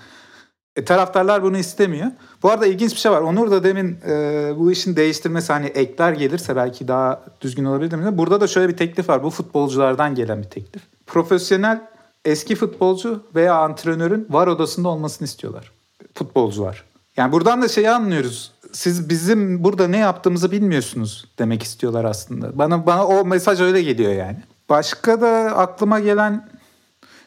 e, 0.76 0.86
taraftarlar 0.86 1.44
bunu 1.44 1.58
istemiyor. 1.58 2.08
Bu 2.44 2.50
arada 2.52 2.66
ilginç 2.66 2.92
bir 2.92 2.98
şey 3.00 3.12
var. 3.12 3.22
Onur 3.22 3.52
da 3.52 3.64
demin 3.64 3.98
e, 4.08 4.14
bu 4.58 4.72
işin 4.72 4.96
değiştirmesi 4.96 5.54
hani 5.54 5.66
ekler 5.66 6.14
gelirse 6.14 6.56
belki 6.56 6.88
daha 6.88 7.24
düzgün 7.42 7.66
olabilir 7.66 7.96
mi? 7.96 8.18
Burada 8.18 8.42
da 8.42 8.48
şöyle 8.48 8.70
bir 8.70 8.78
teklif 8.78 9.10
var. 9.10 9.24
Bu 9.24 9.30
futbolculardan 9.30 10.16
gelen 10.16 10.38
bir 10.42 10.48
teklif. 10.50 10.82
Profesyonel 11.08 11.82
eski 12.26 12.56
futbolcu 12.56 13.24
veya 13.36 13.56
antrenörün 13.56 14.28
var 14.30 14.48
odasında 14.48 14.90
olmasını 14.90 15.26
istiyorlar. 15.26 15.72
Futbolcular. 16.14 16.84
Yani 17.18 17.32
buradan 17.32 17.62
da 17.62 17.68
şeyi 17.68 17.90
anlıyoruz. 17.90 18.52
Siz 18.72 19.10
bizim 19.10 19.64
burada 19.64 19.88
ne 19.88 19.98
yaptığımızı 19.98 20.52
bilmiyorsunuz 20.52 21.26
demek 21.40 21.64
istiyorlar 21.64 22.06
aslında. 22.06 22.58
Bana 22.58 22.86
bana 22.86 23.08
o 23.08 23.26
mesaj 23.26 23.62
öyle 23.62 23.82
geliyor 23.82 24.14
yani. 24.14 24.38
Başka 24.70 25.22
da 25.22 25.28
aklıma 25.56 26.00
gelen 26.00 26.50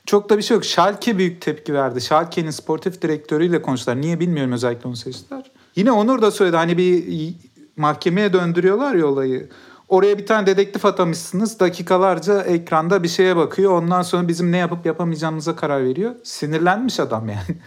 çok 0.07 0.31
da 0.31 0.39
bir 0.39 0.43
şey 0.43 0.55
yok. 0.55 0.65
Schalke 0.65 1.19
büyük 1.19 1.41
tepki 1.41 1.75
verdi. 1.75 2.01
Schalke'nin 2.01 2.51
sportif 2.51 3.03
direktörüyle 3.03 3.63
konuştular. 3.63 4.01
Niye 4.01 4.21
bilmiyorum 4.21 4.53
özellikle 4.53 4.89
onu 4.89 4.97
seçtiler. 4.97 5.51
Yine 5.77 5.93
Onur 5.93 6.23
da 6.23 6.31
söyledi 6.31 6.57
hani 6.57 6.79
bir 6.79 7.35
mahkemeye 7.77 8.33
döndürüyorlar 8.33 8.95
ya 8.95 9.07
olayı. 9.07 9.49
Oraya 9.93 10.19
bir 10.19 10.27
tane 10.27 10.47
dedektif 10.47 10.85
atamışsınız. 10.85 11.61
Dakikalarca 11.61 12.43
ekranda 12.43 13.03
bir 13.03 13.09
şeye 13.09 13.37
bakıyor. 13.37 13.73
Ondan 13.73 14.03
sonra 14.03 14.29
bizim 14.29 14.53
ne 14.53 14.57
yapıp 14.57 14.87
yapamayacağımıza 14.87 15.57
karar 15.57 15.85
veriyor. 15.85 16.15
Sinirlenmiş 16.23 17.01
adam 17.01 17.29
yani. 17.29 17.59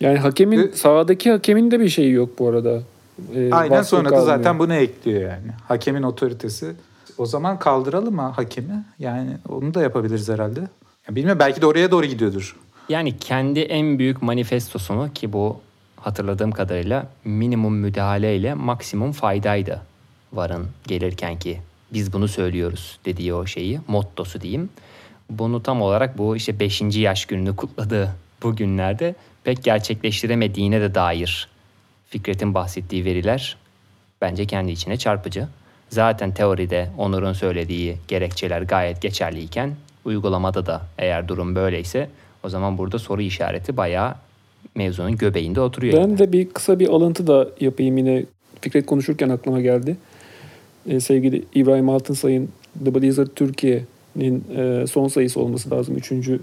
Yani 0.00 0.18
hakemin 0.18 0.70
sahadaki 0.74 1.30
hakemin 1.30 1.70
de 1.70 1.80
bir 1.80 1.88
şeyi 1.88 2.12
yok 2.12 2.38
bu 2.38 2.48
arada. 2.48 2.82
Ee, 3.34 3.52
Aynen 3.52 3.82
sonra 3.82 4.10
da 4.10 4.20
zaten 4.20 4.58
bunu 4.58 4.74
ekliyor 4.74 5.20
yani. 5.20 5.46
Hakemin 5.68 6.02
otoritesi. 6.02 6.72
O 7.18 7.26
zaman 7.26 7.58
kaldıralım 7.58 8.14
mı 8.14 8.22
hakemi? 8.22 8.84
Yani 8.98 9.30
onu 9.48 9.74
da 9.74 9.82
yapabiliriz 9.82 10.28
herhalde. 10.28 10.60
Ya 11.08 11.14
bilmiyorum 11.14 11.38
belki 11.38 11.62
de 11.62 11.66
oraya 11.66 11.90
doğru 11.90 12.06
gidiyordur. 12.06 12.56
Yani 12.88 13.18
kendi 13.18 13.60
en 13.60 13.98
büyük 13.98 14.22
manifestosunu 14.22 15.12
ki 15.14 15.32
bu 15.32 15.56
hatırladığım 15.96 16.52
kadarıyla 16.52 17.06
minimum 17.24 17.74
müdahale 17.74 18.36
ile 18.36 18.54
maksimum 18.54 19.12
faydaydı 19.12 19.91
varın 20.32 20.68
gelirken 20.86 21.38
ki 21.38 21.58
biz 21.92 22.12
bunu 22.12 22.28
söylüyoruz 22.28 22.98
dediği 23.04 23.34
o 23.34 23.46
şeyi 23.46 23.80
mottosu 23.88 24.40
diyeyim. 24.40 24.70
Bunu 25.30 25.62
tam 25.62 25.82
olarak 25.82 26.18
bu 26.18 26.36
işte 26.36 26.60
5. 26.60 26.82
yaş 26.96 27.24
gününü 27.24 27.56
kutladığı 27.56 28.14
bu 28.42 28.56
günlerde 28.56 29.14
pek 29.44 29.64
gerçekleştiremediğine 29.64 30.80
de 30.80 30.94
dair 30.94 31.48
Fikret'in 32.08 32.54
bahsettiği 32.54 33.04
veriler 33.04 33.56
bence 34.20 34.46
kendi 34.46 34.72
içine 34.72 34.96
çarpıcı. 34.96 35.48
Zaten 35.90 36.34
teoride 36.34 36.90
Onur'un 36.98 37.32
söylediği 37.32 37.96
gerekçeler 38.08 38.62
gayet 38.62 39.02
geçerliyken 39.02 39.74
uygulamada 40.04 40.66
da 40.66 40.82
eğer 40.98 41.28
durum 41.28 41.54
böyleyse 41.54 42.08
o 42.44 42.48
zaman 42.48 42.78
burada 42.78 42.98
soru 42.98 43.22
işareti 43.22 43.76
bayağı 43.76 44.14
mevzunun 44.74 45.16
göbeğinde 45.16 45.60
oturuyor. 45.60 45.98
Ben 45.98 46.18
de 46.18 46.32
bir 46.32 46.50
kısa 46.50 46.78
bir 46.78 46.88
alıntı 46.88 47.26
da 47.26 47.48
yapayım 47.60 47.96
yine 47.96 48.24
Fikret 48.60 48.86
konuşurken 48.86 49.28
aklıma 49.28 49.60
geldi. 49.60 49.96
Ee, 50.86 51.00
sevgili 51.00 51.42
İbrahim 51.54 51.88
Altınsay'ın 51.88 52.48
The 52.84 52.94
Blazer 52.94 53.26
Türkiye'nin 53.26 54.44
e, 54.56 54.86
son 54.86 55.08
sayısı 55.08 55.40
olması 55.40 55.70
lazım. 55.70 55.96
Üçüncü 55.96 56.40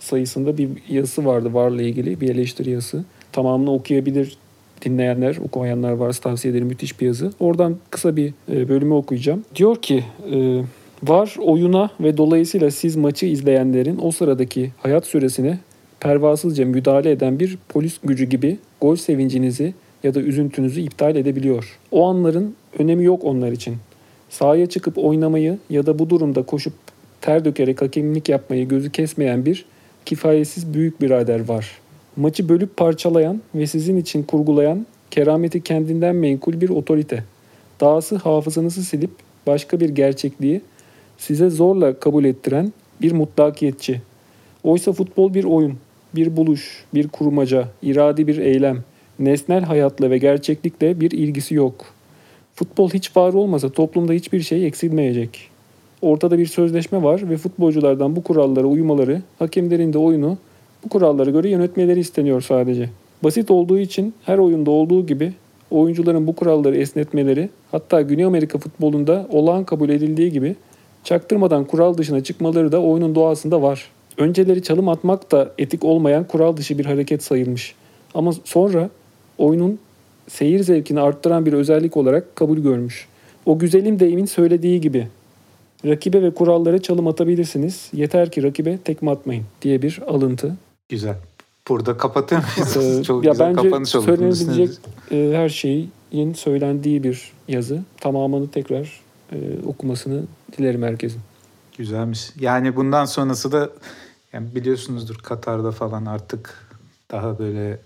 sayısında 0.00 0.58
bir 0.58 0.68
yazısı 0.88 1.24
vardı 1.24 1.54
varla 1.54 1.82
ilgili 1.82 2.20
bir 2.20 2.28
eleştiri 2.28 2.70
yazısı. 2.70 3.04
Tamamını 3.32 3.72
okuyabilir 3.72 4.36
dinleyenler, 4.84 5.36
okumayanlar 5.36 5.92
varsa 5.92 6.22
tavsiye 6.22 6.52
ederim. 6.52 6.66
Müthiş 6.66 7.00
bir 7.00 7.06
yazı. 7.06 7.32
Oradan 7.40 7.76
kısa 7.90 8.16
bir 8.16 8.32
e, 8.52 8.68
bölümü 8.68 8.94
okuyacağım. 8.94 9.44
Diyor 9.54 9.76
ki 9.76 10.04
e, 10.32 10.62
var 11.02 11.36
oyuna 11.40 11.90
ve 12.00 12.16
dolayısıyla 12.16 12.70
siz 12.70 12.96
maçı 12.96 13.26
izleyenlerin 13.26 13.98
o 14.02 14.10
sıradaki 14.10 14.70
hayat 14.78 15.06
süresine 15.06 15.58
pervasızca 16.00 16.66
müdahale 16.66 17.10
eden 17.10 17.38
bir 17.38 17.58
polis 17.68 17.98
gücü 18.04 18.24
gibi 18.24 18.58
gol 18.80 18.96
sevincinizi 18.96 19.74
ya 20.02 20.14
da 20.14 20.20
üzüntünüzü 20.20 20.80
iptal 20.80 21.16
edebiliyor. 21.16 21.78
O 21.90 22.08
anların 22.08 22.54
önemi 22.78 23.04
yok 23.04 23.24
onlar 23.24 23.52
için. 23.52 23.76
Sahaya 24.30 24.66
çıkıp 24.66 24.98
oynamayı 24.98 25.58
ya 25.70 25.86
da 25.86 25.98
bu 25.98 26.10
durumda 26.10 26.42
koşup 26.42 26.72
ter 27.20 27.44
dökerek 27.44 27.82
hakemlik 27.82 28.28
yapmayı 28.28 28.68
gözü 28.68 28.92
kesmeyen 28.92 29.46
bir 29.46 29.64
kifayetsiz 30.04 30.74
büyük 30.74 31.00
birader 31.00 31.48
var. 31.48 31.78
Maçı 32.16 32.48
bölüp 32.48 32.76
parçalayan 32.76 33.42
ve 33.54 33.66
sizin 33.66 33.96
için 33.96 34.22
kurgulayan 34.22 34.86
kerameti 35.10 35.62
kendinden 35.62 36.16
menkul 36.16 36.60
bir 36.60 36.68
otorite. 36.68 37.24
Dahası 37.80 38.16
hafızanızı 38.16 38.82
silip 38.82 39.10
başka 39.46 39.80
bir 39.80 39.88
gerçekliği 39.88 40.60
size 41.18 41.50
zorla 41.50 42.00
kabul 42.00 42.24
ettiren 42.24 42.72
bir 43.02 43.12
mutlakiyetçi. 43.12 44.02
Oysa 44.64 44.92
futbol 44.92 45.34
bir 45.34 45.44
oyun, 45.44 45.78
bir 46.14 46.36
buluş, 46.36 46.84
bir 46.94 47.08
kurmaca, 47.08 47.68
iradi 47.82 48.26
bir 48.26 48.38
eylem. 48.38 48.84
Nesnel 49.18 49.62
hayatla 49.62 50.10
ve 50.10 50.18
gerçeklikle 50.18 51.00
bir 51.00 51.10
ilgisi 51.10 51.54
yok. 51.54 51.86
Futbol 52.58 52.90
hiç 52.90 53.16
var 53.16 53.32
olmasa 53.32 53.68
toplumda 53.68 54.12
hiçbir 54.12 54.40
şey 54.40 54.66
eksilmeyecek. 54.66 55.48
Ortada 56.02 56.38
bir 56.38 56.46
sözleşme 56.46 57.02
var 57.02 57.30
ve 57.30 57.36
futbolculardan 57.36 58.16
bu 58.16 58.22
kurallara 58.22 58.66
uymaları, 58.66 59.22
hakemlerin 59.38 59.92
de 59.92 59.98
oyunu 59.98 60.38
bu 60.84 60.88
kurallara 60.88 61.30
göre 61.30 61.50
yönetmeleri 61.50 62.00
isteniyor 62.00 62.40
sadece. 62.40 62.90
Basit 63.24 63.50
olduğu 63.50 63.78
için 63.78 64.14
her 64.24 64.38
oyunda 64.38 64.70
olduğu 64.70 65.06
gibi 65.06 65.32
oyuncuların 65.70 66.26
bu 66.26 66.32
kuralları 66.34 66.76
esnetmeleri, 66.76 67.48
hatta 67.70 68.02
Güney 68.02 68.24
Amerika 68.24 68.58
futbolunda 68.58 69.26
olağan 69.32 69.64
kabul 69.64 69.88
edildiği 69.88 70.32
gibi 70.32 70.56
çaktırmadan 71.04 71.64
kural 71.64 71.96
dışına 71.98 72.22
çıkmaları 72.22 72.72
da 72.72 72.82
oyunun 72.82 73.14
doğasında 73.14 73.62
var. 73.62 73.90
Önceleri 74.16 74.62
çalım 74.62 74.88
atmak 74.88 75.32
da 75.32 75.52
etik 75.58 75.84
olmayan 75.84 76.24
kural 76.24 76.56
dışı 76.56 76.78
bir 76.78 76.84
hareket 76.84 77.22
sayılmış. 77.22 77.74
Ama 78.14 78.32
sonra 78.44 78.90
oyunun 79.38 79.78
seyir 80.28 80.62
zevkini 80.62 81.00
arttıran 81.00 81.46
bir 81.46 81.52
özellik 81.52 81.96
olarak 81.96 82.36
kabul 82.36 82.58
görmüş. 82.58 83.08
O 83.46 83.58
güzelim 83.58 84.00
deyimin 84.00 84.26
söylediği 84.26 84.80
gibi 84.80 85.08
rakibe 85.84 86.22
ve 86.22 86.34
kurallara 86.34 86.82
çalım 86.82 87.06
atabilirsiniz. 87.06 87.90
Yeter 87.92 88.30
ki 88.30 88.42
rakibe 88.42 88.78
tekme 88.78 89.10
atmayın 89.10 89.44
diye 89.62 89.82
bir 89.82 90.00
alıntı. 90.06 90.56
Güzel. 90.88 91.16
Burada 91.68 91.96
kapatır 91.96 92.36
Ee, 92.36 92.40
mıyız? 92.40 93.02
Çok 93.06 93.24
ya 93.24 93.32
güzel 93.32 93.56
bence 93.56 93.62
kapanış 93.68 93.94
oldu. 93.94 94.04
Söylenebilecek 94.04 94.70
e, 95.10 95.32
her 95.34 95.48
şeyin 95.48 96.34
söylendiği 96.34 97.04
bir 97.04 97.32
yazı. 97.48 97.82
Tamamını 98.00 98.50
tekrar 98.50 99.00
e, 99.32 99.36
okumasını 99.66 100.22
dilerim 100.58 100.82
herkesin. 100.82 101.20
Güzelmiş. 101.78 102.30
Yani 102.40 102.76
bundan 102.76 103.04
sonrası 103.04 103.52
da 103.52 103.70
yani 104.32 104.54
biliyorsunuzdur 104.54 105.16
Katar'da 105.16 105.70
falan 105.72 106.06
artık 106.06 106.68
daha 107.10 107.38
böyle 107.38 107.78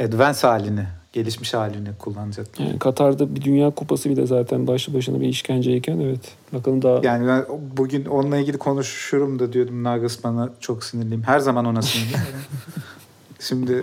advance 0.00 0.38
halini, 0.46 0.86
gelişmiş 1.12 1.54
halini 1.54 1.88
kullanacak. 1.98 2.60
Yani 2.60 2.78
Katar'da 2.78 3.34
bir 3.34 3.42
Dünya 3.42 3.70
Kupası 3.70 4.10
bile 4.10 4.26
zaten 4.26 4.66
başlı 4.66 4.94
başına 4.94 5.20
bir 5.20 5.28
işkenceyken 5.28 6.00
evet. 6.00 6.32
Bakalım 6.52 6.82
daha 6.82 7.00
Yani 7.02 7.28
ben 7.28 7.44
bugün 7.76 8.04
onunla 8.04 8.36
ilgili 8.36 8.58
konuşurum 8.58 9.38
da 9.38 9.52
diyordum 9.52 9.82
Nagelsmann'a 9.82 10.50
çok 10.60 10.84
sinirliyim. 10.84 11.22
Her 11.22 11.38
zaman 11.38 11.64
ona 11.64 11.82
sinirliyim. 11.82 12.20
Şimdi 13.40 13.82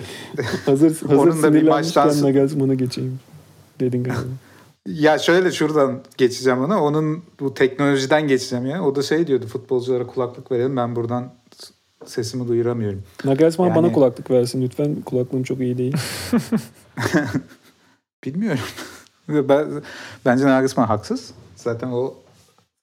hazır, 0.66 1.02
hazır 1.02 1.16
Onun 1.18 1.44
da 1.44 1.54
bir 1.54 1.68
maçtan 1.68 2.22
Nagelsmann'a 2.22 2.74
geçeyim 2.74 3.20
dedin 3.80 4.04
galiba. 4.04 4.22
ya 4.86 5.20
şöyle 5.20 5.52
şuradan 5.52 6.02
geçeceğim 6.18 6.60
ona. 6.60 6.84
Onun 6.84 7.24
bu 7.40 7.54
teknolojiden 7.54 8.28
geçeceğim 8.28 8.66
ya. 8.66 8.84
O 8.84 8.96
da 8.96 9.04
şey 9.04 9.28
diyordu 9.28 9.48
futbolculara 9.48 10.08
kulaklık 10.08 10.52
verelim 10.52 10.78
ben 10.78 10.96
buradan 10.96 11.34
sesimi 12.06 12.48
duyuramıyorum. 12.48 13.04
Nagelsmann 13.26 13.68
Yani- 13.68 13.76
bana 13.76 13.92
kulaklık 13.92 14.32
versin 14.32 14.62
lütfen. 14.62 14.96
Kulaklığım 15.02 15.44
çok 15.44 15.60
iyi 15.60 15.78
değil. 15.78 15.96
Bilmiyorum. 18.26 18.60
ben, 19.30 19.68
bence 20.26 20.46
Nagelsmann 20.46 20.88
haksız. 20.88 21.32
Zaten 21.56 21.88
o 21.88 22.14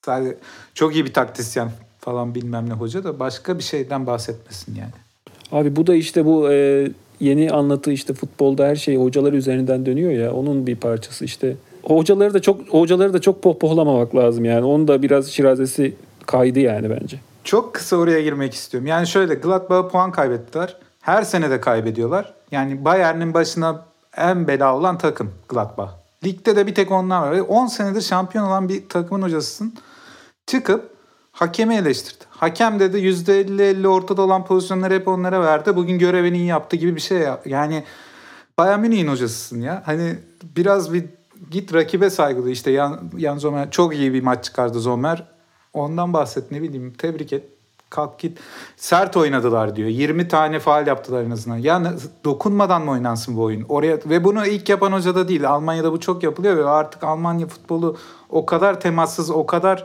sadece 0.04 0.36
çok 0.74 0.94
iyi 0.94 1.04
bir 1.04 1.12
taktisyen 1.12 1.70
falan 2.00 2.34
bilmem 2.34 2.68
ne 2.68 2.72
hoca 2.72 3.04
da 3.04 3.18
başka 3.18 3.58
bir 3.58 3.62
şeyden 3.62 4.06
bahsetmesin 4.06 4.74
yani. 4.74 4.90
Abi 5.52 5.76
bu 5.76 5.86
da 5.86 5.94
işte 5.94 6.24
bu 6.24 6.52
e, 6.52 6.88
yeni 7.20 7.52
anlatı 7.52 7.92
işte 7.92 8.14
futbolda 8.14 8.66
her 8.66 8.76
şey 8.76 8.96
hocalar 8.96 9.32
üzerinden 9.32 9.86
dönüyor 9.86 10.12
ya 10.12 10.32
onun 10.32 10.66
bir 10.66 10.76
parçası 10.76 11.24
işte. 11.24 11.56
Hocaları 11.82 12.34
da 12.34 12.42
çok 12.42 12.68
hocaları 12.68 13.12
da 13.12 13.20
çok 13.20 13.42
pohpohlamamak 13.42 14.16
lazım 14.16 14.44
yani. 14.44 14.64
Onun 14.64 14.88
da 14.88 15.02
biraz 15.02 15.28
şirazesi 15.28 15.94
kaydı 16.26 16.58
yani 16.58 16.90
bence. 16.90 17.20
Çok 17.48 17.74
kısa 17.74 17.96
oraya 17.96 18.22
girmek 18.22 18.54
istiyorum. 18.54 18.86
Yani 18.86 19.06
şöyle 19.06 19.34
Gladbach'a 19.34 19.88
puan 19.88 20.12
kaybettiler. 20.12 20.76
Her 21.00 21.22
sene 21.22 21.50
de 21.50 21.60
kaybediyorlar. 21.60 22.34
Yani 22.50 22.84
Bayern'in 22.84 23.34
başına 23.34 23.84
en 24.16 24.48
bela 24.48 24.76
olan 24.76 24.98
takım 24.98 25.32
Gladbach. 25.48 25.90
Ligde 26.24 26.56
de 26.56 26.66
bir 26.66 26.74
tek 26.74 26.90
onlar 26.92 27.22
var. 27.22 27.32
Ve 27.32 27.42
10 27.42 27.66
senedir 27.66 28.00
şampiyon 28.00 28.44
olan 28.46 28.68
bir 28.68 28.88
takımın 28.88 29.22
hocasısın. 29.22 29.74
Çıkıp 30.46 30.90
hakemi 31.32 31.74
eleştirdi. 31.74 32.24
Hakem 32.30 32.80
dedi 32.80 32.96
%50-50 32.96 33.86
ortada 33.88 34.22
olan 34.22 34.44
pozisyonları 34.44 34.94
hep 34.94 35.08
onlara 35.08 35.42
verdi. 35.42 35.76
Bugün 35.76 35.98
görevini 35.98 36.36
iyi 36.36 36.46
yaptı 36.46 36.76
gibi 36.76 36.96
bir 36.96 37.00
şey. 37.00 37.18
ya- 37.18 37.40
Yani 37.44 37.84
Bayern 38.58 38.80
Münih'in 38.80 39.08
hocasısın 39.08 39.60
ya. 39.60 39.82
Hani 39.86 40.18
biraz 40.56 40.92
bir 40.92 41.04
git 41.50 41.74
rakibe 41.74 42.10
saygılı. 42.10 42.50
İşte 42.50 42.70
Yan, 42.70 43.00
Yan 43.16 43.38
Zomer 43.38 43.70
çok 43.70 43.94
iyi 43.94 44.12
bir 44.12 44.22
maç 44.22 44.44
çıkardı 44.44 44.80
Zomer. 44.80 45.37
Ondan 45.78 46.12
bahset 46.12 46.50
ne 46.50 46.62
bileyim 46.62 46.92
tebrik 46.98 47.32
et. 47.32 47.44
Kalk 47.90 48.18
git. 48.18 48.38
Sert 48.76 49.16
oynadılar 49.16 49.76
diyor. 49.76 49.88
20 49.88 50.28
tane 50.28 50.58
faal 50.58 50.86
yaptılar 50.86 51.22
en 51.22 51.30
azından. 51.30 51.56
Ya 51.56 51.78
ne- 51.78 51.92
dokunmadan 52.24 52.82
mı 52.82 52.90
oynansın 52.90 53.36
bu 53.36 53.42
oyun? 53.42 53.66
Oraya 53.68 53.98
ve 54.06 54.24
bunu 54.24 54.46
ilk 54.46 54.68
yapan 54.68 54.92
hoca 54.92 55.14
da 55.14 55.28
değil. 55.28 55.48
Almanya'da 55.48 55.92
bu 55.92 56.00
çok 56.00 56.22
yapılıyor 56.22 56.56
ve 56.56 56.64
artık 56.64 57.04
Almanya 57.04 57.46
futbolu 57.46 57.96
o 58.30 58.46
kadar 58.46 58.80
temassız, 58.80 59.30
o 59.30 59.46
kadar 59.46 59.84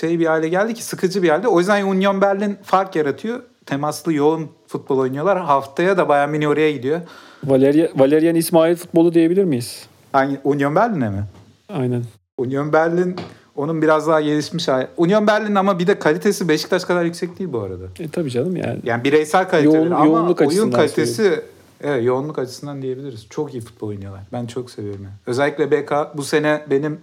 şey 0.00 0.18
bir 0.20 0.26
hale 0.26 0.48
geldi 0.48 0.74
ki 0.74 0.84
sıkıcı 0.84 1.22
bir 1.22 1.28
halde. 1.28 1.48
O 1.48 1.58
yüzden 1.58 1.86
Union 1.86 2.20
Berlin 2.20 2.58
fark 2.62 2.96
yaratıyor. 2.96 3.42
Temaslı 3.66 4.12
yoğun 4.12 4.48
futbol 4.66 4.98
oynuyorlar. 4.98 5.38
Haftaya 5.40 5.96
da 5.96 6.08
Bayern 6.08 6.30
Münih 6.30 6.48
oraya 6.48 6.72
gidiyor. 6.72 7.00
Valeria, 7.44 7.88
Valerian 7.96 8.34
İsmail 8.34 8.76
futbolu 8.76 9.14
diyebilir 9.14 9.44
miyiz? 9.44 9.86
Hangi 10.12 10.40
Union 10.44 10.74
Berlin'e 10.74 11.08
mi? 11.08 11.24
Aynen. 11.68 12.04
Union 12.38 12.72
Berlin 12.72 13.16
Onun 13.56 13.82
biraz 13.82 14.08
daha 14.08 14.20
gelişmiş 14.20 14.68
hali. 14.68 14.86
Union 14.96 15.26
Berlin 15.26 15.54
ama 15.54 15.78
bir 15.78 15.86
de 15.86 15.98
kalitesi 15.98 16.48
Beşiktaş 16.48 16.84
kadar 16.84 17.04
yüksek 17.04 17.38
değil 17.38 17.52
bu 17.52 17.60
arada. 17.60 17.84
E 18.00 18.08
tabii 18.08 18.30
canım 18.30 18.56
yani. 18.56 18.80
Yani 18.84 19.04
bireysel 19.04 19.48
kaliteleri 19.48 19.76
Yoğun- 19.76 19.94
ama 19.94 20.06
yoğunluk 20.06 20.40
oyun 20.40 20.50
açısından 20.50 20.70
kalitesi 20.70 21.42
evet, 21.80 22.04
yoğunluk 22.04 22.38
açısından 22.38 22.82
diyebiliriz. 22.82 23.26
Çok 23.30 23.54
iyi 23.54 23.60
futbol 23.60 23.88
oynuyorlar. 23.88 24.22
Ben 24.32 24.46
çok 24.46 24.70
seviyorum 24.70 25.04
yani. 25.04 25.14
Özellikle 25.26 25.70
BK 25.70 25.92
bu 26.14 26.22
sene 26.22 26.64
benim 26.70 27.00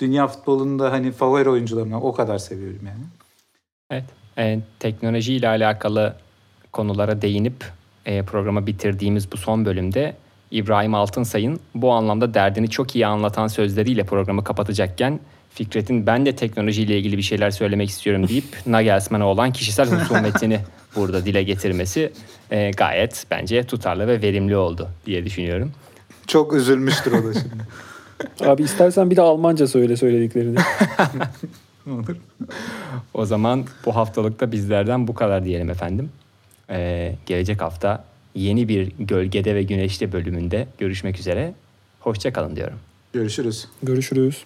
dünya 0.00 0.26
futbolunda 0.26 0.92
hani 0.92 1.12
favori 1.12 1.50
oyuncularımdan 1.50 2.04
o 2.04 2.12
kadar 2.12 2.38
seviyorum 2.38 2.80
yani. 2.86 3.04
Evet. 3.90 4.04
E, 4.38 4.60
teknoloji 4.78 5.34
ile 5.34 5.48
alakalı 5.48 6.14
konulara 6.72 7.22
değinip 7.22 7.64
e, 8.06 8.22
programı 8.22 8.66
bitirdiğimiz 8.66 9.32
bu 9.32 9.36
son 9.36 9.64
bölümde 9.64 10.14
İbrahim 10.50 10.94
Altınsay'ın 10.94 11.60
bu 11.74 11.92
anlamda 11.92 12.34
derdini 12.34 12.70
çok 12.70 12.96
iyi 12.96 13.06
anlatan 13.06 13.46
sözleriyle 13.46 14.04
programı 14.04 14.44
kapatacakken 14.44 15.20
Fikret'in 15.58 16.06
ben 16.06 16.26
de 16.26 16.36
teknolojiyle 16.36 16.98
ilgili 16.98 17.16
bir 17.16 17.22
şeyler 17.22 17.50
söylemek 17.50 17.88
istiyorum 17.88 18.28
deyip 18.28 18.44
Nagelsmann'a 18.66 19.26
olan 19.26 19.52
kişisel 19.52 19.90
husumetini 19.90 20.60
burada 20.96 21.24
dile 21.24 21.42
getirmesi 21.42 22.12
e, 22.50 22.70
gayet 22.70 23.26
bence 23.30 23.66
tutarlı 23.66 24.06
ve 24.06 24.22
verimli 24.22 24.56
oldu 24.56 24.88
diye 25.06 25.24
düşünüyorum. 25.24 25.72
Çok 26.26 26.54
üzülmüştür 26.54 27.12
o 27.12 27.24
da 27.24 27.32
şimdi. 27.34 27.64
Abi 28.50 28.62
istersen 28.62 29.10
bir 29.10 29.16
de 29.16 29.22
Almanca 29.22 29.66
söyle 29.66 29.96
söylediklerini. 29.96 30.58
Olur. 31.86 32.16
O 33.14 33.24
zaman 33.26 33.64
bu 33.86 33.96
haftalıkta 33.96 34.52
bizlerden 34.52 35.08
bu 35.08 35.14
kadar 35.14 35.44
diyelim 35.44 35.70
efendim. 35.70 36.10
Ee, 36.70 37.14
gelecek 37.26 37.62
hafta 37.62 38.04
yeni 38.34 38.68
bir 38.68 38.92
Gölgede 38.98 39.54
ve 39.54 39.62
Güneşte 39.62 40.12
bölümünde 40.12 40.66
görüşmek 40.78 41.18
üzere. 41.18 41.54
Hoşçakalın 42.00 42.56
diyorum. 42.56 42.78
Görüşürüz. 43.12 43.68
Görüşürüz. 43.82 44.44